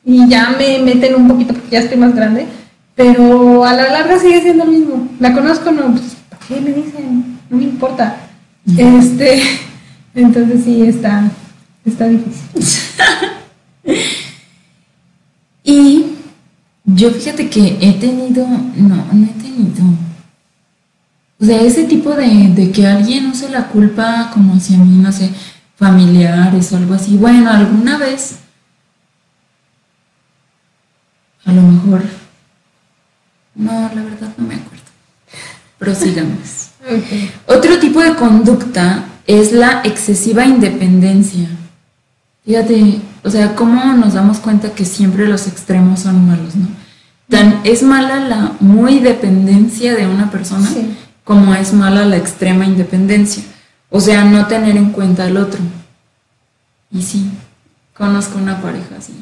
y 0.05 0.28
ya 0.28 0.55
me 0.57 0.78
meten 0.78 1.14
un 1.14 1.28
poquito 1.28 1.53
porque 1.53 1.70
ya 1.70 1.80
estoy 1.80 1.99
más 1.99 2.14
grande, 2.14 2.47
pero 2.95 3.64
a 3.64 3.72
la 3.72 3.91
larga 3.91 4.18
sigue 4.18 4.41
siendo 4.41 4.64
lo 4.64 4.70
mismo. 4.70 5.09
¿La 5.18 5.32
conozco? 5.32 5.70
No, 5.72 5.93
pues, 5.93 6.16
¿para 6.28 6.43
qué 6.47 6.61
me 6.61 6.72
dicen? 6.72 7.39
No 7.51 7.57
me 7.57 7.64
importa. 7.64 8.16
Este, 8.76 9.43
entonces 10.14 10.64
sí, 10.64 10.82
está, 10.82 11.30
está 11.84 12.07
difícil. 12.07 12.84
y 15.64 16.05
yo 16.84 17.11
fíjate 17.11 17.49
que 17.51 17.76
he 17.80 17.93
tenido, 17.95 18.47
no, 18.47 19.05
no 19.12 19.26
he 19.26 19.43
tenido. 19.43 20.05
O 21.41 21.45
sea, 21.45 21.61
ese 21.61 21.84
tipo 21.84 22.11
de, 22.14 22.49
de 22.55 22.70
que 22.72 22.87
alguien 22.87 23.26
use 23.26 23.49
la 23.51 23.68
culpa 23.68 24.30
como 24.32 24.59
si 24.59 24.74
a 24.74 24.78
mí, 24.78 24.99
no 24.99 25.12
sé, 25.12 25.30
familiares 25.76 26.72
o 26.72 26.76
algo 26.78 26.95
así. 26.95 27.16
Bueno, 27.16 27.51
alguna 27.51 27.99
vez, 27.99 28.37
a 31.45 31.53
lo 31.53 31.62
mejor, 31.62 32.03
no, 33.55 33.72
la 33.72 34.03
verdad 34.03 34.32
no 34.37 34.47
me 34.47 34.55
acuerdo. 34.55 34.84
Prosigamos. 35.78 36.62
Okay. 36.87 37.32
Otro 37.49 37.80
tipo 37.80 38.01
de 38.01 38.14
conducta 38.14 39.07
es 39.26 39.51
la 39.51 39.80
excesiva 39.82 40.47
independencia. 40.47 41.49
Fíjate, 42.45 43.01
o 43.24 43.28
sea, 43.30 43.57
cómo 43.57 43.93
nos 43.95 44.14
damos 44.14 44.39
cuenta 44.39 44.70
que 44.70 44.84
siempre 44.84 45.26
los 45.26 45.49
extremos 45.49 45.99
son 45.99 46.28
malos, 46.28 46.55
¿no? 46.55 46.68
Tan 47.28 47.61
es 47.64 47.82
mala 47.82 48.20
la 48.20 48.53
muy 48.61 49.01
dependencia 49.01 49.97
de 49.97 50.07
una 50.07 50.30
persona 50.30 50.68
Sí. 50.68 50.97
Como 51.27 51.55
es 51.55 51.74
mala 51.74 52.07
la 52.07 52.16
extrema 52.16 52.64
independencia. 52.64 53.43
O 53.91 54.01
sea, 54.01 54.24
no 54.24 54.47
tener 54.47 54.77
en 54.77 54.93
cuenta 54.93 55.24
al 55.24 55.37
otro. 55.37 55.61
Y 56.91 57.03
sí, 57.03 57.31
conozco 57.95 58.39
una 58.39 58.62
pareja 58.62 58.95
así. 58.97 59.12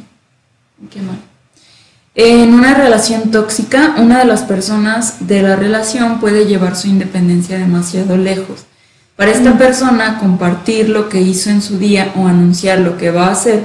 Qué 0.90 1.00
mal. 1.00 1.18
En 2.14 2.52
una 2.54 2.74
relación 2.74 3.30
tóxica, 3.30 3.94
una 3.96 4.18
de 4.18 4.26
las 4.26 4.42
personas 4.42 5.26
de 5.26 5.42
la 5.42 5.56
relación 5.56 6.20
puede 6.20 6.44
llevar 6.44 6.76
su 6.76 6.88
independencia 6.88 7.58
demasiado 7.58 8.16
lejos. 8.16 8.66
Para 9.16 9.30
esta 9.30 9.56
persona, 9.56 10.18
compartir 10.18 10.90
lo 10.90 11.08
que 11.08 11.22
hizo 11.22 11.48
en 11.48 11.62
su 11.62 11.78
día 11.78 12.12
o 12.16 12.28
anunciar 12.28 12.80
lo 12.80 12.98
que 12.98 13.10
va 13.10 13.28
a 13.28 13.32
hacer 13.32 13.64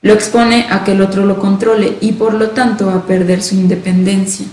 lo 0.00 0.12
expone 0.12 0.66
a 0.70 0.84
que 0.84 0.92
el 0.92 1.00
otro 1.00 1.26
lo 1.26 1.38
controle 1.38 1.98
y 2.00 2.12
por 2.12 2.34
lo 2.34 2.50
tanto 2.50 2.90
a 2.90 3.04
perder 3.06 3.42
su 3.42 3.56
independencia. 3.56 4.46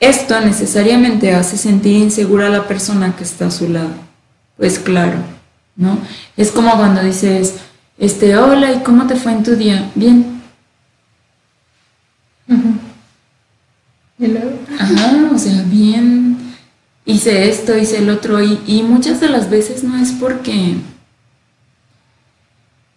Esto 0.00 0.40
necesariamente 0.40 1.34
hace 1.34 1.56
sentir 1.56 1.96
insegura 1.96 2.48
a 2.48 2.50
la 2.50 2.66
persona 2.68 3.14
que 3.16 3.24
está 3.24 3.46
a 3.46 3.50
su 3.50 3.68
lado. 3.68 3.90
Pues 4.56 4.78
claro, 4.78 5.18
¿no? 5.76 5.98
Es 6.36 6.50
como 6.50 6.76
cuando 6.76 7.02
dices, 7.02 7.54
este, 7.98 8.36
hola, 8.36 8.72
¿y 8.72 8.82
cómo 8.82 9.06
te 9.06 9.16
fue 9.16 9.32
en 9.32 9.42
tu 9.42 9.56
día? 9.56 9.90
Bien. 9.94 10.42
Y 14.18 14.26
luego, 14.26 14.58
Ajá, 14.78 15.30
o 15.32 15.38
sea, 15.38 15.62
bien. 15.66 16.54
Hice 17.06 17.48
esto, 17.48 17.76
hice 17.76 17.98
el 17.98 18.08
otro 18.10 18.42
y, 18.42 18.60
y 18.66 18.82
muchas 18.82 19.20
de 19.20 19.28
las 19.28 19.50
veces 19.50 19.84
no 19.84 19.96
es 19.98 20.12
porque 20.12 20.76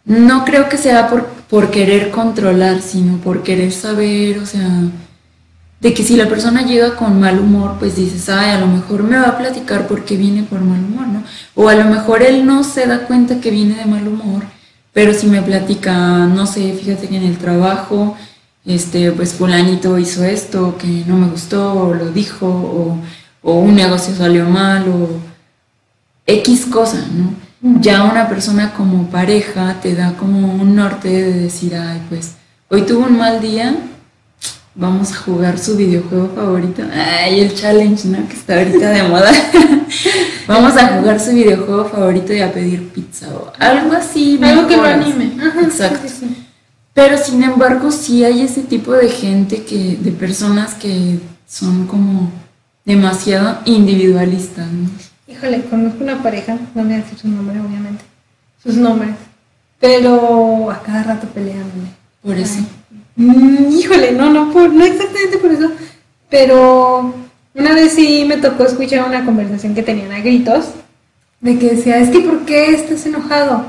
no 0.08 0.46
creo 0.46 0.70
que 0.70 0.78
sea 0.78 1.10
por, 1.10 1.26
por 1.26 1.70
querer 1.70 2.12
controlar, 2.12 2.82
sino 2.82 3.18
por 3.18 3.44
querer 3.44 3.74
saber, 3.74 4.40
o 4.40 4.46
sea, 4.46 4.84
de 5.80 5.94
que 5.94 6.04
si 6.04 6.16
la 6.16 6.28
persona 6.28 6.64
llega 6.64 6.96
con 6.96 7.20
mal 7.20 7.40
humor, 7.40 7.76
pues 7.78 7.96
dices, 7.96 8.30
ay, 8.30 8.52
a 8.52 8.60
lo 8.60 8.68
mejor 8.68 9.04
me 9.04 9.18
va 9.18 9.28
a 9.30 9.38
platicar 9.38 9.88
porque 9.88 10.18
viene 10.18 10.44
por 10.44 10.60
mal 10.62 10.80
humor, 10.80 11.08
¿no? 11.08 11.24
O 11.56 11.70
a 11.70 11.76
lo 11.76 11.86
mejor 11.86 12.24
él 12.24 12.46
no 12.46 12.64
se 12.64 12.88
da 12.88 13.06
cuenta 13.06 13.40
que 13.40 13.52
viene 13.52 13.76
de 13.76 13.86
mal 13.86 14.08
humor, 14.08 14.44
pero 14.94 15.14
si 15.14 15.28
me 15.28 15.42
platica, 15.42 16.26
no 16.26 16.48
sé, 16.48 16.74
fíjate 16.74 17.08
que 17.08 17.18
en 17.18 17.24
el 17.24 17.38
trabajo, 17.38 18.18
este, 18.66 19.12
pues 19.12 19.34
fulanito 19.34 20.00
hizo 20.00 20.24
esto, 20.24 20.78
que 20.78 21.04
no 21.06 21.16
me 21.16 21.28
gustó, 21.28 21.74
o 21.74 21.94
lo 21.94 22.12
dijo, 22.12 22.48
o, 22.48 23.00
o 23.44 23.60
un 23.60 23.76
negocio 23.76 24.16
salió 24.16 24.46
mal, 24.46 24.88
o 24.90 25.10
X 26.26 26.66
cosa, 26.66 27.06
¿no? 27.14 27.34
Ya 27.82 28.04
una 28.04 28.28
persona 28.28 28.74
como 28.74 29.10
pareja 29.10 29.80
te 29.82 29.96
da 29.96 30.14
como 30.14 30.54
un 30.54 30.76
norte 30.76 31.10
de 31.10 31.34
decir, 31.34 31.76
ay, 31.76 32.02
pues 32.10 32.36
hoy 32.70 32.82
tuvo 32.84 33.06
un 33.06 33.18
mal 33.18 33.40
día, 33.40 33.76
vamos 34.78 35.12
a 35.12 35.16
jugar 35.16 35.58
su 35.58 35.76
videojuego 35.76 36.30
favorito. 36.36 36.84
Ay, 36.94 37.42
el 37.42 37.54
challenge, 37.54 38.08
¿no? 38.08 38.28
Que 38.28 38.36
está 38.36 38.60
ahorita 38.60 38.90
de 38.92 39.04
moda. 39.04 39.32
vamos 40.48 40.78
a 40.78 41.00
jugar 41.00 41.20
su 41.20 41.32
videojuego 41.32 41.86
favorito 41.86 42.34
y 42.34 42.42
a 42.42 42.54
pedir 42.54 42.88
pizza 42.90 43.28
o 43.36 43.52
algo 43.60 43.94
así. 43.94 44.40
Algo 44.42 44.68
que 44.68 44.78
lo 44.78 44.86
anime. 44.86 45.32
Exacto. 45.64 46.08
Pero 46.94 47.18
sin 47.18 47.44
embargo, 47.44 47.92
sí 47.92 48.24
hay 48.24 48.42
ese 48.42 48.62
tipo 48.62 48.94
de 48.94 49.10
gente 49.10 49.64
que, 49.64 49.98
de 50.00 50.12
personas 50.12 50.74
que 50.74 51.20
son 51.48 51.88
como 51.88 52.32
demasiado 52.86 53.60
individualistas, 53.66 54.68
¿no? 54.72 54.90
Híjole, 55.28 55.62
conozco 55.66 56.04
una 56.04 56.24
pareja, 56.24 56.58
no 56.74 56.84
voy 56.84 56.94
a 56.94 56.98
decir 56.98 57.20
su 57.20 57.28
nombre, 57.28 57.60
obviamente, 57.60 58.04
sus 58.64 58.76
nombres, 58.76 59.12
pero 59.80 60.72
a 60.72 60.82
cada 60.82 61.04
rato 61.04 61.28
pelean. 61.28 61.66
Por 62.24 62.38
eso. 62.38 62.62
Mm, 63.18 63.72
híjole, 63.72 64.14
no, 64.14 64.32
no, 64.32 64.54
por, 64.54 64.72
no 64.72 64.86
exactamente 64.86 65.38
por 65.40 65.52
eso, 65.52 65.72
pero 66.30 67.14
una 67.56 67.74
vez 67.74 67.94
sí 67.94 68.26
me 68.28 68.38
tocó 68.38 68.64
escuchar 68.64 69.08
una 69.08 69.26
conversación 69.26 69.76
que 69.76 69.84
tenían 69.84 70.12
a 70.12 70.22
gritos, 70.22 70.70
de 71.42 71.58
que 71.60 71.72
decía, 71.72 71.98
es 71.98 72.10
que 72.10 72.20
¿por 72.22 72.46
qué 72.46 72.72
estás 72.72 73.06
enojado? 73.06 73.66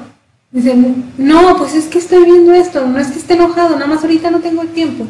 Dicen, 0.52 1.12
no, 1.18 1.56
pues 1.56 1.74
es 1.74 1.86
que 1.86 1.98
estoy 1.98 2.24
viendo 2.24 2.52
esto, 2.52 2.86
no 2.86 2.98
es 2.98 3.08
que 3.08 3.18
esté 3.18 3.34
enojado, 3.34 3.74
nada 3.74 3.86
más 3.86 4.02
ahorita 4.02 4.30
no 4.30 4.40
tengo 4.40 4.62
el 4.62 4.68
tiempo. 4.68 5.06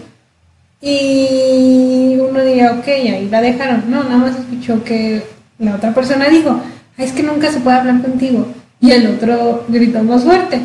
Y 0.81 2.17
uno 2.21 2.41
diría, 2.45 2.73
ok, 2.73 2.87
ahí 2.87 3.29
la 3.29 3.41
dejaron. 3.41 3.91
No, 3.91 4.05
nada 4.05 4.19
más 4.19 4.37
escuchó 4.39 4.83
que 4.85 5.23
la 5.59 5.75
otra 5.75 5.93
persona 5.93 6.29
dijo, 6.29 6.61
es 6.97 7.13
que 7.13 7.23
nunca 7.23 7.51
se 7.51 7.61
puede 7.61 7.79
hablar 7.79 8.01
contigo. 8.03 8.47
Y 8.81 8.93
el 8.93 9.07
otro 9.09 9.65
gritó 9.69 10.03
más 10.05 10.23
fuerte, 10.23 10.61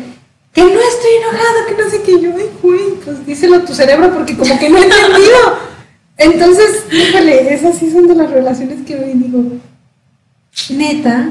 que 0.54 0.62
no 0.62 0.68
estoy 0.68 1.10
enojado, 1.20 1.66
que 1.68 1.82
no 1.82 1.90
sé 1.90 2.02
qué. 2.02 2.20
Yo, 2.22 2.30
ay, 2.36 2.50
güey, 2.62 2.94
pues 3.04 3.26
díselo 3.26 3.56
a 3.56 3.64
tu 3.64 3.74
cerebro 3.74 4.14
porque 4.14 4.36
como 4.36 4.58
que 4.58 4.68
no 4.70 4.78
he 4.78 4.84
entendido. 4.84 5.74
Entonces, 6.16 6.84
híjole, 6.92 7.52
esas 7.52 7.76
sí 7.76 7.90
son 7.90 8.06
de 8.06 8.14
las 8.14 8.30
relaciones 8.30 8.86
que 8.86 8.94
hoy 8.96 9.12
digo, 9.14 9.42
neta, 10.70 11.28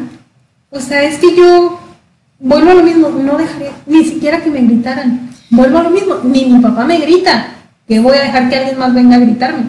o 0.69 0.79
sea, 0.79 1.03
es 1.03 1.17
que 1.19 1.35
yo 1.35 1.79
vuelvo 2.39 2.71
a 2.71 2.73
lo 2.75 2.83
mismo, 2.83 3.09
no 3.09 3.37
dejaría 3.37 3.71
ni 3.85 4.03
siquiera 4.03 4.43
que 4.43 4.49
me 4.49 4.61
gritaran. 4.61 5.29
Vuelvo 5.49 5.77
a 5.77 5.83
lo 5.83 5.89
mismo, 5.91 6.15
ni 6.23 6.45
mi 6.45 6.59
papá 6.59 6.83
me 6.83 6.99
grita, 6.99 7.55
que 7.87 7.99
voy 7.99 8.17
a 8.17 8.23
dejar 8.23 8.49
que 8.49 8.57
alguien 8.57 8.77
más 8.77 8.93
venga 8.93 9.15
a 9.15 9.19
gritarme. 9.19 9.63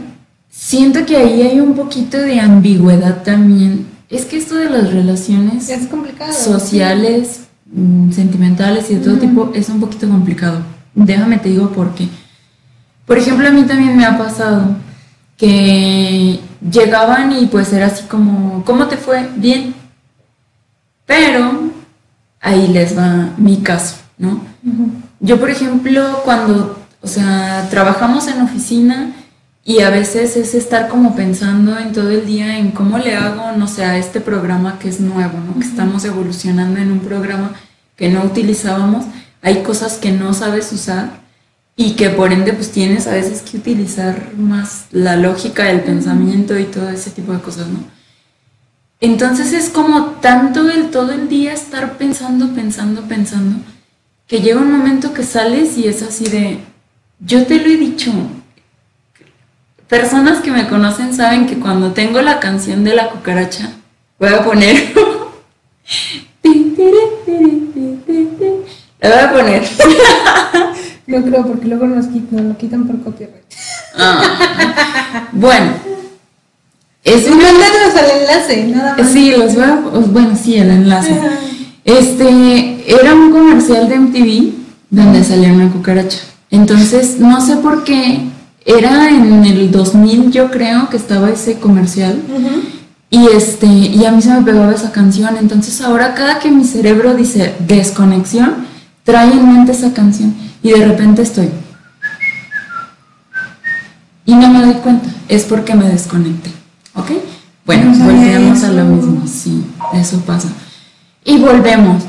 Siento 0.50 1.04
que 1.04 1.16
ahí 1.16 1.42
hay 1.42 1.60
un 1.60 1.74
poquito 1.74 2.16
de 2.18 2.40
ambigüedad 2.40 3.22
también. 3.22 3.86
Es 4.08 4.24
que 4.24 4.36
esto 4.36 4.54
de 4.56 4.70
las 4.70 4.92
relaciones 4.92 5.68
Es 5.68 5.86
complicado. 5.86 6.32
sociales, 6.32 7.43
sentimentales 8.12 8.90
y 8.90 8.96
de 8.96 9.04
todo 9.04 9.16
tipo 9.16 9.52
es 9.54 9.68
un 9.68 9.80
poquito 9.80 10.08
complicado. 10.08 10.60
Déjame 10.94 11.38
te 11.38 11.48
digo 11.48 11.70
por 11.70 11.94
qué. 11.94 12.08
Por 13.06 13.18
ejemplo, 13.18 13.48
a 13.48 13.50
mí 13.50 13.64
también 13.64 13.96
me 13.96 14.04
ha 14.04 14.16
pasado 14.16 14.76
que 15.36 16.40
llegaban 16.70 17.32
y 17.32 17.46
pues 17.46 17.72
era 17.72 17.86
así 17.86 18.04
como, 18.04 18.64
¿cómo 18.64 18.86
te 18.86 18.96
fue? 18.96 19.28
Bien. 19.36 19.74
Pero 21.04 21.70
ahí 22.40 22.68
les 22.68 22.96
va 22.96 23.30
mi 23.36 23.58
caso, 23.58 23.96
¿no? 24.16 24.40
Yo, 25.20 25.38
por 25.38 25.50
ejemplo, 25.50 26.20
cuando, 26.24 26.78
o 27.02 27.06
sea, 27.06 27.66
trabajamos 27.70 28.26
en 28.28 28.40
oficina 28.42 29.12
y 29.64 29.80
a 29.80 29.90
veces 29.90 30.36
es 30.36 30.54
estar 30.54 30.88
como 30.88 31.16
pensando 31.16 31.78
en 31.78 31.92
todo 31.92 32.10
el 32.10 32.26
día 32.26 32.58
en 32.58 32.70
cómo 32.70 32.98
le 32.98 33.16
hago, 33.16 33.52
no 33.52 33.66
sé, 33.66 33.84
a 33.84 33.96
este 33.96 34.20
programa 34.20 34.78
que 34.78 34.90
es 34.90 35.00
nuevo, 35.00 35.38
¿no? 35.40 35.58
Que 35.58 35.66
estamos 35.66 36.04
evolucionando 36.04 36.78
en 36.80 36.92
un 36.92 37.00
programa 37.00 37.54
que 37.96 38.10
no 38.10 38.22
utilizábamos, 38.24 39.06
hay 39.40 39.62
cosas 39.62 39.96
que 39.96 40.12
no 40.12 40.34
sabes 40.34 40.70
usar 40.72 41.22
y 41.76 41.92
que 41.92 42.10
por 42.10 42.32
ende 42.32 42.52
pues 42.52 42.72
tienes 42.72 43.06
a 43.06 43.12
veces 43.12 43.40
que 43.40 43.56
utilizar 43.56 44.34
más 44.36 44.86
la 44.90 45.16
lógica 45.16 45.64
del 45.64 45.80
pensamiento 45.80 46.58
y 46.58 46.64
todo 46.64 46.90
ese 46.90 47.10
tipo 47.10 47.32
de 47.32 47.40
cosas, 47.40 47.66
¿no? 47.68 47.78
Entonces 49.00 49.52
es 49.52 49.70
como 49.70 50.12
tanto 50.20 50.70
el 50.70 50.90
todo 50.90 51.12
el 51.12 51.28
día 51.28 51.52
estar 51.52 51.96
pensando, 51.96 52.54
pensando, 52.54 53.02
pensando, 53.02 53.56
que 54.26 54.40
llega 54.40 54.60
un 54.60 54.72
momento 54.72 55.12
que 55.14 55.22
sales 55.24 55.76
y 55.78 55.88
es 55.88 56.02
así 56.02 56.26
de, 56.26 56.58
yo 57.18 57.46
te 57.46 57.58
lo 57.58 57.66
he 57.66 57.76
dicho. 57.76 58.12
Personas 59.98 60.40
que 60.40 60.50
me 60.50 60.66
conocen 60.66 61.14
saben 61.14 61.46
que 61.46 61.60
cuando 61.60 61.92
tengo 61.92 62.20
la 62.20 62.40
canción 62.40 62.82
de 62.82 62.96
la 62.96 63.10
cucaracha, 63.10 63.70
voy 64.18 64.30
a 64.30 64.42
poner... 64.42 64.92
La 69.00 69.08
voy 69.08 69.18
a 69.20 69.32
poner. 69.32 69.62
No 71.06 71.22
creo, 71.22 71.46
porque 71.46 71.66
luego 71.68 71.86
nos, 71.86 72.06
quit- 72.06 72.30
nos 72.30 72.42
lo 72.46 72.56
quitan 72.56 72.86
por 72.86 72.98
copyright. 73.02 73.44
Ah. 73.96 75.28
Bueno, 75.32 75.72
es 77.04 77.26
Y 77.26 77.30
una... 77.30 77.46
al 77.50 78.10
enlace, 78.22 78.64
nada 78.68 78.96
más. 78.96 79.10
Sí, 79.12 79.30
los 79.36 79.54
voy 79.54 79.64
a... 79.64 79.74
os- 79.92 80.10
Bueno, 80.12 80.30
sí, 80.34 80.56
el 80.56 80.70
enlace. 80.70 81.14
Este, 81.84 82.82
era 83.00 83.14
un 83.14 83.30
comercial 83.32 83.86
de 83.90 83.98
MTV 83.98 84.54
donde 84.88 85.22
salía 85.22 85.52
una 85.52 85.70
cucaracha. 85.70 86.18
Entonces, 86.50 87.20
no 87.20 87.40
sé 87.42 87.56
por 87.56 87.84
qué, 87.84 88.20
era 88.64 89.10
en 89.10 89.44
el 89.44 89.70
2000 89.70 90.30
yo 90.30 90.50
creo 90.50 90.88
que 90.88 90.96
estaba 90.96 91.30
ese 91.30 91.58
comercial. 91.58 92.22
Y 93.10 93.26
este, 93.28 93.66
y 93.66 94.04
a 94.04 94.10
mí 94.10 94.22
se 94.22 94.30
me 94.30 94.42
pegaba 94.42 94.72
esa 94.72 94.90
canción. 94.90 95.36
Entonces 95.38 95.80
ahora 95.80 96.14
cada 96.14 96.38
que 96.38 96.50
mi 96.50 96.64
cerebro 96.64 97.14
dice 97.14 97.54
desconexión, 97.60 98.66
trae 99.04 99.32
en 99.32 99.52
mente 99.52 99.72
esa 99.72 99.92
canción. 99.92 100.34
Y 100.62 100.70
de 100.70 100.84
repente 100.86 101.22
estoy. 101.22 101.50
Y 104.26 104.34
no 104.34 104.48
me 104.48 104.64
doy 104.64 104.74
cuenta. 104.74 105.08
Es 105.28 105.44
porque 105.44 105.74
me 105.74 105.88
desconecté. 105.88 106.50
¿Ok? 106.94 107.10
Bueno, 107.66 107.94
No 107.94 108.04
volvemos 108.06 108.62
a 108.62 108.72
lo 108.72 108.84
mismo. 108.84 109.26
Sí, 109.26 109.64
eso 109.94 110.18
pasa. 110.20 110.48
Y 111.24 111.38
volvemos. 111.38 112.02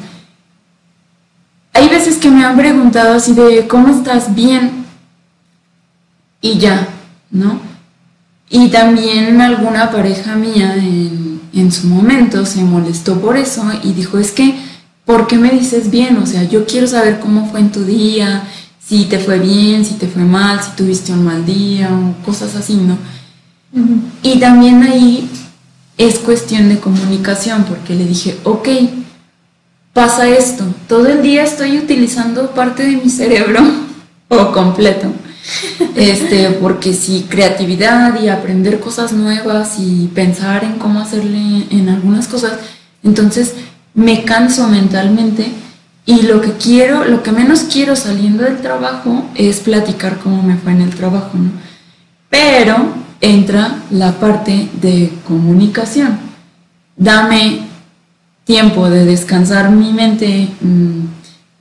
Hay 1.73 1.89
veces 1.89 2.15
que 2.15 2.29
me 2.29 2.45
han 2.45 2.55
preguntado 2.55 3.15
así 3.15 3.33
de, 3.33 3.67
¿cómo 3.67 3.89
estás? 3.89 4.33
Bien. 4.33 4.84
Y 6.41 6.57
ya, 6.57 6.87
¿no? 7.31 7.59
Y 8.49 8.69
también 8.69 9.41
alguna 9.41 9.91
pareja 9.91 10.35
mía 10.35 10.75
en, 10.75 11.41
en 11.53 11.71
su 11.71 11.87
momento 11.87 12.45
se 12.45 12.63
molestó 12.63 13.19
por 13.19 13.37
eso 13.37 13.63
y 13.83 13.93
dijo, 13.93 14.19
es 14.19 14.31
que, 14.31 14.55
¿por 15.05 15.27
qué 15.27 15.37
me 15.37 15.49
dices 15.49 15.89
bien? 15.89 16.17
O 16.17 16.25
sea, 16.25 16.43
yo 16.43 16.65
quiero 16.65 16.87
saber 16.87 17.19
cómo 17.19 17.49
fue 17.49 17.61
en 17.61 17.71
tu 17.71 17.83
día, 17.83 18.43
si 18.85 19.05
te 19.05 19.17
fue 19.17 19.39
bien, 19.39 19.83
si 19.83 19.95
te 19.95 20.07
fue 20.07 20.23
mal, 20.23 20.61
si 20.61 20.71
tuviste 20.71 21.11
un 21.11 21.23
mal 21.23 21.45
día 21.45 21.89
o 21.91 22.23
cosas 22.23 22.55
así, 22.55 22.75
¿no? 22.75 22.97
Y 24.21 24.39
también 24.39 24.83
ahí 24.83 25.29
es 25.97 26.19
cuestión 26.19 26.69
de 26.69 26.79
comunicación, 26.79 27.63
porque 27.63 27.95
le 27.95 28.05
dije, 28.05 28.37
ok, 28.43 28.67
pasa 29.93 30.27
esto, 30.29 30.65
todo 30.87 31.07
el 31.07 31.21
día 31.21 31.43
estoy 31.43 31.77
utilizando 31.77 32.51
parte 32.51 32.83
de 32.83 32.97
mi 32.97 33.09
cerebro 33.09 33.61
o 34.29 34.51
completo. 34.51 35.11
Este, 35.95 36.49
porque 36.49 36.93
sí, 36.93 37.25
creatividad 37.29 38.19
y 38.21 38.27
aprender 38.27 38.79
cosas 38.79 39.13
nuevas 39.13 39.75
y 39.79 40.09
pensar 40.13 40.63
en 40.63 40.73
cómo 40.73 40.99
hacerle 40.99 41.67
en 41.69 41.89
algunas 41.89 42.27
cosas, 42.27 42.53
entonces 43.03 43.53
me 43.93 44.23
canso 44.23 44.67
mentalmente 44.67 45.51
y 46.05 46.23
lo 46.23 46.41
que 46.41 46.53
quiero, 46.53 47.05
lo 47.05 47.23
que 47.23 47.31
menos 47.31 47.61
quiero 47.71 47.95
saliendo 47.95 48.43
del 48.43 48.57
trabajo 48.57 49.25
es 49.35 49.59
platicar 49.59 50.19
cómo 50.19 50.43
me 50.43 50.57
fue 50.57 50.73
en 50.73 50.81
el 50.81 50.93
trabajo, 50.93 51.31
¿no? 51.33 51.51
Pero 52.29 52.75
entra 53.21 53.77
la 53.89 54.11
parte 54.13 54.69
de 54.81 55.11
comunicación. 55.27 56.19
Dame 56.97 57.61
tiempo 58.43 58.89
de 58.89 59.05
descansar 59.05 59.71
mi 59.71 59.91
mente, 59.91 60.49
mm, 60.61 61.05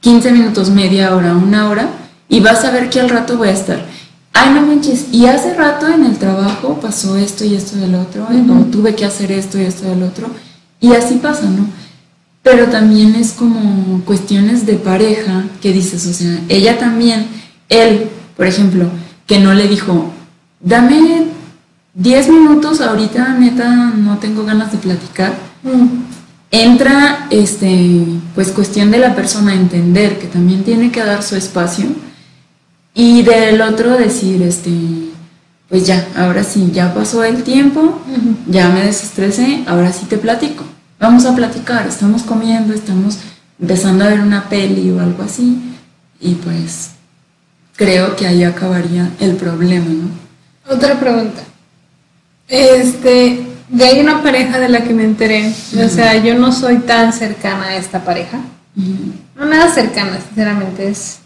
15 0.01 0.33
minutos, 0.33 0.69
media 0.71 1.15
hora, 1.15 1.35
una 1.35 1.71
hora, 1.71 1.89
y 2.29 2.41
vas 2.41 2.65
a 2.65 2.71
ver 2.71 2.91
que 2.91 3.01
al 3.01 3.11
rato 3.11 3.37
voy 3.37 3.49
a 3.49 3.53
estar. 3.53 3.85
Ay, 4.33 4.53
no 4.53 4.63
manches, 4.63 5.07
y 5.13 5.27
hace 5.27 5.55
rato 5.55 5.87
en 5.89 6.05
el 6.05 6.19
trabajo 6.19 6.81
pasó 6.81 7.17
esto 7.17 7.45
y 7.45 7.55
esto 7.55 7.77
del 7.77 7.95
otro, 7.95 8.25
Ujú. 8.25 8.61
o 8.61 8.65
tuve 8.65 8.95
que 8.95 9.05
hacer 9.05 9.31
esto 9.31 9.59
y 9.59 9.63
esto 9.63 9.89
del 9.89 10.03
otro, 10.03 10.29
y 10.81 10.93
así 10.93 11.17
pasa, 11.17 11.45
¿no? 11.45 11.67
pero 12.45 12.67
también 12.67 13.15
es 13.15 13.33
como 13.33 14.03
cuestiones 14.05 14.67
de 14.67 14.75
pareja 14.75 15.45
que 15.63 15.73
dices, 15.73 16.07
o 16.07 16.13
sea, 16.13 16.39
ella 16.51 16.79
también, 16.79 17.27
él, 17.71 18.11
por 18.37 18.47
ejemplo, 18.47 18.87
que 19.27 19.41
no 19.41 19.55
le 19.55 19.67
dijo, 19.67 20.13
dame 20.61 21.25
10 21.95 22.29
minutos, 22.29 22.83
ahorita 22.83 23.39
neta 23.39 23.93
no 23.97 24.19
tengo 24.19 24.45
ganas 24.45 24.71
de 24.73 24.79
platicar. 24.79 25.33
Mm. 25.63 26.05
Entra, 26.51 27.27
este, 27.31 28.05
pues 28.35 28.51
cuestión 28.51 28.91
de 28.91 28.99
la 28.99 29.17
persona 29.17 29.55
entender 29.55 30.19
que 30.19 30.27
también 30.27 30.65
tiene 30.65 30.93
que 30.93 31.03
dar 31.03 31.23
su 31.23 31.37
espacio 31.37 31.87
y 32.95 33.23
del 33.23 33.61
otro 33.61 33.97
decir, 33.99 34.41
este, 34.43 34.71
pues 35.69 35.87
ya, 35.87 36.07
ahora 36.17 36.45
sí, 36.45 36.71
ya 36.73 36.95
pasó 36.95 37.25
el 37.25 37.43
tiempo, 37.43 38.01
ya 38.47 38.69
me 38.69 38.85
desestresé, 38.85 39.65
ahora 39.67 39.93
sí 39.93 40.07
te 40.07 40.17
platico. 40.17 40.65
Vamos 41.01 41.27
a 41.27 41.35
platicar, 41.35 41.87
estamos 41.87 42.23
comiendo, 42.23 42.73
estamos 42.73 43.19
empezando 43.61 44.05
a 44.05 44.09
ver 44.09 44.21
una 44.21 44.49
peli 44.49 44.91
o 44.91 45.01
algo 45.01 45.23
así 45.23 45.59
y 46.21 46.35
pues 46.37 46.91
creo 47.77 48.17
que 48.17 48.27
ahí 48.27 48.45
acabaría 48.45 49.11
el 49.21 49.37
problema, 49.37 49.87
¿no? 49.87 50.73
Otra 50.73 50.99
pregunta. 50.99 51.43
Este, 52.49 53.45
de 53.69 53.85
ahí 53.85 54.01
una 54.01 54.23
pareja 54.23 54.59
de 54.59 54.69
la 54.69 54.85
que 54.85 54.95
me 54.95 55.05
enteré. 55.05 55.53
O 55.85 55.89
sea, 55.89 56.17
yo 56.23 56.35
no 56.35 56.53
soy 56.53 56.79
tan 56.79 57.13
cercana 57.13 57.65
a 57.65 57.77
esta 57.77 58.05
pareja. 58.05 58.39
No 59.37 59.47
nada 59.47 59.71
cercana, 59.73 60.19
sinceramente 60.27 60.89
es. 60.89 61.19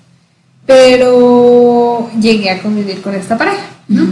Pero 0.68 2.10
llegué 2.20 2.50
a 2.50 2.60
convivir 2.62 3.00
con 3.00 3.14
esta 3.14 3.38
pareja, 3.38 3.64
¿no? 3.88 4.06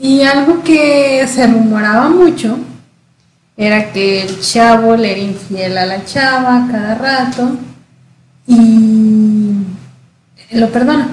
Y 0.00 0.22
algo 0.22 0.62
que 0.62 1.26
se 1.26 1.44
rumoraba 1.44 2.08
mucho 2.08 2.56
era 3.56 3.92
que 3.92 4.22
el 4.22 4.40
chavo 4.40 4.94
le 4.94 5.10
era 5.10 5.20
infiel 5.20 5.76
a 5.76 5.86
la 5.86 6.04
chava 6.04 6.68
cada 6.70 6.94
rato 6.94 7.56
y 8.46 9.54
lo 10.52 10.68
perdona. 10.70 11.08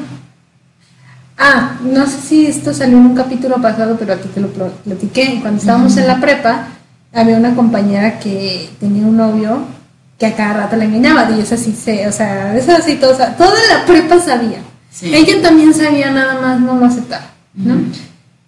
Ah, 1.40 1.78
no 1.82 2.06
sé 2.06 2.22
si 2.22 2.46
esto 2.46 2.76
salió 2.76 2.96
en 3.00 3.08
un 3.08 3.16
capítulo 3.16 3.56
pasado, 3.60 3.96
pero 3.98 4.14
a 4.14 4.18
ti 4.18 4.30
te 4.32 4.40
lo 4.40 4.50
pl- 4.50 4.70
platiqué. 4.84 5.40
Cuando 5.42 5.60
estábamos 5.60 5.98
en 5.98 6.06
la 6.06 6.20
prepa, 6.22 6.68
había 7.12 7.38
una 7.38 7.56
compañera 7.56 8.20
que 8.20 8.70
tenía 8.80 9.04
un 9.04 9.18
novio 9.18 9.62
que 10.18 10.26
a 10.26 10.36
cada 10.36 10.54
rato 10.54 10.76
la 10.76 10.86
engañaba. 10.86 11.30
Y 11.36 11.42
esa 11.42 11.58
sí 11.58 11.74
sé, 11.74 12.08
o 12.08 12.12
sea, 12.12 12.56
esa 12.58 12.82
sí, 12.82 12.96
todo, 12.96 13.14
toda 13.14 13.60
la 13.72 13.86
prepa 13.86 14.20
sabía. 14.20 14.60
Sí. 14.90 15.14
Ella 15.14 15.42
también 15.42 15.74
sabía, 15.74 16.12
nada 16.12 16.42
más 16.42 16.60
no 16.60 16.76
lo 16.76 16.86
aceptaba, 16.86 17.32
¿no? 17.54 17.76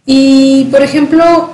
Y, 0.06 0.68
por 0.72 0.82
ejemplo, 0.82 1.52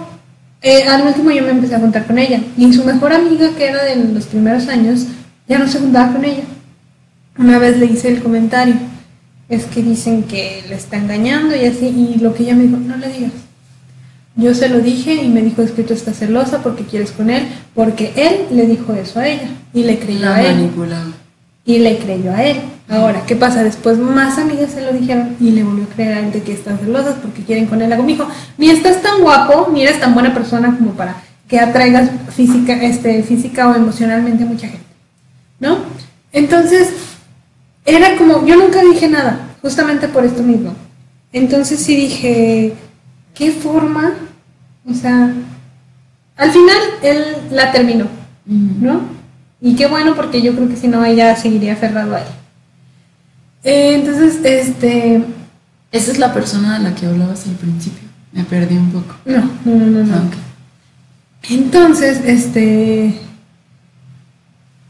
eh, 0.61 0.83
al 0.87 1.05
último 1.05 1.29
yo 1.31 1.43
me 1.43 1.51
empecé 1.51 1.75
a 1.75 1.79
juntar 1.79 2.05
con 2.05 2.17
ella. 2.17 2.41
Y 2.57 2.71
su 2.71 2.85
mejor 2.85 3.11
amiga, 3.11 3.49
que 3.57 3.67
era 3.67 3.83
de 3.83 3.97
los 3.97 4.25
primeros 4.27 4.67
años, 4.69 5.07
ya 5.47 5.59
no 5.59 5.67
se 5.67 5.79
juntaba 5.79 6.13
con 6.13 6.23
ella. 6.23 6.43
Una 7.37 7.59
vez 7.59 7.77
le 7.77 7.87
hice 7.87 8.07
el 8.07 8.23
comentario. 8.23 8.75
Es 9.49 9.65
que 9.65 9.83
dicen 9.83 10.23
que 10.23 10.63
le 10.69 10.75
está 10.75 10.97
engañando 10.97 11.55
y 11.55 11.65
así. 11.65 11.87
Y 11.87 12.19
lo 12.19 12.33
que 12.33 12.43
ella 12.43 12.55
me 12.55 12.63
dijo, 12.63 12.77
no 12.77 12.95
le 12.95 13.09
digas. 13.09 13.31
Yo 14.35 14.53
se 14.53 14.69
lo 14.69 14.79
dije 14.79 15.13
y 15.13 15.29
me 15.29 15.41
dijo, 15.41 15.61
es 15.61 15.71
que 15.71 15.83
tú 15.83 15.93
estás 15.93 16.17
celosa 16.17 16.61
porque 16.61 16.83
quieres 16.83 17.11
con 17.11 17.29
él. 17.29 17.47
Porque 17.73 18.11
él 18.15 18.47
le 18.55 18.67
dijo 18.67 18.93
eso 18.93 19.19
a 19.19 19.27
ella. 19.27 19.49
Y 19.73 19.83
le 19.83 19.99
creyó 19.99 20.21
La 20.21 20.35
a 20.35 20.43
él 20.43 20.69
y 21.65 21.79
le 21.79 21.97
creyó 21.97 22.31
a 22.31 22.43
él. 22.43 22.57
Ahora, 22.87 23.25
¿qué 23.25 23.35
pasa? 23.35 23.63
Después 23.63 23.97
más 23.97 24.37
amigas 24.37 24.71
se 24.71 24.81
lo 24.81 24.93
dijeron 24.93 25.35
y 25.39 25.49
le 25.49 25.63
volvió 25.63 25.85
a 25.85 25.95
creer 25.95 26.13
a 26.13 26.19
él 26.19 26.31
de 26.31 26.43
que 26.43 26.53
están 26.53 26.77
celosas 26.77 27.15
porque 27.15 27.43
quieren 27.43 27.65
con 27.65 27.81
él. 27.81 27.91
Algo 27.91 28.05
me 28.05 28.11
dijo, 28.11 28.27
ni 28.57 28.69
estás 28.69 29.01
tan 29.01 29.21
guapo, 29.21 29.69
ni 29.73 29.81
eres 29.81 29.99
tan 29.99 30.13
buena 30.13 30.33
persona 30.33 30.75
como 30.77 30.91
para 30.91 31.15
que 31.47 31.59
atraigas 31.59 32.09
física, 32.35 32.73
este, 32.83 33.23
física 33.23 33.67
o 33.67 33.75
emocionalmente 33.75 34.43
a 34.43 34.47
mucha 34.47 34.67
gente. 34.67 34.85
¿No? 35.59 35.77
Entonces, 36.31 36.89
era 37.83 38.15
como, 38.17 38.45
yo 38.45 38.55
nunca 38.55 38.81
dije 38.81 39.07
nada, 39.07 39.39
justamente 39.61 40.07
por 40.07 40.23
esto 40.23 40.43
mismo. 40.43 40.75
Entonces 41.33 41.79
sí 41.79 41.95
dije, 41.95 42.73
¿qué 43.35 43.51
forma? 43.51 44.13
O 44.89 44.93
sea, 44.93 45.31
al 46.37 46.51
final 46.51 46.77
él 47.03 47.23
la 47.51 47.71
terminó. 47.71 48.07
¿no? 48.47 49.01
Y 49.61 49.75
qué 49.75 49.87
bueno 49.87 50.15
porque 50.15 50.41
yo 50.41 50.53
creo 50.55 50.69
que 50.69 50.75
si 50.75 50.87
no 50.87 51.03
ella 51.03 51.35
seguiría 51.35 51.73
aferrado 51.73 52.15
a 52.15 52.19
él. 52.21 52.27
Eh, 53.63 53.95
entonces, 53.95 54.39
este, 54.43 55.23
Esa 55.91 56.11
es 56.11 56.19
la 56.19 56.33
persona 56.33 56.77
de 56.77 56.83
la 56.89 56.95
que 56.95 57.07
hablabas 57.07 57.47
al 57.47 57.55
principio. 57.55 58.07
Me 58.31 58.43
perdí 58.43 58.75
un 58.77 58.91
poco. 58.91 59.15
no, 59.25 59.49
no, 59.65 59.75
no, 59.85 60.03
no. 60.03 60.15
Ah. 60.15 60.23
Entonces, 61.49 62.21
este, 62.25 63.19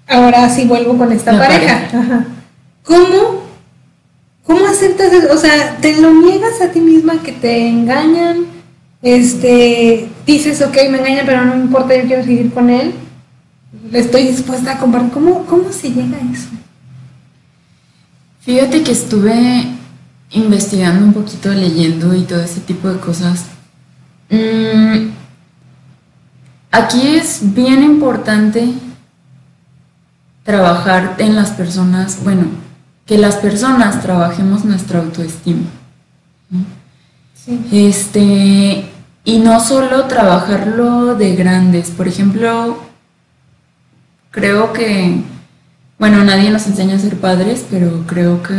ahora 0.07 0.49
sí 0.49 0.65
vuelvo 0.65 0.97
con 0.97 1.11
esta 1.11 1.31
La 1.33 1.39
pareja. 1.47 1.75
pareja. 1.75 1.99
Ajá. 1.99 2.25
¿Cómo, 2.83 3.43
cómo 4.45 4.65
aceptas 4.65 5.11
eso? 5.11 5.33
O 5.33 5.37
sea, 5.37 5.77
te 5.77 5.99
lo 5.99 6.13
niegas 6.13 6.61
a 6.61 6.71
ti 6.71 6.79
misma 6.79 7.21
que 7.21 7.33
te 7.33 7.67
engañan, 7.67 8.45
este, 9.01 10.09
dices, 10.25 10.61
ok, 10.61 10.75
me 10.89 10.99
engañan, 10.99 11.25
pero 11.25 11.45
no 11.45 11.55
me 11.55 11.61
importa, 11.61 11.95
yo 11.95 12.07
quiero 12.07 12.23
seguir 12.23 12.53
con 12.53 12.69
él. 12.69 12.93
Estoy 13.91 14.27
dispuesta 14.27 14.73
a 14.73 14.79
compartir. 14.79 15.11
¿Cómo, 15.11 15.45
cómo 15.45 15.71
se 15.71 15.89
llega 15.89 16.17
a 16.17 16.33
eso? 16.33 16.49
Fíjate 18.39 18.83
que 18.83 18.91
estuve 18.91 19.67
investigando 20.31 21.05
un 21.05 21.13
poquito, 21.13 21.49
leyendo 21.49 22.15
y 22.15 22.23
todo 22.23 22.41
ese 22.41 22.61
tipo 22.61 22.89
de 22.89 22.99
cosas. 22.99 23.45
Mm, 24.29 25.09
aquí 26.71 27.15
es 27.15 27.39
bien 27.53 27.83
importante 27.83 28.73
trabajar 30.43 31.15
en 31.19 31.35
las 31.35 31.51
personas, 31.51 32.23
bueno, 32.23 32.64
que 33.05 33.17
las 33.17 33.35
personas 33.35 34.01
trabajemos 34.01 34.65
nuestra 34.65 34.99
autoestima. 34.99 35.65
Este, 37.71 38.89
y 39.23 39.39
no 39.39 39.59
solo 39.59 40.05
trabajarlo 40.05 41.15
de 41.15 41.35
grandes, 41.35 41.91
por 41.91 42.07
ejemplo, 42.07 42.77
creo 44.31 44.73
que, 44.73 45.21
bueno, 45.99 46.23
nadie 46.23 46.49
nos 46.49 46.65
enseña 46.65 46.95
a 46.95 46.99
ser 46.99 47.17
padres, 47.17 47.65
pero 47.69 48.03
creo 48.07 48.41
que, 48.41 48.55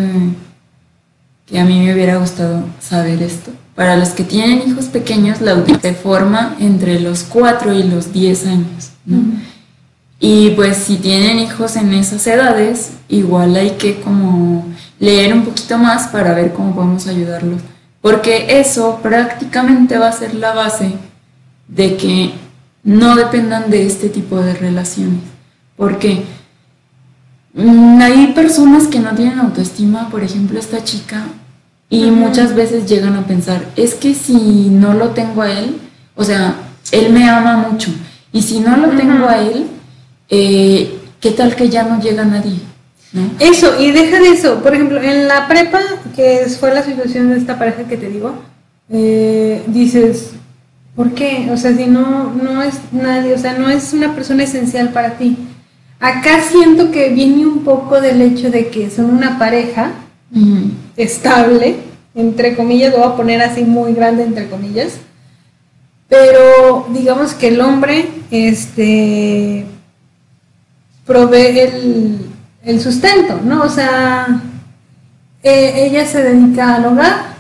que 1.47 1.59
a 1.59 1.65
mí 1.65 1.81
me 1.81 1.93
hubiera 1.93 2.19
gustado 2.19 2.65
saber 2.81 3.23
esto. 3.23 3.51
Para 3.75 3.97
los 3.97 4.11
que 4.11 4.23
tienen 4.25 4.69
hijos 4.69 4.87
pequeños, 4.87 5.41
la 5.41 5.53
autoestima 5.53 5.81
se 5.83 5.95
forma 5.95 6.57
entre 6.61 7.01
los 7.01 7.25
4 7.25 7.75
y 7.75 7.83
los 7.83 8.13
10 8.13 8.47
años. 8.47 8.91
Y 10.19 10.51
pues 10.51 10.79
si 10.79 10.97
tienen 10.97 11.39
hijos 11.39 11.77
en 11.77 11.93
esas 11.93 12.27
edades, 12.27 12.93
igual 13.09 13.55
hay 13.57 13.73
que 13.73 14.01
como 14.01 14.67
leer 14.99 15.35
un 15.35 15.45
poquito 15.45 15.77
más 15.79 16.09
para 16.09 16.35
ver 16.35 16.53
cómo 16.53 16.75
podemos 16.75 17.07
ayudarlos. 17.07 17.61
Porque 18.01 18.61
eso 18.61 19.01
prácticamente 19.03 19.99
va 19.99 20.09
a 20.09 20.13
ser 20.13 20.35
la 20.35 20.55
base 20.55 20.93
de 21.69 21.97
que 21.97 22.33
no 22.83 23.17
dependan 23.17 23.71
de 23.71 23.87
este 23.87 24.09
tipo 24.09 24.41
de 24.41 24.55
relaciones. 24.55 25.21
Porque 25.77 26.25
mm, 27.55 28.01
hay 28.01 28.29
personas 28.29 28.87
que 28.87 29.01
no 29.01 29.11
tienen 29.15 29.41
autoestima, 29.41 30.09
por 30.09 30.23
ejemplo 30.23 30.59
esta 30.59 30.83
chica, 30.83 31.25
y 31.91 32.11
muchas 32.11 32.55
veces 32.55 32.89
llegan 32.89 33.17
a 33.17 33.27
pensar, 33.27 33.65
es 33.77 33.95
que 33.95 34.15
si 34.15 34.69
no 34.71 34.95
lo 34.95 35.11
tengo 35.11 35.43
a 35.43 35.53
él, 35.53 35.79
o 36.15 36.25
sea, 36.25 36.57
él 36.91 37.13
me 37.13 37.29
ama 37.29 37.57
mucho, 37.57 37.91
y 38.33 38.43
si 38.43 38.61
no 38.61 38.77
lo 38.77 38.89
tengo 38.91 39.29
a 39.29 39.39
él, 39.39 39.67
eh, 40.29 40.99
¿qué 41.21 41.31
tal 41.31 41.55
que 41.55 41.69
ya 41.69 41.85
no 41.85 42.01
llega 42.01 42.25
nadie? 42.25 42.59
¿no? 43.13 43.31
Eso, 43.39 43.81
y 43.81 43.93
deja 43.93 44.21
de 44.21 44.29
eso. 44.29 44.63
Por 44.63 44.75
ejemplo, 44.75 45.01
en 45.01 45.29
la 45.29 45.49
prepa, 45.49 45.81
que 46.15 46.47
fue 46.59 46.75
la 46.75 46.83
situación 46.83 47.31
de 47.31 47.39
esta 47.39 47.59
pareja 47.59 47.85
que 47.85 47.97
te 47.97 48.09
digo, 48.09 48.35
eh, 48.91 49.63
dices, 49.67 50.33
¿por 50.95 51.13
qué? 51.13 51.49
O 51.51 51.57
sea, 51.57 51.77
si 51.77 51.87
no, 51.87 52.33
no 52.33 52.63
es 52.63 52.75
nadie, 52.93 53.35
o 53.35 53.39
sea, 53.39 53.55
no 53.55 53.69
es 53.69 53.93
una 53.93 54.15
persona 54.15 54.45
esencial 54.45 54.91
para 54.91 55.19
ti. 55.19 55.37
Acá 55.99 56.41
siento 56.43 56.91
que 56.91 57.09
viene 57.11 57.47
un 57.47 57.61
poco 57.61 58.01
del 58.01 58.21
hecho 58.21 58.51
de 58.51 58.69
que 58.69 58.91
son 58.91 59.07
una 59.07 59.39
pareja 59.39 59.93
estable, 60.97 61.77
entre 62.15 62.57
comillas, 62.57 62.93
lo 62.93 62.99
voy 62.99 63.13
a 63.13 63.17
poner 63.17 63.41
así 63.43 63.65
muy 63.65 63.95
grande, 63.95 64.25
entre 64.25 64.49
comillas. 64.49 64.99
Pero 66.09 66.87
digamos 66.93 67.35
que 67.35 67.49
el 67.49 67.61
hombre, 67.61 68.09
este, 68.31 69.65
provee 71.07 71.59
el, 71.61 72.19
el 72.65 72.81
sustento, 72.81 73.41
¿no? 73.45 73.63
O 73.63 73.69
sea, 73.69 74.41
eh, 75.43 75.87
ella 75.87 76.05
se 76.05 76.23
dedica 76.23 76.75
al 76.75 76.87
hogar 76.87 77.37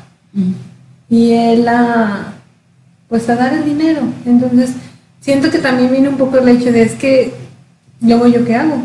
y 1.10 1.32
él 1.32 1.66
a, 1.68 2.32
pues 3.08 3.28
a 3.28 3.34
dar 3.36 3.52
el 3.52 3.64
dinero. 3.64 4.00
Entonces, 4.24 4.70
siento 5.20 5.50
que 5.50 5.58
también 5.58 5.90
viene 5.90 6.08
un 6.08 6.16
poco 6.16 6.38
el 6.38 6.48
hecho 6.48 6.70
de 6.70 6.82
es 6.82 6.92
que, 6.94 7.34
luego 8.00 8.26
yo 8.28 8.44
qué 8.44 8.54
hago. 8.54 8.80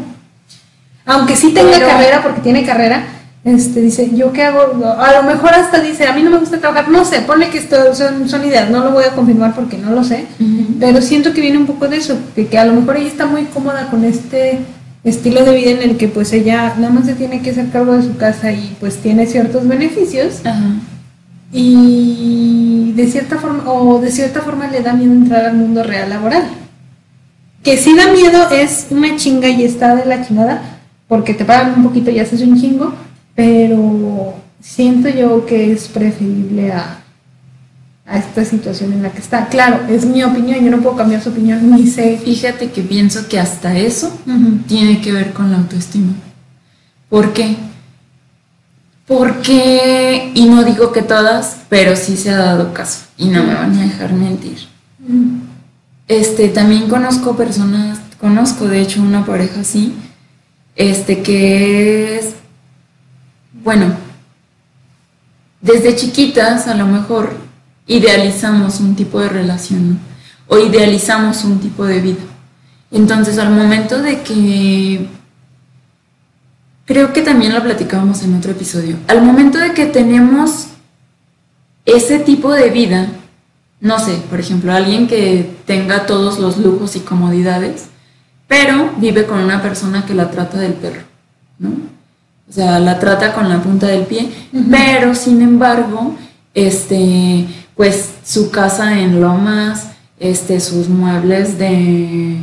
Aunque 1.05 1.35
sí 1.35 1.53
tenga 1.53 1.71
Pero- 1.73 1.87
carrera, 1.87 2.23
porque 2.23 2.41
tiene 2.41 2.65
carrera, 2.65 3.03
este, 3.43 3.81
dice, 3.81 4.11
¿yo 4.15 4.31
qué 4.31 4.43
hago? 4.43 4.85
A 4.85 5.13
lo 5.13 5.23
mejor 5.23 5.51
hasta 5.53 5.79
dice, 5.79 6.05
a 6.05 6.13
mí 6.13 6.21
no 6.21 6.29
me 6.29 6.37
gusta 6.37 6.59
trabajar, 6.59 6.89
no 6.89 7.03
sé, 7.05 7.21
ponle 7.21 7.49
que 7.49 7.57
esto 7.57 7.95
son, 7.95 8.29
son 8.29 8.45
ideas, 8.45 8.69
no 8.69 8.83
lo 8.83 8.91
voy 8.91 9.03
a 9.03 9.15
confirmar 9.15 9.55
porque 9.55 9.77
no 9.77 9.91
lo 9.91 10.03
sé, 10.03 10.25
pero 10.79 11.01
siento 11.01 11.33
que 11.33 11.41
viene 11.41 11.57
un 11.57 11.65
poco 11.65 11.87
de 11.87 11.97
eso, 11.97 12.17
de 12.35 12.47
que 12.47 12.59
a 12.59 12.65
lo 12.65 12.73
mejor 12.73 12.97
ella 12.97 13.07
está 13.07 13.25
muy 13.25 13.45
cómoda 13.45 13.87
con 13.89 14.05
este 14.05 14.59
estilo 15.03 15.43
de 15.43 15.55
vida 15.55 15.71
en 15.71 15.81
el 15.81 15.97
que 15.97 16.07
pues 16.07 16.31
ella 16.33 16.75
nada 16.77 16.93
más 16.93 17.07
se 17.07 17.15
tiene 17.15 17.41
que 17.41 17.49
hacer 17.49 17.69
cargo 17.71 17.93
de 17.93 18.03
su 18.03 18.15
casa 18.17 18.51
y 18.51 18.75
pues 18.79 18.97
tiene 18.97 19.25
ciertos 19.25 19.67
beneficios 19.67 20.41
Ajá. 20.45 20.75
y 21.51 22.93
de 22.95 23.07
cierta 23.07 23.37
forma 23.39 23.71
o 23.71 23.99
de 23.99 24.11
cierta 24.11 24.41
forma 24.41 24.67
le 24.67 24.81
da 24.81 24.93
miedo 24.93 25.13
entrar 25.13 25.45
al 25.45 25.55
mundo 25.55 25.81
real 25.81 26.09
laboral. 26.09 26.43
Que 27.63 27.77
sí 27.77 27.95
da 27.95 28.11
miedo 28.11 28.49
es 28.51 28.87
una 28.89 29.15
chinga 29.15 29.47
y 29.49 29.63
está 29.63 29.95
de 29.95 30.05
la 30.05 30.25
chingada 30.25 30.61
porque 31.07 31.33
te 31.33 31.45
pagan 31.45 31.73
un 31.77 31.83
poquito 31.83 32.09
y 32.09 32.19
haces 32.19 32.41
un 32.41 32.59
chingo, 32.59 32.93
pero 33.35 34.35
siento 34.59 35.09
yo 35.09 35.45
que 35.45 35.71
es 35.71 35.87
preferible 35.87 36.71
a 36.71 37.01
a 38.11 38.17
esta 38.17 38.43
situación 38.43 38.91
en 38.91 39.03
la 39.03 39.11
que 39.11 39.19
está. 39.19 39.47
Claro, 39.47 39.87
es 39.87 40.05
mi 40.05 40.21
opinión, 40.23 40.63
yo 40.63 40.69
no 40.69 40.81
puedo 40.81 40.97
cambiar 40.97 41.23
su 41.23 41.29
opinión, 41.29 41.71
ni 41.71 41.87
sé. 41.87 42.19
Fíjate 42.23 42.69
que 42.69 42.81
pienso 42.81 43.27
que 43.29 43.39
hasta 43.39 43.77
eso 43.77 44.11
tiene 44.67 45.01
que 45.01 45.13
ver 45.13 45.31
con 45.31 45.49
la 45.49 45.57
autoestima. 45.57 46.13
¿Por 47.09 47.31
qué? 47.31 47.55
Porque, 49.07 50.31
y 50.35 50.45
no 50.45 50.63
digo 50.63 50.91
que 50.91 51.01
todas, 51.01 51.61
pero 51.69 51.95
sí 51.95 52.17
se 52.17 52.31
ha 52.31 52.37
dado 52.37 52.73
caso, 52.73 53.05
y 53.17 53.27
no 53.27 53.43
me 53.43 53.53
van 53.53 53.77
a 53.77 53.83
dejar 53.83 54.13
mentir. 54.13 54.57
Este, 56.07 56.49
también 56.49 56.89
conozco 56.89 57.35
personas, 57.35 57.99
conozco 58.19 58.67
de 58.67 58.81
hecho 58.81 59.01
una 59.01 59.25
pareja 59.25 59.61
así, 59.61 59.93
este, 60.75 61.21
que 61.21 62.19
es, 62.19 62.35
bueno, 63.63 63.93
desde 65.61 65.95
chiquitas 65.95 66.67
a 66.67 66.75
lo 66.75 66.87
mejor 66.87 67.33
idealizamos 67.87 68.79
un 68.79 68.95
tipo 68.95 69.19
de 69.19 69.29
relación 69.29 69.91
¿no? 69.91 69.97
o 70.47 70.57
idealizamos 70.57 71.43
un 71.43 71.59
tipo 71.59 71.85
de 71.85 72.01
vida. 72.01 72.21
Entonces, 72.91 73.37
al 73.37 73.51
momento 73.51 74.01
de 74.01 74.21
que, 74.21 75.07
creo 76.85 77.13
que 77.13 77.21
también 77.21 77.53
lo 77.53 77.63
platicábamos 77.63 78.21
en 78.23 78.35
otro 78.35 78.51
episodio, 78.51 78.97
al 79.07 79.21
momento 79.21 79.57
de 79.57 79.73
que 79.73 79.85
tenemos 79.85 80.67
ese 81.85 82.19
tipo 82.19 82.51
de 82.51 82.69
vida, 82.69 83.07
no 83.79 83.97
sé, 83.99 84.15
por 84.29 84.39
ejemplo, 84.39 84.73
alguien 84.73 85.07
que 85.07 85.55
tenga 85.65 86.05
todos 86.05 86.37
los 86.39 86.57
lujos 86.57 86.95
y 86.95 86.99
comodidades, 86.99 87.85
pero 88.47 88.91
vive 88.97 89.25
con 89.25 89.39
una 89.39 89.61
persona 89.61 90.05
que 90.05 90.13
la 90.13 90.29
trata 90.29 90.59
del 90.59 90.73
perro, 90.73 91.01
¿no? 91.59 92.00
O 92.51 92.53
sea, 92.53 92.79
la 92.79 92.99
trata 92.99 93.31
con 93.33 93.47
la 93.47 93.63
punta 93.63 93.87
del 93.87 94.03
pie, 94.03 94.29
pero 94.69 95.15
sin 95.15 95.41
embargo, 95.41 96.15
este, 96.53 97.47
pues 97.77 98.09
su 98.25 98.51
casa 98.51 98.99
en 98.99 99.21
Lomas, 99.21 99.87
este, 100.19 100.59
sus 100.59 100.89
muebles 100.89 101.57
de, 101.57 102.35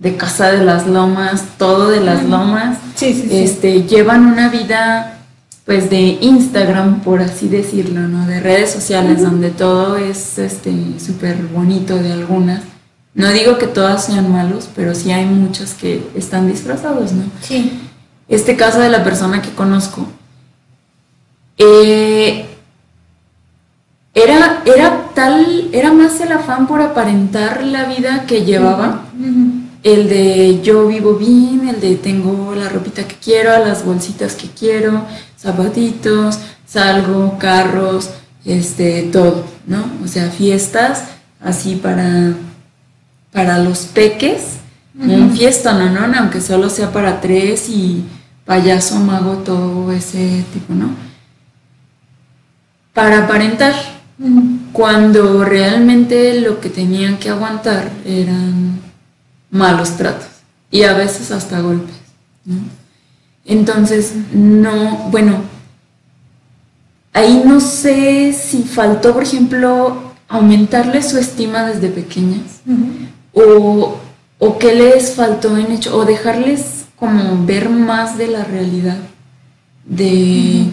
de 0.00 0.16
casa 0.16 0.50
de 0.50 0.64
las 0.64 0.88
Lomas, 0.88 1.44
todo 1.58 1.90
de 1.90 2.00
las 2.00 2.24
Lomas, 2.24 2.78
Sí, 2.96 3.14
sí, 3.14 3.28
sí. 3.28 3.36
este, 3.38 3.82
llevan 3.84 4.26
una 4.26 4.48
vida 4.48 5.20
pues 5.64 5.88
de 5.90 6.18
Instagram, 6.20 7.02
por 7.02 7.20
así 7.22 7.46
decirlo, 7.48 8.00
¿no? 8.08 8.26
De 8.26 8.40
redes 8.40 8.72
sociales, 8.72 9.22
donde 9.22 9.50
todo 9.50 9.96
es 9.96 10.38
este 10.40 10.72
súper 10.98 11.36
bonito 11.54 11.94
de 11.94 12.10
algunas. 12.12 12.62
No 13.14 13.30
digo 13.30 13.58
que 13.58 13.68
todas 13.68 14.06
sean 14.06 14.32
malos, 14.32 14.68
pero 14.74 14.92
sí 14.96 15.12
hay 15.12 15.24
muchos 15.24 15.74
que 15.74 16.04
están 16.16 16.48
disfrazados, 16.50 17.12
¿no? 17.12 17.22
Sí. 17.40 17.78
Este 18.28 18.56
caso 18.56 18.80
de 18.80 18.88
la 18.88 19.04
persona 19.04 19.42
que 19.42 19.50
conozco, 19.50 20.06
eh, 21.58 22.46
era, 24.14 24.62
era 24.66 25.10
tal, 25.14 25.68
era 25.72 25.92
más 25.92 26.20
el 26.20 26.32
afán 26.32 26.66
por 26.66 26.82
aparentar 26.82 27.64
la 27.64 27.84
vida 27.84 28.26
que 28.26 28.44
llevaba, 28.44 29.04
el 29.82 30.08
de 30.08 30.60
yo 30.62 30.86
vivo 30.86 31.14
bien, 31.14 31.68
el 31.68 31.80
de 31.80 31.96
tengo 31.96 32.54
la 32.54 32.68
ropita 32.68 33.06
que 33.06 33.16
quiero, 33.16 33.50
las 33.64 33.84
bolsitas 33.84 34.34
que 34.34 34.48
quiero, 34.48 35.06
zapatitos, 35.38 36.38
salgo, 36.66 37.38
carros, 37.38 38.10
este, 38.44 39.02
todo, 39.04 39.44
¿no? 39.66 39.84
O 40.04 40.08
sea, 40.08 40.30
fiestas 40.30 41.04
así 41.40 41.76
para, 41.76 42.34
para 43.32 43.58
los 43.58 43.80
peques, 43.80 44.58
un 44.98 45.30
fiesta, 45.32 45.72
¿no? 45.72 46.06
¿no? 46.08 46.18
Aunque 46.18 46.40
solo 46.40 46.68
sea 46.68 46.92
para 46.92 47.20
tres 47.20 47.68
y 47.68 48.04
payaso, 48.44 48.98
mago, 49.00 49.38
todo 49.38 49.92
ese 49.92 50.44
tipo, 50.52 50.74
¿no? 50.74 50.90
Para 52.92 53.24
aparentar, 53.24 53.74
cuando 54.72 55.44
realmente 55.44 56.40
lo 56.40 56.60
que 56.60 56.68
tenían 56.68 57.18
que 57.18 57.30
aguantar 57.30 57.90
eran 58.04 58.80
malos 59.50 59.96
tratos 59.96 60.28
y 60.70 60.82
a 60.82 60.94
veces 60.94 61.30
hasta 61.30 61.60
golpes. 61.60 61.94
¿no? 62.44 62.56
Entonces, 63.44 64.14
no, 64.32 65.08
bueno, 65.10 65.42
ahí 67.12 67.42
no 67.44 67.60
sé 67.60 68.32
si 68.32 68.62
faltó, 68.62 69.12
por 69.12 69.22
ejemplo, 69.24 70.12
aumentarle 70.28 71.02
su 71.02 71.18
estima 71.18 71.64
desde 71.64 71.88
pequeñas 71.88 72.60
o, 73.32 73.98
o 74.44 74.58
qué 74.58 74.74
les 74.74 75.12
faltó 75.14 75.56
en 75.56 75.70
hecho, 75.70 75.96
o 75.96 76.04
dejarles 76.04 76.86
como 76.96 77.46
ver 77.46 77.68
más 77.68 78.18
de 78.18 78.26
la 78.26 78.42
realidad, 78.42 78.98
de, 79.84 80.64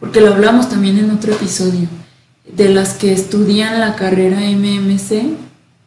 porque 0.00 0.22
lo 0.22 0.32
hablamos 0.32 0.70
también 0.70 0.96
en 0.96 1.10
otro 1.10 1.34
episodio, 1.34 1.88
de 2.50 2.70
las 2.70 2.94
que 2.94 3.12
estudian 3.12 3.80
la 3.80 3.96
carrera 3.96 4.38
MMC 4.40 5.36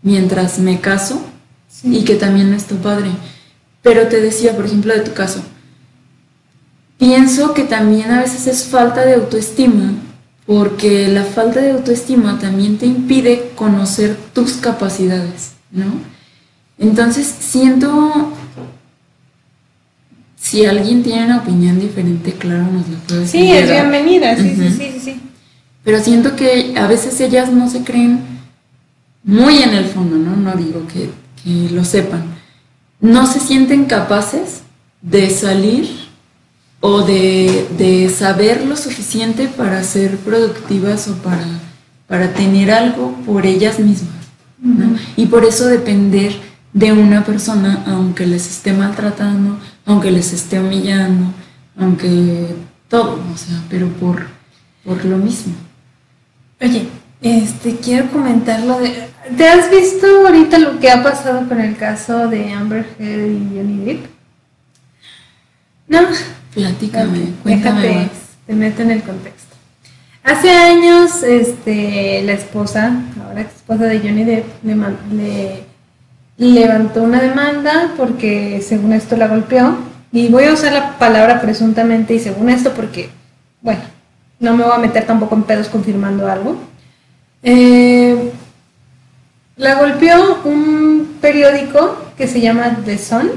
mientras 0.03 0.59
me 0.59 0.81
caso 0.81 1.19
y 1.83 2.03
que 2.03 2.13
también 2.13 2.53
está 2.53 2.75
padre. 2.75 3.09
Pero 3.81 4.07
te 4.07 4.21
decía, 4.21 4.55
por 4.55 4.67
ejemplo, 4.67 4.93
de 4.93 4.99
tu 4.99 5.13
caso, 5.13 5.41
pienso 6.99 7.55
que 7.55 7.63
también 7.63 8.11
a 8.11 8.21
veces 8.21 8.45
es 8.45 8.65
falta 8.65 9.03
de 9.03 9.15
autoestima, 9.15 9.95
porque 10.45 11.07
la 11.07 11.23
falta 11.23 11.59
de 11.59 11.71
autoestima 11.71 12.37
también 12.37 12.77
te 12.77 12.85
impide 12.85 13.49
conocer 13.55 14.15
tus 14.31 14.53
capacidades, 14.53 15.53
¿no? 15.71 16.20
Entonces 16.81 17.27
siento, 17.39 18.33
si 20.35 20.65
alguien 20.65 21.03
tiene 21.03 21.25
una 21.25 21.37
opinión 21.37 21.79
diferente, 21.79 22.33
claro, 22.33 22.63
nos 22.63 22.89
la 22.89 22.97
puede 23.07 23.19
decir. 23.21 23.41
Sí, 23.41 23.51
es 23.51 23.69
bienvenida, 23.69 24.35
sí, 24.35 24.55
sí, 24.55 24.69
sí, 24.69 24.91
sí, 24.93 24.99
sí. 24.99 25.21
Pero 25.83 25.99
siento 25.99 26.35
que 26.35 26.73
a 26.75 26.87
veces 26.87 27.21
ellas 27.21 27.51
no 27.51 27.69
se 27.69 27.83
creen 27.83 28.21
muy 29.23 29.61
en 29.61 29.75
el 29.75 29.85
fondo, 29.85 30.17
¿no? 30.17 30.35
No 30.35 30.55
digo 30.55 30.87
que, 30.87 31.11
que 31.43 31.71
lo 31.71 31.85
sepan. 31.85 32.23
No 32.99 33.27
se 33.27 33.39
sienten 33.39 33.85
capaces 33.85 34.63
de 35.03 35.29
salir 35.29 35.87
o 36.79 37.03
de, 37.03 37.67
de 37.77 38.09
saber 38.09 38.65
lo 38.65 38.75
suficiente 38.75 39.47
para 39.47 39.83
ser 39.83 40.17
productivas 40.17 41.07
o 41.09 41.13
para, 41.17 41.45
para 42.07 42.33
tener 42.33 42.71
algo 42.71 43.15
por 43.23 43.45
ellas 43.45 43.77
mismas. 43.77 44.15
¿no? 44.59 44.95
Y 45.15 45.27
por 45.27 45.45
eso 45.45 45.67
depender 45.67 46.50
de 46.73 46.93
una 46.93 47.23
persona, 47.25 47.83
aunque 47.87 48.25
les 48.25 48.47
esté 48.49 48.73
maltratando, 48.73 49.57
aunque 49.85 50.11
les 50.11 50.31
esté 50.33 50.59
humillando, 50.59 51.25
aunque 51.77 52.55
todo, 52.87 53.19
o 53.33 53.37
sea, 53.37 53.61
pero 53.69 53.87
por, 53.89 54.27
por 54.85 55.03
lo 55.05 55.17
mismo. 55.17 55.53
Oye, 56.61 56.87
este, 57.21 57.77
quiero 57.77 58.09
comentar 58.11 58.61
lo 58.61 58.79
de... 58.79 59.09
¿Te 59.37 59.47
has 59.47 59.69
visto 59.69 60.07
ahorita 60.27 60.59
lo 60.59 60.79
que 60.79 60.89
ha 60.89 61.03
pasado 61.03 61.47
con 61.47 61.59
el 61.59 61.75
caso 61.77 62.27
de 62.27 62.51
Amber 62.51 62.85
Heard 62.99 63.31
y 63.31 63.47
Johnny 63.55 63.85
Depp? 63.85 64.05
No, 65.87 65.99
Platícame, 66.53 67.33
cuéntame 67.43 67.81
déjate, 67.81 67.95
más. 68.05 68.11
te 68.47 68.53
meto 68.53 68.81
en 68.81 68.91
el 68.91 69.03
contexto. 69.03 69.55
Hace 70.23 70.51
años, 70.51 71.23
este, 71.23 72.21
la 72.23 72.33
esposa, 72.33 72.91
ahora 73.25 73.41
esposa 73.41 73.85
de 73.85 73.99
Johnny 73.99 74.23
Depp, 74.23 74.45
le, 74.63 74.75
le 75.15 75.63
levantó 76.49 77.03
una 77.03 77.21
demanda 77.21 77.93
porque 77.97 78.63
según 78.67 78.93
esto 78.93 79.15
la 79.15 79.27
golpeó. 79.27 79.77
Y 80.11 80.27
voy 80.27 80.45
a 80.45 80.53
usar 80.53 80.73
la 80.73 80.97
palabra 80.97 81.39
presuntamente 81.39 82.15
y 82.15 82.19
según 82.19 82.49
esto 82.49 82.73
porque, 82.73 83.09
bueno, 83.61 83.81
no 84.39 84.57
me 84.57 84.63
voy 84.63 84.73
a 84.73 84.79
meter 84.79 85.05
tampoco 85.05 85.35
en 85.35 85.43
pedos 85.43 85.69
confirmando 85.69 86.27
algo. 86.27 86.57
Eh, 87.43 88.31
la 89.55 89.75
golpeó 89.75 90.41
un 90.43 91.17
periódico 91.21 91.95
que 92.17 92.27
se 92.27 92.41
llama 92.41 92.79
The 92.83 92.97
Sun 92.97 93.29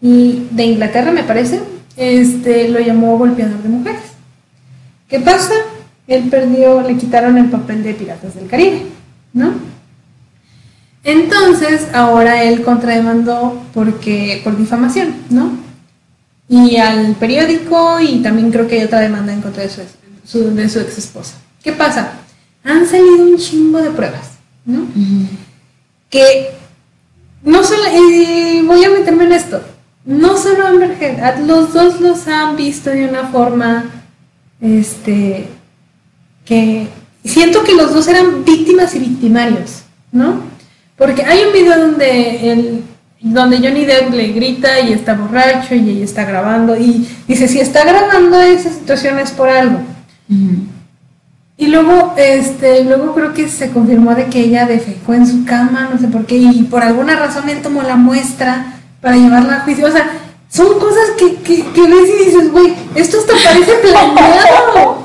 y 0.00 0.46
de 0.50 0.64
Inglaterra 0.64 1.10
me 1.10 1.24
parece, 1.24 1.60
este 1.96 2.68
lo 2.68 2.80
llamó 2.80 3.18
golpeador 3.18 3.58
de 3.62 3.68
mujeres. 3.68 4.02
¿Qué 5.08 5.20
pasa? 5.20 5.54
Él 6.06 6.28
perdió, 6.30 6.82
le 6.82 6.96
quitaron 6.96 7.36
el 7.36 7.50
papel 7.50 7.82
de 7.82 7.94
Piratas 7.94 8.34
del 8.34 8.46
Caribe, 8.46 8.86
¿no? 9.32 9.71
Entonces, 11.04 11.88
ahora 11.92 12.42
él 12.44 12.62
contrademandó 12.62 13.60
porque 13.74 14.40
por 14.44 14.56
difamación, 14.56 15.14
¿no? 15.30 15.50
Y 16.48 16.76
al 16.76 17.14
periódico 17.16 17.98
y 18.00 18.20
también 18.22 18.50
creo 18.52 18.68
que 18.68 18.78
hay 18.80 18.84
otra 18.84 19.00
demanda 19.00 19.32
en 19.32 19.40
contra 19.42 19.62
de 19.62 19.68
su, 19.70 19.80
ex- 19.80 19.94
su- 20.24 20.54
de 20.54 20.68
su 20.68 20.80
ex 20.80 20.98
esposa. 20.98 21.34
¿Qué 21.62 21.72
pasa? 21.72 22.12
Han 22.64 22.86
salido 22.86 23.24
un 23.24 23.36
chingo 23.36 23.78
de 23.80 23.90
pruebas, 23.90 24.30
¿no? 24.64 24.86
Que 26.10 26.50
no 27.42 27.64
solo, 27.64 27.82
y 28.10 28.62
voy 28.66 28.84
a 28.84 28.90
meterme 28.90 29.24
en 29.24 29.32
esto, 29.32 29.60
no 30.04 30.36
solo 30.36 30.66
Amber 30.66 30.96
Heard, 31.00 31.46
los 31.46 31.72
dos 31.72 32.00
los 32.00 32.28
han 32.28 32.56
visto 32.56 32.90
de 32.90 33.08
una 33.08 33.28
forma, 33.28 33.86
este, 34.60 35.48
que 36.44 36.86
siento 37.24 37.64
que 37.64 37.74
los 37.74 37.92
dos 37.94 38.06
eran 38.08 38.44
víctimas 38.44 38.94
y 38.94 38.98
victimarios, 39.00 39.82
¿no? 40.12 40.42
Porque 40.96 41.24
hay 41.24 41.44
un 41.44 41.52
video 41.52 41.78
donde 41.78 42.52
el, 42.52 42.84
donde 43.22 43.58
Johnny 43.58 43.84
Depp 43.84 44.12
le 44.12 44.28
grita 44.28 44.80
y 44.80 44.92
está 44.92 45.14
borracho 45.14 45.74
y 45.74 45.90
ella 45.90 46.04
está 46.04 46.24
grabando 46.24 46.76
y 46.76 47.08
dice, 47.28 47.48
si 47.48 47.60
está 47.60 47.84
grabando 47.84 48.40
esa 48.40 48.70
situación 48.70 49.18
es 49.18 49.30
por 49.30 49.48
algo. 49.48 49.80
Y 51.56 51.66
luego, 51.66 52.14
este, 52.16 52.84
luego 52.84 53.14
creo 53.14 53.32
que 53.32 53.48
se 53.48 53.70
confirmó 53.70 54.14
de 54.14 54.26
que 54.26 54.40
ella 54.40 54.66
defecó 54.66 55.14
en 55.14 55.26
su 55.26 55.44
cama, 55.44 55.90
no 55.92 56.00
sé 56.00 56.08
por 56.08 56.26
qué, 56.26 56.36
y 56.36 56.64
por 56.64 56.82
alguna 56.82 57.14
razón 57.14 57.48
él 57.48 57.62
tomó 57.62 57.82
la 57.82 57.96
muestra 57.96 58.80
para 59.00 59.16
llevarla 59.16 59.58
a 59.58 59.60
juicio. 59.60 59.86
O 59.86 59.90
sea, 59.90 60.10
son 60.48 60.78
cosas 60.80 61.10
que, 61.16 61.36
que, 61.36 61.64
que 61.64 61.82
ves 61.82 62.08
y 62.08 62.24
dices, 62.24 62.50
güey, 62.50 62.74
esto 62.94 63.18
hasta 63.18 63.34
parece 63.48 63.72
planeado. 63.82 65.01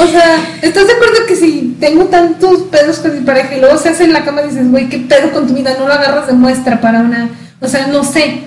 O 0.00 0.06
sea, 0.06 0.58
¿estás 0.62 0.86
de 0.86 0.92
acuerdo 0.92 1.26
que 1.26 1.36
si 1.36 1.76
tengo 1.80 2.04
tantos 2.06 2.62
pedos 2.62 2.98
con 2.98 3.14
mi 3.14 3.24
pareja 3.24 3.56
y 3.56 3.60
luego 3.60 3.78
se 3.78 3.90
hace 3.90 4.04
en 4.04 4.12
la 4.12 4.24
cama 4.24 4.42
y 4.42 4.48
dices, 4.48 4.70
güey, 4.70 4.88
qué 4.88 4.98
pedo 4.98 5.32
con 5.32 5.46
tu 5.46 5.54
vida? 5.54 5.76
No 5.78 5.86
lo 5.86 5.92
agarras 5.92 6.26
de 6.26 6.32
muestra 6.32 6.80
para 6.80 7.00
una. 7.00 7.30
O 7.60 7.68
sea, 7.68 7.86
no 7.86 8.04
sé. 8.04 8.42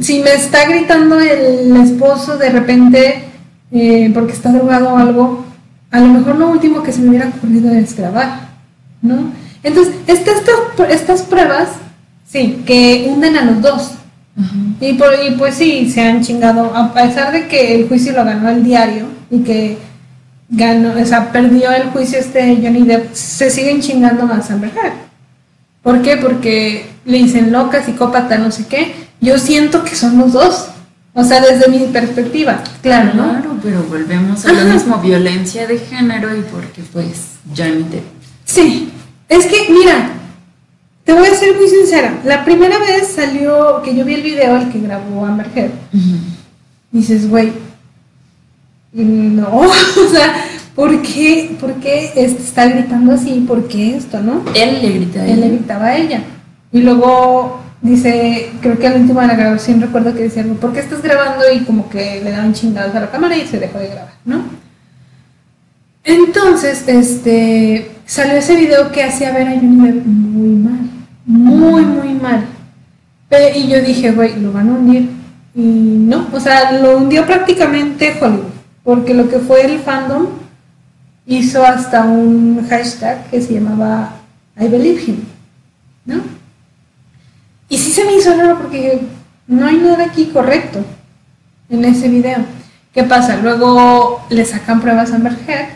Si 0.00 0.20
me 0.20 0.34
está 0.34 0.66
gritando 0.68 1.20
el 1.20 1.76
esposo 1.76 2.36
de 2.36 2.50
repente 2.50 3.28
eh, 3.70 4.10
porque 4.14 4.32
está 4.32 4.50
drogado 4.50 4.94
o 4.94 4.96
algo, 4.96 5.44
a 5.90 6.00
lo 6.00 6.06
mejor 6.06 6.36
lo 6.36 6.48
último 6.48 6.82
que 6.82 6.92
se 6.92 7.00
me 7.00 7.10
hubiera 7.10 7.28
ocurrido 7.28 7.70
es 7.72 7.94
grabar, 7.94 8.48
¿no? 9.02 9.30
Entonces, 9.62 9.94
estas, 10.06 10.36
estas 10.88 11.22
pruebas, 11.22 11.68
sí, 12.26 12.62
que 12.66 13.06
hunden 13.08 13.36
a 13.36 13.44
los 13.44 13.60
dos. 13.60 13.90
y, 14.80 14.94
por, 14.94 15.08
y 15.26 15.32
pues 15.32 15.54
sí, 15.54 15.90
se 15.90 16.00
han 16.00 16.22
chingado, 16.22 16.74
a 16.74 16.94
pesar 16.94 17.32
de 17.32 17.48
que 17.48 17.74
el 17.74 17.88
juicio 17.88 18.12
lo 18.12 18.24
ganó 18.24 18.48
el 18.48 18.64
diario 18.64 19.06
y 19.30 19.40
que 19.40 19.76
ganó, 20.48 21.00
o 21.00 21.04
sea, 21.04 21.32
perdió 21.32 21.70
el 21.72 21.90
juicio 21.90 22.18
este 22.18 22.56
Johnny 22.56 22.82
Depp, 22.82 23.14
se 23.14 23.50
siguen 23.50 23.80
chingando 23.80 24.26
más 24.26 24.50
a 24.50 24.54
Amber 24.54 24.70
Heard. 24.70 24.94
¿Por 25.82 26.02
qué? 26.02 26.16
Porque 26.16 26.86
le 27.04 27.18
dicen 27.18 27.52
loca, 27.52 27.84
psicópata, 27.84 28.38
no 28.38 28.50
sé 28.50 28.66
qué. 28.66 28.94
Yo 29.20 29.38
siento 29.38 29.84
que 29.84 29.94
son 29.94 30.18
los 30.18 30.32
dos. 30.32 30.68
O 31.14 31.24
sea, 31.24 31.40
desde 31.40 31.68
mi 31.68 31.78
perspectiva, 31.86 32.62
claro, 32.80 33.12
¿no? 33.14 33.30
Claro, 33.30 33.56
pero 33.60 33.82
volvemos 33.84 34.44
a 34.44 34.52
lo 34.52 34.72
mismo, 34.72 34.98
violencia 34.98 35.66
de 35.66 35.78
género 35.78 36.36
y 36.36 36.42
porque 36.42 36.82
pues 36.92 37.30
Johnny 37.56 37.82
Depp. 37.90 38.04
Sí, 38.44 38.92
es 39.28 39.46
que, 39.46 39.66
mira, 39.68 40.10
te 41.04 41.12
voy 41.12 41.26
a 41.26 41.34
ser 41.34 41.56
muy 41.56 41.68
sincera. 41.68 42.20
La 42.24 42.44
primera 42.44 42.78
vez 42.78 43.08
salió, 43.16 43.82
que 43.82 43.96
yo 43.96 44.04
vi 44.04 44.14
el 44.14 44.22
video, 44.22 44.58
el 44.58 44.70
que 44.70 44.78
grabó 44.78 45.26
Amber 45.26 45.48
Heard, 45.54 45.72
dices, 46.92 47.28
güey, 47.28 47.52
no, 48.92 49.60
o 49.60 50.08
sea, 50.10 50.44
¿por 50.74 51.02
qué, 51.02 51.56
por 51.60 51.74
qué 51.74 52.12
está 52.16 52.66
gritando 52.66 53.12
así? 53.12 53.44
¿Por 53.46 53.68
qué 53.68 53.96
esto, 53.96 54.20
no? 54.20 54.42
Él 54.54 54.80
le 54.80 54.92
gritaba 54.92 55.24
a 55.24 55.26
ella. 55.26 55.34
Él 55.34 55.40
le 55.40 55.48
gritaba 55.48 55.86
a 55.86 55.96
ella. 55.96 56.22
Y 56.72 56.80
luego 56.80 57.60
dice, 57.82 58.50
creo 58.60 58.78
que 58.78 58.86
al 58.86 59.00
último 59.00 59.20
de 59.20 59.26
la 59.26 59.36
grabación 59.36 59.80
recuerdo 59.80 60.14
que 60.14 60.24
decía, 60.24 60.44
¿por 60.60 60.72
qué 60.72 60.80
estás 60.80 61.02
grabando? 61.02 61.44
Y 61.52 61.60
como 61.60 61.88
que 61.88 62.22
le 62.22 62.30
daban 62.30 62.54
chingados 62.54 62.94
a 62.94 63.00
la 63.00 63.10
cámara 63.10 63.36
y 63.36 63.46
se 63.46 63.58
dejó 63.58 63.78
de 63.78 63.88
grabar, 63.88 64.14
¿no? 64.24 64.42
Entonces, 66.04 66.84
este, 66.86 67.90
salió 68.06 68.34
ese 68.34 68.56
video 68.56 68.90
que 68.90 69.02
hacía 69.02 69.32
ver 69.32 69.48
a 69.48 69.54
Johnny 69.54 69.66
muy 69.66 70.48
mal, 70.48 70.90
muy, 71.26 71.82
muy 71.82 72.14
mal. 72.14 72.46
Y 73.54 73.68
yo 73.68 73.82
dije, 73.82 74.12
güey, 74.12 74.40
lo 74.40 74.52
van 74.52 74.70
a 74.70 74.72
hundir. 74.72 75.10
Y 75.54 75.60
no, 75.60 76.28
o 76.32 76.40
sea, 76.40 76.72
lo 76.72 76.96
hundió 76.96 77.26
prácticamente 77.26 78.16
Hollywood 78.20 78.57
porque 78.88 79.12
lo 79.12 79.28
que 79.28 79.38
fue 79.38 79.66
el 79.66 79.80
fandom 79.80 80.28
hizo 81.26 81.62
hasta 81.62 82.04
un 82.04 82.66
hashtag 82.70 83.28
que 83.28 83.42
se 83.42 83.52
llamaba 83.52 84.14
I 84.58 84.66
believe 84.66 85.02
him, 85.02 85.24
¿no? 86.06 86.22
Y 87.68 87.76
sí 87.76 87.90
se 87.92 88.06
me 88.06 88.16
hizo 88.16 88.34
raro 88.34 88.56
porque 88.56 89.02
no 89.46 89.66
hay 89.66 89.76
nada 89.76 90.06
aquí 90.06 90.30
correcto 90.32 90.82
en 91.68 91.84
ese 91.84 92.08
video. 92.08 92.38
¿Qué 92.94 93.04
pasa? 93.04 93.36
Luego 93.36 94.24
le 94.30 94.46
sacan 94.46 94.80
pruebas 94.80 95.12
a 95.12 95.16
Amber 95.16 95.36
Heard 95.46 95.68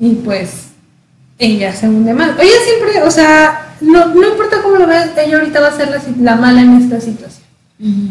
y 0.00 0.14
pues 0.16 0.70
ella 1.38 1.72
se 1.72 1.88
hunde 1.88 2.12
más. 2.12 2.30
Ella 2.40 2.58
siempre, 2.64 3.04
o 3.04 3.10
sea, 3.12 3.76
no, 3.80 4.08
importa 4.08 4.62
cómo 4.64 4.78
lo 4.78 4.88
veas, 4.88 5.10
ella 5.16 5.38
ahorita 5.38 5.60
va 5.60 5.68
a 5.68 5.76
ser 5.76 5.90
la, 5.90 6.02
la 6.18 6.34
mala 6.34 6.62
en 6.62 6.76
esta 6.78 7.00
situación, 7.00 7.46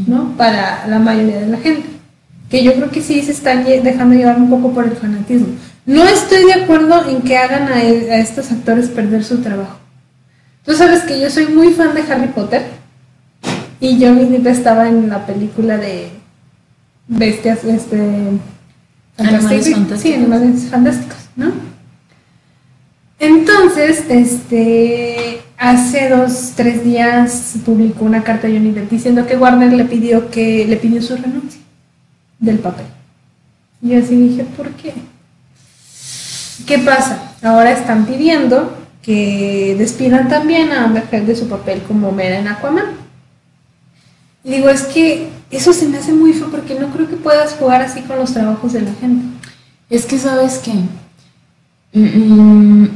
¿no? 0.07 0.37
Para 0.37 0.87
la 0.87 0.99
mayoría 0.99 1.41
de 1.41 1.47
la 1.47 1.57
gente 1.57 1.94
que 2.49 2.63
yo 2.63 2.73
creo 2.73 2.91
que 2.91 3.01
sí 3.01 3.21
se 3.21 3.31
están 3.31 3.63
dejando 3.65 4.15
llevar 4.15 4.37
un 4.37 4.49
poco 4.49 4.71
por 4.71 4.85
el 4.85 4.95
fanatismo. 4.95 5.47
No 5.85 6.03
estoy 6.03 6.45
de 6.45 6.53
acuerdo 6.53 7.07
en 7.07 7.21
que 7.21 7.37
hagan 7.37 7.67
a, 7.67 7.81
estos 7.83 8.51
actores 8.51 8.89
perder 8.89 9.23
su 9.23 9.41
trabajo. 9.41 9.77
Tú 10.63 10.73
sabes 10.73 11.03
que 11.03 11.19
yo 11.19 11.29
soy 11.29 11.47
muy 11.47 11.73
fan 11.73 11.93
de 11.93 12.01
Harry 12.01 12.27
Potter 12.27 12.63
y 13.79 14.03
Johnny 14.03 14.25
Depp 14.25 14.47
estaba 14.47 14.87
en 14.87 15.09
la 15.09 15.25
película 15.25 15.77
de 15.77 16.09
bestias, 17.07 17.63
este, 17.63 17.99
fantásticos. 19.15 19.99
Sí, 19.99 20.13
animales 20.13 20.63
fantásticos, 20.71 21.17
¿no? 21.35 21.51
Entonces, 23.19 24.03
este, 24.09 25.41
hace 25.57 26.09
dos, 26.09 26.53
tres 26.55 26.83
días 26.83 27.55
publicó 27.63 28.05
una 28.05 28.23
carta 28.23 28.47
a 28.47 28.49
Johnny 28.49 28.71
Depp 28.71 28.89
diciendo 28.89 29.27
que 29.27 29.37
Warner 29.37 29.71
le 29.71 29.85
pidió 29.85 30.31
que 30.31 30.65
le 30.67 30.77
pidió 30.77 31.01
su 31.01 31.15
renuncia 31.15 31.64
del 32.39 32.59
papel. 32.59 32.85
Y 33.81 33.95
así 33.95 34.15
dije, 34.15 34.43
¿por 34.43 34.69
qué? 34.71 34.93
¿Qué 36.65 36.79
pasa? 36.79 37.33
Ahora 37.43 37.71
están 37.71 38.05
pidiendo 38.05 38.75
que 39.01 39.75
despidan 39.77 40.29
también 40.29 40.71
a 40.71 40.85
Amber 40.85 41.03
Heard 41.11 41.25
de 41.25 41.35
su 41.35 41.47
papel 41.47 41.81
como 41.83 42.11
Mera 42.11 42.39
en 42.39 42.47
Aquaman. 42.47 42.85
Y 44.43 44.51
digo, 44.51 44.69
es 44.69 44.83
que 44.83 45.29
eso 45.51 45.73
se 45.73 45.87
me 45.87 45.97
hace 45.97 46.13
muy 46.13 46.33
feo 46.33 46.49
porque 46.49 46.79
no 46.79 46.87
creo 46.91 47.07
que 47.07 47.15
puedas 47.15 47.53
jugar 47.53 47.81
así 47.81 48.01
con 48.01 48.17
los 48.17 48.33
trabajos 48.33 48.73
de 48.73 48.81
la 48.81 48.93
gente. 48.93 49.25
Es 49.89 50.05
que, 50.05 50.17
¿sabes 50.17 50.59
qué? 50.59 50.71
Mm, 51.93 52.83
mm, 52.83 52.89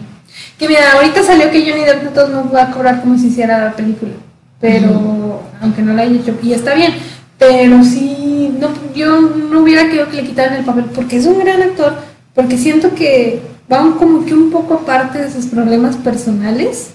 que 0.57 0.67
mira, 0.67 0.93
ahorita 0.93 1.23
salió 1.23 1.51
que 1.51 1.61
Johnny 1.61 1.85
Depp 1.85 2.15
no 2.15 2.27
nos 2.27 2.53
va 2.53 2.63
a 2.63 2.71
cobrar 2.71 3.01
como 3.01 3.17
si 3.17 3.27
hiciera 3.27 3.65
la 3.65 3.75
película. 3.75 4.11
Pero, 4.59 5.43
aunque 5.61 5.81
no 5.81 5.93
la 5.93 6.01
haya 6.01 6.19
hecho, 6.19 6.37
y 6.43 6.53
está 6.53 6.73
bien, 6.75 6.93
pero 7.37 7.83
sí, 7.83 8.38
no, 8.59 8.69
yo 8.93 9.21
no 9.21 9.61
hubiera 9.61 9.85
querido 9.85 10.09
que 10.09 10.17
le 10.17 10.27
quitaran 10.27 10.57
el 10.57 10.65
papel 10.65 10.85
porque 10.93 11.17
es 11.17 11.25
un 11.25 11.39
gran 11.39 11.61
actor, 11.61 11.97
porque 12.33 12.57
siento 12.57 12.93
que 12.93 13.41
van 13.67 13.93
como 13.93 14.25
que 14.25 14.33
un 14.33 14.51
poco 14.51 14.73
aparte 14.75 15.19
de 15.19 15.31
sus 15.31 15.45
problemas 15.45 15.95
personales. 15.97 16.91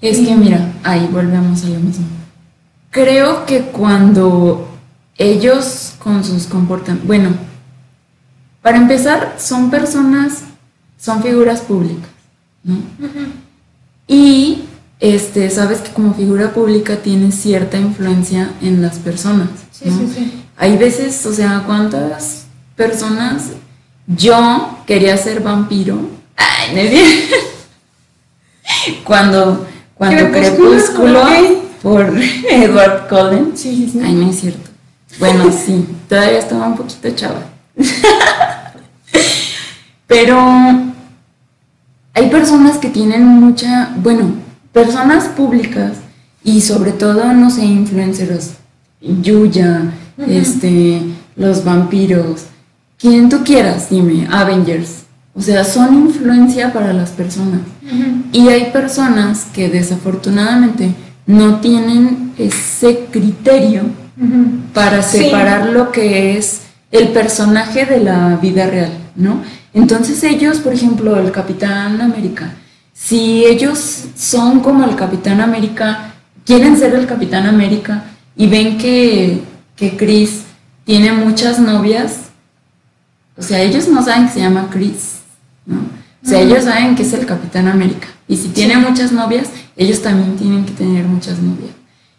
Es 0.00 0.18
que 0.18 0.34
mira, 0.34 0.72
ahí 0.82 1.08
volvemos 1.12 1.64
a 1.64 1.68
lo 1.68 1.78
mismo. 1.78 2.06
Creo 2.90 3.46
que 3.46 3.60
cuando 3.60 4.68
ellos 5.16 5.94
con 5.98 6.24
sus 6.24 6.46
comportamientos, 6.46 7.06
bueno, 7.06 7.30
para 8.62 8.78
empezar, 8.78 9.36
son 9.38 9.70
personas, 9.70 10.42
son 10.98 11.22
figuras 11.22 11.60
públicas, 11.60 12.08
¿no? 12.64 12.76
Y 14.06 14.64
este, 15.00 15.50
sabes 15.50 15.80
que 15.80 15.90
como 15.92 16.14
figura 16.14 16.52
pública 16.52 16.96
tienes 16.96 17.34
cierta 17.34 17.76
influencia 17.76 18.52
en 18.62 18.82
las 18.82 18.98
personas. 18.98 19.48
Sí, 19.82 19.90
sí, 19.90 20.12
sí. 20.14 20.44
Hay 20.56 20.76
veces, 20.76 21.24
o 21.26 21.32
sea, 21.32 21.62
¿cuántas 21.66 22.44
personas? 22.76 23.50
Yo 24.06 24.78
quería 24.86 25.16
ser 25.16 25.40
vampiro. 25.40 25.98
Ay, 26.36 26.74
no 26.74 26.82
Cuando, 29.04 29.66
cuando 29.94 30.30
Crepúsculo, 30.30 31.22
por 31.82 32.12
Edward 32.50 33.08
Cullen. 33.08 33.52
Sí, 33.56 33.88
sí, 33.92 34.00
Ay, 34.02 34.12
no 34.14 34.30
es 34.30 34.40
cierto. 34.40 34.70
Bueno, 35.18 35.50
sí, 35.66 35.86
todavía 36.08 36.38
estaba 36.38 36.66
un 36.66 36.76
poquito 36.76 37.10
chava. 37.10 37.42
Pero 40.06 40.38
hay 42.14 42.28
personas 42.30 42.78
que 42.78 42.88
tienen 42.88 43.24
mucha, 43.24 43.94
bueno, 43.96 44.34
personas 44.72 45.28
públicas 45.28 45.92
y 46.44 46.60
sobre 46.60 46.92
todo, 46.92 47.32
no 47.32 47.50
sé, 47.50 47.64
influencers, 47.64 48.54
Yuya, 49.02 49.92
este, 50.26 51.02
los 51.36 51.64
vampiros, 51.64 52.46
quien 52.98 53.28
tú 53.28 53.42
quieras, 53.44 53.90
dime, 53.90 54.28
Avengers. 54.30 55.02
O 55.34 55.40
sea, 55.40 55.64
son 55.64 55.94
influencia 55.94 56.72
para 56.72 56.92
las 56.92 57.10
personas. 57.10 57.62
Y 58.32 58.48
hay 58.48 58.70
personas 58.70 59.46
que 59.52 59.68
desafortunadamente 59.68 60.94
no 61.26 61.60
tienen 61.60 62.32
ese 62.38 63.06
criterio 63.10 63.82
para 64.74 65.02
separar 65.02 65.70
lo 65.70 65.90
que 65.90 66.36
es 66.36 66.62
el 66.90 67.08
personaje 67.08 67.86
de 67.86 68.00
la 68.00 68.36
vida 68.36 68.66
real, 68.66 68.92
¿no? 69.16 69.42
Entonces 69.74 70.22
ellos, 70.22 70.58
por 70.58 70.74
ejemplo, 70.74 71.18
el 71.18 71.32
Capitán 71.32 72.00
América, 72.00 72.52
si 72.92 73.44
ellos 73.46 74.04
son 74.14 74.60
como 74.60 74.84
el 74.84 74.94
Capitán 74.94 75.40
América, 75.40 76.12
quieren 76.44 76.76
ser 76.76 76.94
el 76.94 77.06
Capitán 77.06 77.46
América 77.46 78.04
y 78.36 78.46
ven 78.46 78.78
que, 78.78 79.42
que 79.76 79.96
Chris 79.96 80.44
tiene 80.84 81.12
muchas 81.12 81.58
novias, 81.58 82.30
o 83.36 83.42
sea, 83.42 83.60
ellos 83.62 83.88
no 83.88 84.02
saben 84.02 84.26
que 84.26 84.34
se 84.34 84.40
llama 84.40 84.68
Chris, 84.70 85.20
¿no? 85.66 85.80
O 86.24 86.28
sea, 86.28 86.40
ellos 86.40 86.64
saben 86.64 86.94
que 86.94 87.02
es 87.02 87.12
el 87.14 87.26
Capitán 87.26 87.66
América. 87.66 88.06
Y 88.28 88.36
si 88.36 88.48
tiene 88.48 88.76
muchas 88.76 89.10
novias, 89.10 89.48
ellos 89.76 90.02
también 90.02 90.36
tienen 90.36 90.64
que 90.64 90.72
tener 90.72 91.04
muchas 91.04 91.38
novias. 91.38 91.70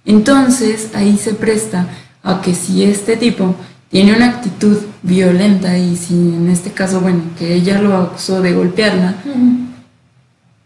Entonces, 0.06 0.90
ahí 0.94 1.18
se 1.18 1.34
presta 1.34 1.88
a 2.22 2.42
que 2.42 2.54
si 2.54 2.84
este 2.84 3.16
tipo 3.16 3.56
tiene 3.90 4.14
una 4.16 4.28
actitud 4.28 4.78
violenta 5.04 5.78
y 5.78 5.96
si 5.96 6.14
en 6.14 6.50
este 6.50 6.72
caso, 6.72 7.00
bueno, 7.00 7.22
que 7.38 7.54
ella 7.54 7.82
lo 7.82 7.96
acusó 7.96 8.42
de 8.42 8.54
golpearla, 8.54 9.16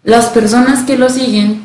las 0.04 0.28
personas 0.28 0.84
que 0.84 0.98
lo 0.98 1.10
siguen 1.10 1.62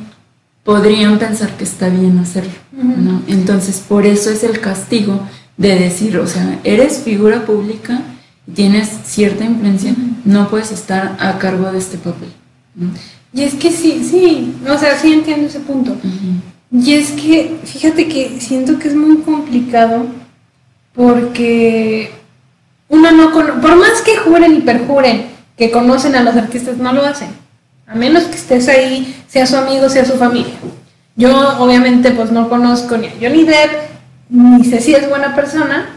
podrían 0.65 1.19
pensar 1.19 1.57
que 1.57 1.65
está 1.65 1.89
bien 1.89 2.19
hacerlo, 2.19 2.53
¿no? 2.73 3.23
Entonces, 3.27 3.81
por 3.81 4.07
eso 4.07 4.31
es 4.31 4.45
el 4.45 4.61
castigo 4.61 5.21
de 5.57 5.77
decir, 5.79 6.19
o 6.19 6.27
sea, 6.27 6.61
eres 6.65 6.99
figura 6.99 7.45
pública, 7.45 8.01
tienes 8.55 8.89
cierta 9.05 9.45
influencia, 9.45 9.95
no 10.25 10.49
puedes 10.49 10.71
estar 10.71 11.17
a 11.19 11.39
cargo 11.39 11.71
de 11.73 11.79
este 11.79 11.99
papel. 11.99 12.33
Y 13.33 13.43
es 13.43 13.55
que 13.55 13.71
sí, 13.71 14.07
sí, 14.09 14.55
o 14.69 14.79
sea, 14.79 14.99
sí 14.99 15.13
entiendo 15.13 15.49
ese 15.49 15.61
punto. 15.61 15.97
Y 16.71 16.93
es 16.95 17.11
que, 17.13 17.57
fíjate 17.65 18.09
que 18.09 18.41
siento 18.41 18.79
que 18.79 18.89
es 18.89 18.95
muy 18.95 19.19
complicado 19.19 20.07
porque 20.95 22.11
uno 22.89 23.11
no 23.11 23.33
por 23.33 23.77
más 23.77 24.03
que 24.03 24.17
juren 24.17 24.57
y 24.57 24.61
perjuren 24.61 25.27
que 25.57 25.71
conocen 25.71 26.15
a 26.15 26.23
los 26.23 26.37
artistas, 26.37 26.77
no 26.79 26.93
lo 26.93 27.05
hacen. 27.05 27.29
A 27.93 27.95
menos 27.95 28.25
que 28.25 28.37
estés 28.37 28.69
ahí, 28.69 29.23
sea 29.29 29.47
su 29.47 29.55
amigo, 29.57 29.89
sea 29.91 30.05
su 30.05 30.15
familia. 30.15 30.55
Yo 31.15 31.59
obviamente 31.59 32.11
pues 32.13 32.33
no 32.33 32.49
conozco 32.49 32.97
ni 32.97 33.09
a 33.09 33.13
Johnny 33.21 33.45
Depp, 33.45 33.71
ni 34.31 34.65
sé 34.65 34.81
si 34.81 34.95
es 34.95 35.09
buena 35.11 35.35
persona, 35.35 35.91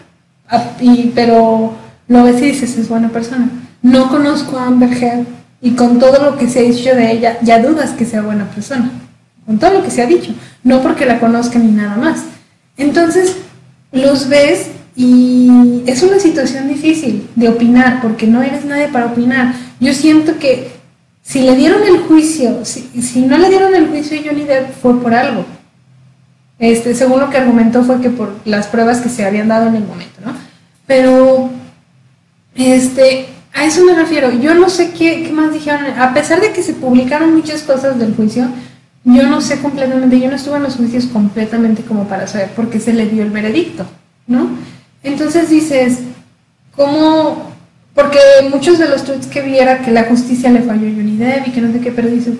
y, 0.81 1.13
pero 1.15 1.73
lo 2.09 2.23
ves 2.23 2.41
y 2.41 2.47
dices 2.47 2.77
es 2.77 2.89
buena 2.89 3.09
persona. 3.09 3.49
No 3.81 4.09
conozco 4.09 4.57
a 4.57 4.65
Amber 4.65 4.91
Heard 4.91 5.25
y 5.61 5.71
con 5.71 5.99
todo 5.99 6.21
lo 6.21 6.37
que 6.37 6.49
se 6.49 6.59
ha 6.59 6.63
dicho 6.63 6.93
de 6.93 7.11
ella, 7.13 7.37
ya 7.41 7.59
dudas 7.59 7.91
que 7.91 8.05
sea 8.05 8.21
buena 8.21 8.49
persona. 8.49 8.91
Con 9.45 9.57
todo 9.57 9.75
lo 9.75 9.83
que 9.83 9.91
se 9.91 10.01
ha 10.01 10.05
dicho. 10.05 10.33
No 10.63 10.81
porque 10.81 11.05
la 11.05 11.19
conozca 11.19 11.59
ni 11.59 11.71
nada 11.71 11.95
más. 11.95 12.25
Entonces, 12.75 13.37
los 13.93 14.27
ves 14.27 14.67
y 14.97 15.83
es 15.85 16.03
una 16.03 16.19
situación 16.19 16.67
difícil 16.67 17.29
de 17.35 17.47
opinar, 17.47 18.01
porque 18.01 18.27
no 18.27 18.41
eres 18.41 18.65
nadie 18.65 18.89
para 18.89 19.05
opinar. 19.05 19.53
Yo 19.79 19.93
siento 19.93 20.39
que 20.39 20.74
si 21.25 21.41
le 21.41 21.55
dieron 21.55 21.81
el 21.83 22.01
juicio, 22.01 22.63
si, 22.63 23.25
no 23.25 23.37
le 23.37 23.49
dieron 23.49 23.73
el 23.73 23.87
juicio 23.87 24.19
a 24.19 24.23
Johnny 24.23 24.43
Depp 24.43 24.79
fue 24.79 25.01
por 25.01 25.13
algo. 25.13 25.43
Este, 26.59 26.93
según 26.93 27.19
lo 27.19 27.31
que 27.31 27.37
argumentó 27.37 27.83
fue 27.83 27.99
que 27.99 28.11
por 28.11 28.35
las 28.45 28.67
pruebas 28.67 29.01
que 29.01 29.09
se 29.09 29.25
habían 29.25 29.47
dado 29.47 29.67
en 29.67 29.75
el 29.75 29.85
momento, 29.85 30.21
¿no? 30.23 30.33
Pero, 30.85 31.49
este, 32.53 33.25
a 33.53 33.65
eso 33.65 33.83
me 33.83 33.95
refiero. 33.95 34.31
Yo 34.33 34.53
no 34.53 34.69
sé 34.69 34.91
qué, 34.91 35.23
qué 35.23 35.31
más 35.31 35.51
dijeron. 35.51 35.99
A 35.99 36.13
pesar 36.13 36.39
de 36.41 36.53
que 36.53 36.61
se 36.61 36.73
publicaron 36.73 37.33
muchas 37.33 37.63
cosas 37.63 37.97
del 37.97 38.13
juicio, 38.13 38.47
yo 39.03 39.27
no 39.27 39.41
sé 39.41 39.59
completamente, 39.59 40.19
yo 40.19 40.29
no 40.29 40.35
estuve 40.35 40.57
en 40.57 40.63
los 40.63 40.75
juicios 40.75 41.05
completamente 41.07 41.81
como 41.81 42.07
para 42.07 42.27
saber 42.27 42.51
por 42.51 42.69
qué 42.69 42.79
se 42.79 42.93
le 42.93 43.07
dio 43.07 43.23
el 43.23 43.31
veredicto, 43.31 43.85
¿no? 44.27 44.49
Entonces 45.01 45.49
dices, 45.49 46.01
¿cómo? 46.75 47.54
Porque 47.95 48.19
muchos 48.51 48.77
de 48.77 48.89
los 48.89 49.05
tweets 49.05 49.25
que 49.27 49.41
vi 49.41 49.57
era 49.57 49.79
que 49.79 49.89
la 49.89 50.03
justicia 50.03 50.51
le 50.51 50.61
falló 50.61 50.87
a 50.87 50.91
Johnny 50.91 51.17
y 51.45 51.51
que 51.51 51.61
no 51.61 51.71
sé 51.71 51.79
qué, 51.79 51.93
pero 51.93 52.09
dices, 52.09 52.35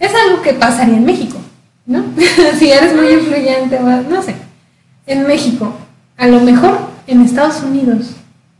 es 0.00 0.10
algo 0.12 0.42
que 0.42 0.54
pasaría 0.54 0.96
en 0.96 1.06
México, 1.06 1.38
¿no? 1.86 2.04
si 2.58 2.72
eres 2.72 2.94
muy 2.94 3.10
influyente, 3.10 3.78
no 3.78 4.22
sé. 4.22 4.34
En 5.06 5.24
México, 5.24 5.72
a 6.16 6.26
lo 6.26 6.40
mejor 6.40 6.78
en 7.06 7.22
Estados 7.22 7.62
Unidos, 7.62 8.16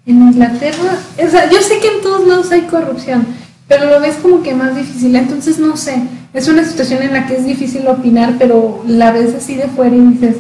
en 0.07 0.22
Inglaterra, 0.22 0.96
o 1.18 1.28
sea, 1.28 1.50
yo 1.50 1.61
sé 1.61 1.80
que 1.80 1.88
en 1.88 2.00
todos 2.00 2.24
lados 2.28 2.52
hay 2.52 2.62
corrupción, 2.62 3.26
pero 3.66 3.90
lo 3.90 4.00
ves 4.00 4.14
como 4.22 4.44
que 4.44 4.54
más 4.54 4.76
difícil, 4.76 5.16
entonces 5.16 5.59
no 5.59 5.76
sé, 5.76 6.00
es 6.32 6.46
una 6.46 6.62
situación 6.62 7.02
en 7.02 7.14
la 7.14 7.26
que 7.26 7.34
es 7.34 7.44
difícil 7.44 7.84
opinar, 7.88 8.34
pero 8.38 8.84
la 8.86 9.11
ves 9.11 9.34
así 9.34 9.57
de 9.57 9.66
fuera 9.66 9.96
y 9.96 10.00
dices, 10.02 10.36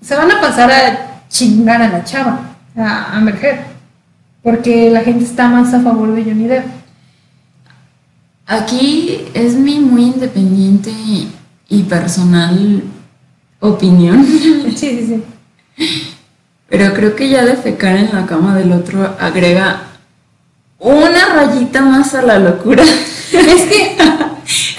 se 0.00 0.16
van 0.16 0.30
a 0.30 0.40
pasar 0.40 0.70
a 0.70 1.20
chingar 1.28 1.82
a 1.82 1.88
la 1.88 2.04
chava, 2.04 2.40
a 2.74 3.18
emerger 3.18 3.75
porque 4.46 4.90
la 4.90 5.00
gente 5.00 5.24
está 5.24 5.48
más 5.48 5.74
a 5.74 5.80
favor 5.80 6.14
de 6.14 6.22
Johnny 6.22 6.46
Depp. 6.46 6.66
Aquí 8.46 9.22
es 9.34 9.56
mi 9.56 9.80
muy 9.80 10.04
independiente 10.04 10.88
y, 11.68 11.82
personal 11.82 12.84
opinión. 13.58 14.24
Sí, 14.76 14.76
sí, 14.76 15.20
sí. 15.76 16.04
Pero 16.68 16.94
creo 16.94 17.16
que 17.16 17.28
ya 17.28 17.44
de 17.44 17.56
fecar 17.56 17.96
en 17.96 18.12
la 18.12 18.24
cama 18.24 18.54
del 18.54 18.70
otro 18.70 19.16
agrega 19.18 19.82
una 20.78 21.26
rayita 21.34 21.82
más 21.82 22.14
a 22.14 22.22
la 22.22 22.38
locura. 22.38 22.84
Es 23.32 23.62
que 23.64 23.96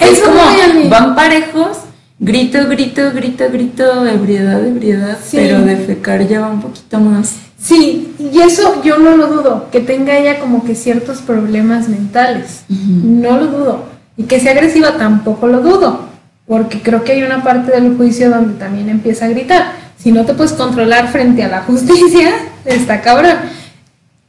es 0.00 0.20
como 0.20 0.88
van 0.88 1.14
parejos, 1.14 1.80
grito, 2.18 2.66
grito, 2.68 3.12
grito, 3.12 3.44
grito, 3.52 4.06
ebriedad, 4.06 4.66
ebriedad, 4.66 5.18
pero 5.30 5.60
de 5.60 5.76
fecar 5.76 6.26
ya 6.26 6.40
va 6.40 6.48
un 6.48 6.62
poquito 6.62 6.98
más. 7.00 7.47
Sí, 7.60 8.14
y 8.18 8.40
eso 8.40 8.82
yo 8.84 8.98
no 8.98 9.16
lo 9.16 9.26
dudo, 9.26 9.68
que 9.70 9.80
tenga 9.80 10.16
ella 10.16 10.38
como 10.38 10.64
que 10.64 10.74
ciertos 10.74 11.18
problemas 11.18 11.88
mentales, 11.88 12.62
no 12.68 13.36
lo 13.38 13.46
dudo. 13.46 13.84
Y 14.16 14.24
que 14.24 14.40
sea 14.40 14.52
agresiva 14.52 14.96
tampoco 14.96 15.46
lo 15.48 15.60
dudo, 15.60 16.00
porque 16.46 16.80
creo 16.82 17.04
que 17.04 17.12
hay 17.12 17.22
una 17.22 17.42
parte 17.42 17.72
del 17.72 17.96
juicio 17.96 18.30
donde 18.30 18.54
también 18.54 18.88
empieza 18.88 19.26
a 19.26 19.28
gritar. 19.28 19.72
Si 19.98 20.12
no 20.12 20.24
te 20.24 20.34
puedes 20.34 20.52
controlar 20.52 21.08
frente 21.08 21.42
a 21.42 21.48
la 21.48 21.62
justicia, 21.62 22.30
está 22.64 23.00
cabrón. 23.00 23.36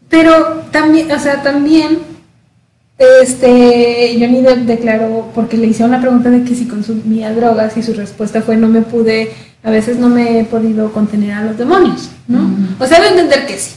Pero 0.09 0.63
también, 0.71 1.11
o 1.11 1.19
sea, 1.19 1.43
también 1.43 1.99
este, 2.99 4.17
Johnny 4.19 4.41
Depp 4.41 4.65
declaró, 4.65 5.31
porque 5.33 5.55
le 5.55 5.67
hicieron 5.67 5.91
la 5.91 6.01
pregunta 6.01 6.29
de 6.29 6.43
que 6.43 6.53
si 6.53 6.67
consumía 6.67 7.33
drogas 7.33 7.77
y 7.77 7.83
su 7.83 7.93
respuesta 7.93 8.41
fue 8.41 8.57
no 8.57 8.67
me 8.67 8.81
pude, 8.81 9.31
a 9.63 9.71
veces 9.71 9.97
no 9.97 10.09
me 10.09 10.41
he 10.41 10.43
podido 10.43 10.91
contener 10.91 11.31
a 11.31 11.45
los 11.45 11.57
demonios, 11.57 12.09
¿no? 12.27 12.51
O 12.77 12.85
sea, 12.85 12.99
debe 12.99 13.11
entender 13.11 13.47
que 13.47 13.57
sí. 13.57 13.75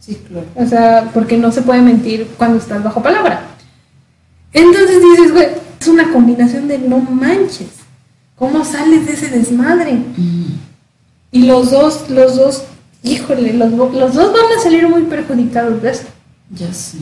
Sí, 0.00 0.20
claro. 0.28 0.46
O 0.56 0.66
sea, 0.66 1.10
porque 1.14 1.36
no 1.36 1.52
se 1.52 1.62
puede 1.62 1.82
mentir 1.82 2.28
cuando 2.36 2.58
estás 2.58 2.82
bajo 2.82 3.00
palabra. 3.00 3.42
Entonces 4.52 5.00
dices, 5.02 5.32
güey, 5.32 5.46
es 5.80 5.86
una 5.86 6.10
combinación 6.10 6.66
de 6.66 6.78
no 6.78 6.98
manches. 6.98 7.68
¿Cómo 8.36 8.64
sales 8.64 9.06
de 9.06 9.12
ese 9.12 9.28
desmadre? 9.28 9.98
Y 11.30 11.44
los 11.44 11.70
dos, 11.70 12.10
los 12.10 12.36
dos, 12.36 12.64
híjole, 13.04 13.52
los, 13.52 13.70
los 13.70 14.14
dos 14.14 14.32
van 14.32 14.58
a 14.58 14.62
salir 14.62 14.88
muy 14.88 15.02
perjudicados 15.02 15.80
de 15.80 15.90
esto. 15.90 16.08
Ya 16.50 16.72
sí. 16.72 16.98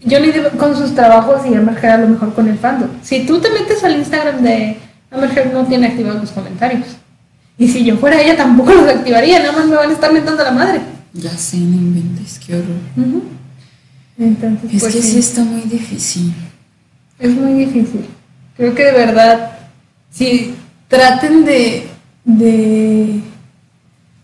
Johnny 0.00 0.30
Depp 0.30 0.56
con 0.56 0.76
sus 0.76 0.94
trabajos 0.94 1.42
y 1.46 1.54
Amber 1.54 1.76
Heard 1.76 1.94
a 1.94 1.98
lo 1.98 2.08
mejor 2.08 2.34
con 2.34 2.48
el 2.48 2.58
fandom. 2.58 2.90
Si 3.02 3.26
tú 3.26 3.40
te 3.40 3.50
metes 3.50 3.82
al 3.82 3.96
Instagram 3.96 4.42
de 4.42 4.76
Amber 5.10 5.30
Heard 5.36 5.52
no 5.52 5.64
tiene 5.66 5.88
activados 5.88 6.20
los 6.20 6.30
comentarios. 6.30 6.86
Y 7.58 7.66
si 7.68 7.84
yo 7.84 7.96
fuera 7.96 8.20
ella 8.20 8.36
tampoco 8.36 8.72
los 8.72 8.88
activaría, 8.88 9.40
nada 9.40 9.52
más 9.52 9.66
me 9.66 9.74
van 9.74 9.90
a 9.90 9.92
estar 9.92 10.12
mentando 10.12 10.42
a 10.42 10.46
la 10.46 10.52
madre. 10.52 10.80
Ya 11.12 11.36
sé, 11.36 11.56
no 11.56 11.74
inventes, 11.74 12.38
qué 12.38 12.54
horror. 12.54 13.22
Entonces, 14.16 14.74
es 14.74 14.80
pues 14.80 14.94
que 14.94 15.02
sí. 15.02 15.18
está 15.18 15.42
muy 15.42 15.62
difícil. 15.62 16.32
Es 17.18 17.34
muy 17.34 17.64
difícil. 17.64 18.06
Creo 18.56 18.74
que 18.74 18.84
de 18.84 18.92
verdad, 18.92 19.58
si 20.10 20.54
traten 20.86 21.44
de, 21.44 21.88
de 22.24 23.20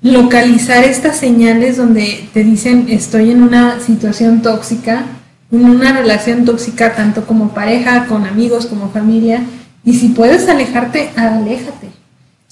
localizar 0.02 0.84
estas 0.84 1.16
señales 1.16 1.76
donde 1.76 2.28
te 2.32 2.44
dicen 2.44 2.86
estoy 2.88 3.30
en 3.30 3.42
una 3.42 3.80
situación 3.80 4.42
tóxica, 4.42 5.06
una 5.54 5.92
relación 5.92 6.44
tóxica 6.44 6.94
tanto 6.94 7.26
como 7.26 7.50
pareja, 7.50 8.06
con 8.06 8.26
amigos, 8.26 8.66
como 8.66 8.90
familia. 8.90 9.42
Y 9.84 9.94
si 9.94 10.08
puedes 10.08 10.48
alejarte, 10.48 11.10
aléjate. 11.16 11.90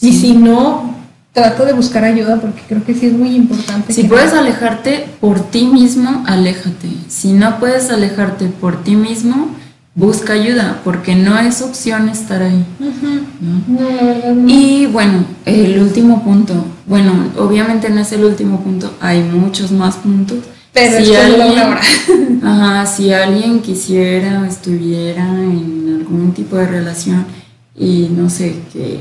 Y 0.00 0.12
si 0.12 0.34
no, 0.34 0.94
trato 1.32 1.64
de 1.64 1.72
buscar 1.72 2.05
ayuda 2.05 2.40
porque 2.40 2.62
creo 2.68 2.84
que 2.84 2.94
sí 2.94 3.07
es 3.07 3.12
muy 3.12 3.34
importante. 3.34 3.92
Si 3.92 4.05
puedes 4.05 4.32
alejarte 4.32 5.07
por 5.20 5.40
ti 5.40 5.66
mismo, 5.66 6.24
aléjate. 6.26 6.88
Si 7.09 7.32
no 7.32 7.59
puedes 7.59 7.90
alejarte 7.90 8.46
por 8.46 8.82
ti 8.84 8.96
mismo, 8.96 9.48
busca 9.94 10.32
ayuda 10.34 10.80
porque 10.84 11.14
no 11.14 11.38
es 11.38 11.62
opción 11.62 12.09
estar 12.09 12.42
ahí. 12.42 12.64
Y 14.46 14.86
bueno, 14.86 15.24
el 15.44 15.80
último 15.80 16.22
punto, 16.22 16.64
bueno, 16.86 17.12
obviamente 17.38 17.90
no 17.90 18.00
es 18.00 18.12
el 18.12 18.24
último 18.24 18.61
punto, 18.61 18.92
hay 19.00 19.22
muchos 19.22 19.70
más 19.72 19.96
puntos 19.96 20.38
pero 20.73 21.05
si 21.05 21.14
alguien, 21.14 22.41
Ajá, 22.43 22.87
si 22.87 23.12
alguien 23.12 23.61
quisiera 23.61 24.41
o 24.41 24.45
estuviera 24.45 25.25
en 25.25 25.99
algún 26.01 26.33
tipo 26.33 26.57
de 26.57 26.66
relación 26.66 27.27
y 27.77 28.09
no 28.11 28.31
sé, 28.31 28.57
que 28.73 29.01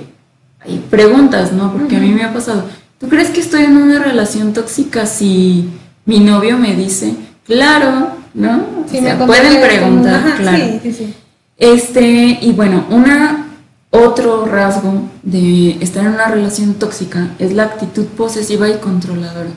hay 0.59 0.83
preguntas, 0.89 1.51
¿no? 1.53 1.71
Porque 1.71 1.95
a 1.95 1.99
mí 1.99 2.09
me 2.09 2.23
ha 2.23 2.33
pasado, 2.33 2.65
¿tú 2.99 3.07
crees 3.09 3.29
que 3.29 3.41
estoy 3.41 3.63
en 3.65 3.77
una 3.77 3.99
relación 3.99 4.53
tóxica 4.53 5.05
si 5.05 5.69
mi 6.05 6.19
novio 6.19 6.57
me 6.57 6.75
dice, 6.75 7.15
claro, 7.45 8.11
¿no? 8.33 8.85
Sí, 8.89 9.01
me 9.01 9.15
pueden 9.15 9.61
preguntar, 9.61 10.35
claro. 10.37 10.57
Sí, 10.57 10.79
sí, 10.83 10.93
sí. 10.93 11.13
Este, 11.57 12.39
y 12.41 12.51
bueno, 12.53 12.85
una 12.89 13.47
Otro 13.93 14.45
rasgo 14.45 15.09
de 15.21 15.71
estar 15.81 16.05
en 16.05 16.13
una 16.13 16.27
relación 16.27 16.75
tóxica 16.75 17.31
es 17.39 17.51
la 17.51 17.63
actitud 17.63 18.05
posesiva 18.05 18.69
y 18.69 18.77
controladora. 18.77 19.49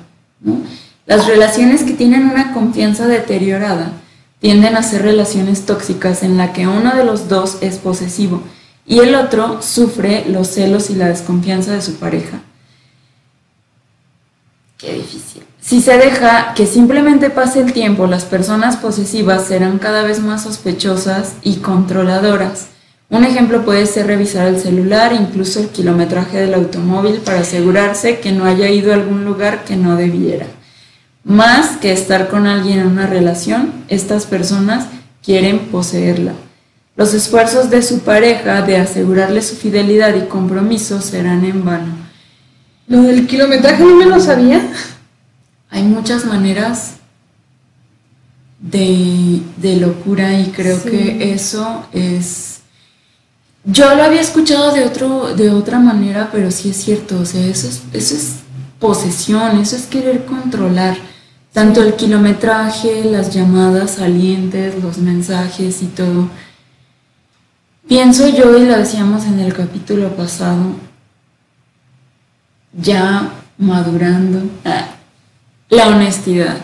Las 1.06 1.26
relaciones 1.26 1.82
que 1.82 1.92
tienen 1.92 2.30
una 2.30 2.54
confianza 2.54 3.06
deteriorada 3.06 3.92
tienden 4.40 4.74
a 4.74 4.82
ser 4.82 5.02
relaciones 5.02 5.66
tóxicas 5.66 6.22
en 6.22 6.38
la 6.38 6.52
que 6.54 6.66
uno 6.66 6.96
de 6.96 7.04
los 7.04 7.28
dos 7.28 7.58
es 7.60 7.76
posesivo 7.76 8.42
y 8.86 9.00
el 9.00 9.14
otro 9.14 9.60
sufre 9.62 10.24
los 10.28 10.48
celos 10.48 10.88
y 10.88 10.94
la 10.94 11.08
desconfianza 11.08 11.72
de 11.72 11.82
su 11.82 11.96
pareja. 11.96 12.40
Qué 14.78 14.94
difícil. 14.94 15.42
Si 15.60 15.80
se 15.80 15.96
deja 15.96 16.52
que 16.54 16.66
simplemente 16.66 17.30
pase 17.30 17.60
el 17.60 17.72
tiempo, 17.72 18.06
las 18.06 18.24
personas 18.24 18.76
posesivas 18.76 19.44
serán 19.44 19.78
cada 19.78 20.02
vez 20.02 20.20
más 20.20 20.42
sospechosas 20.42 21.34
y 21.42 21.56
controladoras. 21.56 22.68
Un 23.10 23.24
ejemplo 23.24 23.64
puede 23.64 23.86
ser 23.86 24.06
revisar 24.06 24.46
el 24.46 24.58
celular, 24.58 25.12
incluso 25.12 25.60
el 25.60 25.68
kilometraje 25.68 26.38
del 26.38 26.54
automóvil 26.54 27.20
para 27.20 27.40
asegurarse 27.40 28.20
que 28.20 28.32
no 28.32 28.44
haya 28.44 28.70
ido 28.70 28.92
a 28.92 28.96
algún 28.96 29.24
lugar 29.24 29.64
que 29.64 29.76
no 29.76 29.96
debiera. 29.96 30.46
Más 31.24 31.78
que 31.78 31.90
estar 31.90 32.28
con 32.28 32.46
alguien 32.46 32.80
en 32.80 32.86
una 32.86 33.06
relación, 33.06 33.72
estas 33.88 34.26
personas 34.26 34.86
quieren 35.22 35.70
poseerla. 35.70 36.34
Los 36.96 37.14
esfuerzos 37.14 37.70
de 37.70 37.82
su 37.82 38.00
pareja 38.00 38.60
de 38.60 38.76
asegurarle 38.76 39.40
su 39.40 39.56
fidelidad 39.56 40.14
y 40.14 40.28
compromiso 40.28 41.00
serán 41.00 41.44
en 41.44 41.64
vano. 41.64 41.94
Lo 42.86 43.02
del 43.02 43.26
kilometraje 43.26 43.82
no 43.82 43.96
me 43.96 44.04
lo 44.04 44.20
sabía. 44.20 44.60
Hay 45.70 45.82
muchas 45.82 46.26
maneras 46.26 46.96
de, 48.60 49.42
locura 49.80 50.38
y 50.38 50.50
creo 50.50 50.82
que 50.82 51.32
eso 51.32 51.86
es... 51.92 52.60
Yo 53.64 53.94
lo 53.94 54.02
había 54.02 54.20
escuchado 54.20 54.72
de, 54.72 54.84
otro, 54.84 55.34
de 55.34 55.50
otra 55.50 55.80
manera, 55.80 56.28
pero 56.30 56.50
sí 56.50 56.68
es 56.68 56.76
cierto, 56.76 57.18
o 57.20 57.24
sea, 57.24 57.44
eso 57.46 57.66
es, 57.66 57.82
eso 57.94 58.14
es 58.14 58.34
posesión, 58.78 59.58
eso 59.58 59.74
es 59.74 59.86
querer 59.86 60.26
controlar 60.26 60.98
tanto 61.54 61.82
el 61.82 61.94
kilometraje, 61.94 63.04
las 63.04 63.32
llamadas 63.32 63.92
salientes, 63.92 64.82
los 64.82 64.98
mensajes 64.98 65.82
y 65.82 65.86
todo. 65.86 66.28
Pienso 67.86 68.26
yo, 68.26 68.58
y 68.58 68.66
lo 68.66 68.76
decíamos 68.76 69.24
en 69.24 69.38
el 69.38 69.54
capítulo 69.54 70.16
pasado, 70.16 70.74
ya 72.72 73.30
madurando, 73.56 74.42
la 75.68 75.88
honestidad. 75.88 76.56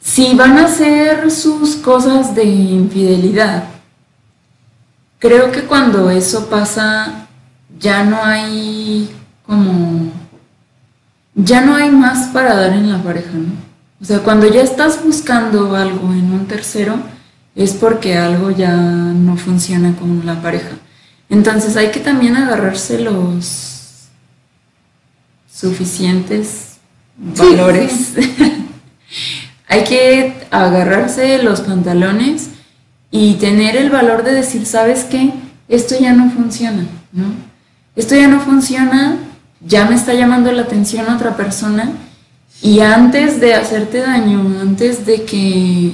Si 0.00 0.34
van 0.34 0.58
a 0.58 0.66
hacer 0.66 1.30
sus 1.30 1.76
cosas 1.76 2.34
de 2.34 2.44
infidelidad, 2.44 3.62
creo 5.20 5.52
que 5.52 5.62
cuando 5.62 6.10
eso 6.10 6.50
pasa 6.50 7.28
ya 7.78 8.02
no 8.02 8.24
hay 8.24 9.08
como, 9.46 10.10
ya 11.34 11.60
no 11.60 11.74
hay 11.76 11.90
más 11.90 12.28
para 12.28 12.54
dar 12.54 12.72
en 12.72 12.90
la 12.90 13.02
pareja, 13.02 13.32
¿no? 13.32 13.52
O 14.00 14.04
sea, 14.04 14.18
cuando 14.20 14.46
ya 14.46 14.62
estás 14.62 15.02
buscando 15.02 15.74
algo 15.74 16.12
en 16.12 16.32
un 16.32 16.46
tercero, 16.46 16.96
es 17.54 17.72
porque 17.72 18.16
algo 18.16 18.50
ya 18.50 18.74
no 18.74 19.36
funciona 19.36 19.94
con 19.96 20.26
la 20.26 20.42
pareja. 20.42 20.76
Entonces 21.28 21.76
hay 21.76 21.90
que 21.90 22.00
también 22.00 22.36
agarrarse 22.36 23.00
los 23.00 24.08
suficientes 25.50 26.76
valores. 27.16 28.14
Hay 29.68 29.84
que 29.84 30.46
agarrarse 30.50 31.42
los 31.42 31.62
pantalones 31.62 32.50
y 33.10 33.34
tener 33.34 33.76
el 33.76 33.90
valor 33.90 34.22
de 34.22 34.34
decir, 34.34 34.66
¿sabes 34.66 35.04
qué? 35.04 35.32
Esto 35.68 35.96
ya 35.98 36.12
no 36.12 36.30
funciona, 36.30 36.84
¿no? 37.12 37.26
Esto 37.96 38.14
ya 38.14 38.28
no 38.28 38.40
funciona, 38.40 39.16
ya 39.66 39.86
me 39.86 39.94
está 39.94 40.14
llamando 40.14 40.52
la 40.52 40.62
atención 40.62 41.08
otra 41.08 41.36
persona 41.36 41.92
y 42.62 42.80
antes 42.80 43.40
de 43.40 43.54
hacerte 43.54 43.98
daño, 43.98 44.60
antes 44.60 45.04
de 45.04 45.24
que, 45.24 45.92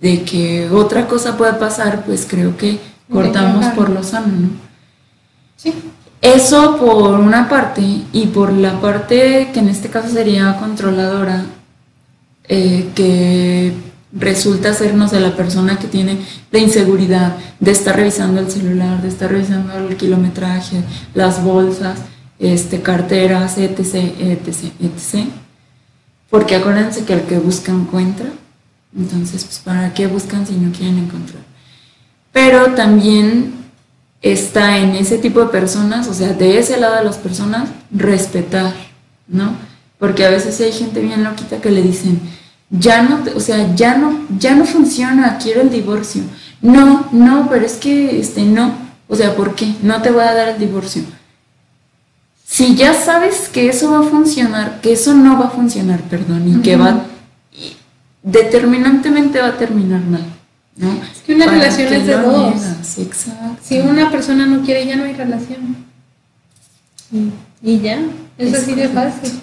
de 0.00 0.22
que 0.22 0.70
otra 0.70 1.06
cosa 1.06 1.36
pueda 1.36 1.58
pasar, 1.58 2.04
pues 2.04 2.26
creo 2.28 2.56
que 2.56 2.78
cortamos 3.10 3.66
por 3.74 3.90
lo 3.90 4.02
sano, 4.02 4.26
¿no? 4.28 4.48
Sí. 5.56 5.72
Eso 6.20 6.76
por 6.76 7.20
una 7.20 7.48
parte 7.48 7.82
y 8.12 8.26
por 8.26 8.52
la 8.52 8.80
parte 8.80 9.50
que 9.52 9.60
en 9.60 9.68
este 9.68 9.88
caso 9.88 10.08
sería 10.08 10.56
controladora, 10.58 11.44
eh, 12.48 12.88
que 12.94 13.72
resulta 14.12 14.72
sernos 14.72 15.10
de 15.10 15.20
la 15.20 15.36
persona 15.36 15.78
que 15.78 15.88
tiene 15.88 16.18
la 16.50 16.58
inseguridad 16.58 17.36
de 17.60 17.70
estar 17.70 17.96
revisando 17.96 18.40
el 18.40 18.50
celular, 18.50 19.02
de 19.02 19.08
estar 19.08 19.30
revisando 19.30 19.74
el 19.74 19.96
kilometraje, 19.96 20.82
las 21.14 21.42
bolsas, 21.42 21.98
este, 22.38 22.82
carteras, 22.82 23.58
etc., 23.58 23.94
etc., 24.18 24.72
etc. 24.80 25.28
Porque 26.30 26.56
acuérdense 26.56 27.04
que 27.04 27.14
el 27.14 27.22
que 27.22 27.38
busca 27.38 27.72
encuentra. 27.72 28.28
Entonces, 28.96 29.44
pues, 29.44 29.58
¿para 29.58 29.92
qué 29.94 30.06
buscan 30.06 30.46
si 30.46 30.54
no 30.54 30.72
quieren 30.72 30.98
encontrar? 30.98 31.42
Pero 32.32 32.74
también 32.74 33.54
está 34.22 34.78
en 34.78 34.94
ese 34.94 35.18
tipo 35.18 35.40
de 35.40 35.46
personas, 35.46 36.08
o 36.08 36.14
sea, 36.14 36.32
de 36.32 36.58
ese 36.58 36.78
lado 36.78 36.96
de 36.96 37.04
las 37.04 37.16
personas, 37.16 37.68
respetar, 37.90 38.74
¿no? 39.28 39.54
Porque 39.98 40.24
a 40.24 40.30
veces 40.30 40.60
hay 40.60 40.72
gente 40.72 41.00
bien 41.00 41.24
loquita 41.24 41.60
que 41.60 41.70
le 41.70 41.82
dicen, 41.82 42.20
ya 42.70 43.02
no, 43.02 43.20
o 43.34 43.40
sea, 43.40 43.74
ya 43.74 43.96
no, 43.96 44.26
ya 44.38 44.54
no 44.54 44.64
funciona, 44.64 45.38
quiero 45.38 45.60
el 45.60 45.70
divorcio. 45.70 46.22
No, 46.60 47.08
no, 47.12 47.48
pero 47.48 47.64
es 47.64 47.74
que, 47.74 48.18
este, 48.18 48.42
no, 48.42 48.74
o 49.08 49.14
sea, 49.14 49.36
¿por 49.36 49.54
qué? 49.54 49.74
No 49.82 50.02
te 50.02 50.10
voy 50.10 50.22
a 50.22 50.34
dar 50.34 50.48
el 50.48 50.58
divorcio. 50.58 51.02
Si 52.56 52.74
ya 52.74 52.94
sabes 52.94 53.50
que 53.50 53.68
eso 53.68 53.90
va 53.90 53.98
a 53.98 54.02
funcionar, 54.04 54.80
que 54.80 54.94
eso 54.94 55.12
no 55.12 55.38
va 55.38 55.48
a 55.48 55.50
funcionar, 55.50 56.00
perdón, 56.04 56.48
y 56.48 56.62
que 56.62 56.74
va, 56.76 57.04
determinantemente 58.22 59.42
va 59.42 59.48
a 59.48 59.58
terminar 59.58 60.00
mal. 60.00 60.24
Es 61.12 61.20
que 61.20 61.34
una 61.34 61.48
relación 61.48 61.92
es 61.92 62.06
de 62.06 62.16
dos. 62.16 62.54
Si 63.62 63.78
una 63.78 64.10
persona 64.10 64.46
no 64.46 64.62
quiere, 64.62 64.86
ya 64.86 64.96
no 64.96 65.04
hay 65.04 65.12
relación. 65.12 65.76
Y, 67.62 67.78
ya, 67.80 68.00
es, 68.38 68.54
así 68.54 68.74
de 68.74 68.88
fácil. 68.88 69.38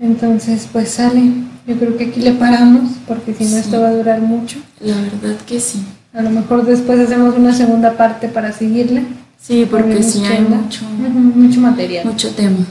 Entonces, 0.00 0.68
pues 0.72 0.88
sale. 0.88 1.22
Yo 1.68 1.76
creo 1.76 1.96
que 1.96 2.06
aquí 2.06 2.20
le 2.20 2.32
paramos, 2.32 2.94
porque 3.06 3.32
si 3.32 3.44
no, 3.44 3.58
esto 3.58 3.80
va 3.80 3.90
a 3.90 3.94
durar 3.94 4.20
mucho. 4.22 4.58
La 4.80 4.96
verdad 4.96 5.36
que 5.46 5.60
sí. 5.60 5.84
A 6.12 6.22
lo 6.22 6.30
mejor 6.30 6.66
después 6.66 6.98
hacemos 6.98 7.36
una 7.36 7.54
segunda 7.54 7.96
parte 7.96 8.26
para 8.26 8.50
seguirle. 8.50 9.04
Sí, 9.40 9.66
porque 9.70 10.02
sí 10.02 10.24
hay 10.24 10.42
mucho, 10.42 10.84
mucho 10.84 11.60
material. 11.60 12.04
Mucho 12.06 12.30
tema. 12.34 12.66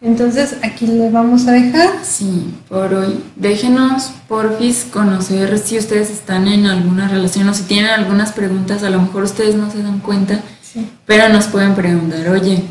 Entonces 0.00 0.56
aquí 0.62 0.86
le 0.86 1.10
vamos 1.10 1.48
a 1.48 1.52
dejar. 1.52 2.04
Sí, 2.04 2.54
por 2.68 2.94
hoy. 2.94 3.20
Déjenos, 3.34 4.12
porfis, 4.28 4.86
conocer 4.92 5.58
si 5.58 5.76
ustedes 5.76 6.10
están 6.10 6.46
en 6.46 6.66
alguna 6.66 7.08
relación 7.08 7.48
o 7.48 7.54
si 7.54 7.64
tienen 7.64 7.90
algunas 7.90 8.32
preguntas, 8.32 8.84
a 8.84 8.90
lo 8.90 9.00
mejor 9.00 9.24
ustedes 9.24 9.56
no 9.56 9.70
se 9.70 9.82
dan 9.82 9.98
cuenta, 9.98 10.40
pero 11.04 11.28
nos 11.30 11.46
pueden 11.46 11.74
preguntar, 11.74 12.28
oye, 12.28 12.62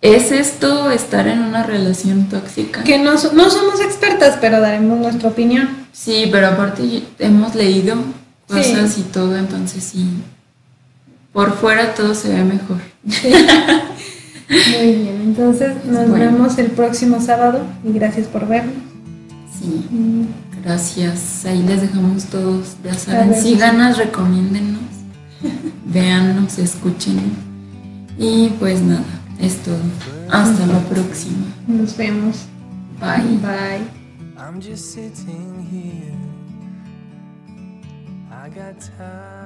¿es 0.00 0.32
esto 0.32 0.90
estar 0.90 1.28
en 1.28 1.40
una 1.40 1.62
relación 1.62 2.28
tóxica? 2.28 2.82
Que 2.82 2.98
no, 2.98 3.12
no 3.12 3.50
somos 3.50 3.80
expertas, 3.80 4.38
pero 4.40 4.60
daremos 4.60 4.98
nuestra 4.98 5.28
opinión. 5.28 5.68
Sí, 5.92 6.28
pero 6.32 6.48
aparte 6.48 7.04
hemos 7.20 7.54
leído 7.54 7.94
cosas 8.48 8.98
y 8.98 9.02
todo, 9.02 9.36
entonces 9.36 9.84
sí, 9.84 10.08
por 11.32 11.52
fuera 11.54 11.94
todo 11.94 12.14
se 12.14 12.28
ve 12.28 12.44
mejor. 12.44 12.78
Muy 14.50 14.94
bien, 14.94 15.20
entonces 15.22 15.84
nos 15.84 16.10
vemos 16.10 16.58
el 16.58 16.72
próximo 16.72 17.20
sábado 17.20 17.64
y 17.84 17.92
gracias 17.92 18.26
por 18.26 18.48
vernos. 18.48 18.74
Sí, 19.58 19.86
gracias. 20.62 21.44
Ahí 21.44 21.62
les 21.62 21.82
dejamos 21.82 22.24
todos, 22.24 22.76
ya 22.82 22.94
saben, 22.94 23.34
síganos, 23.34 23.98
recomiéndennos, 23.98 24.80
véannos, 25.86 26.58
escuchen. 26.58 27.20
Y 28.18 28.48
pues 28.58 28.82
nada, 28.82 29.04
es 29.38 29.56
todo. 29.58 29.78
Hasta 30.30 30.66
la 30.66 30.80
próxima. 30.80 31.46
Nos 31.66 31.96
vemos. 31.96 32.46
Bye. 33.00 33.38
Bye. 33.40 34.00
I'm 34.36 34.60
just 34.60 34.92
sitting 34.92 35.66
here. 35.70 36.16
I 38.30 38.48
got 38.48 38.80
time. 38.80 39.39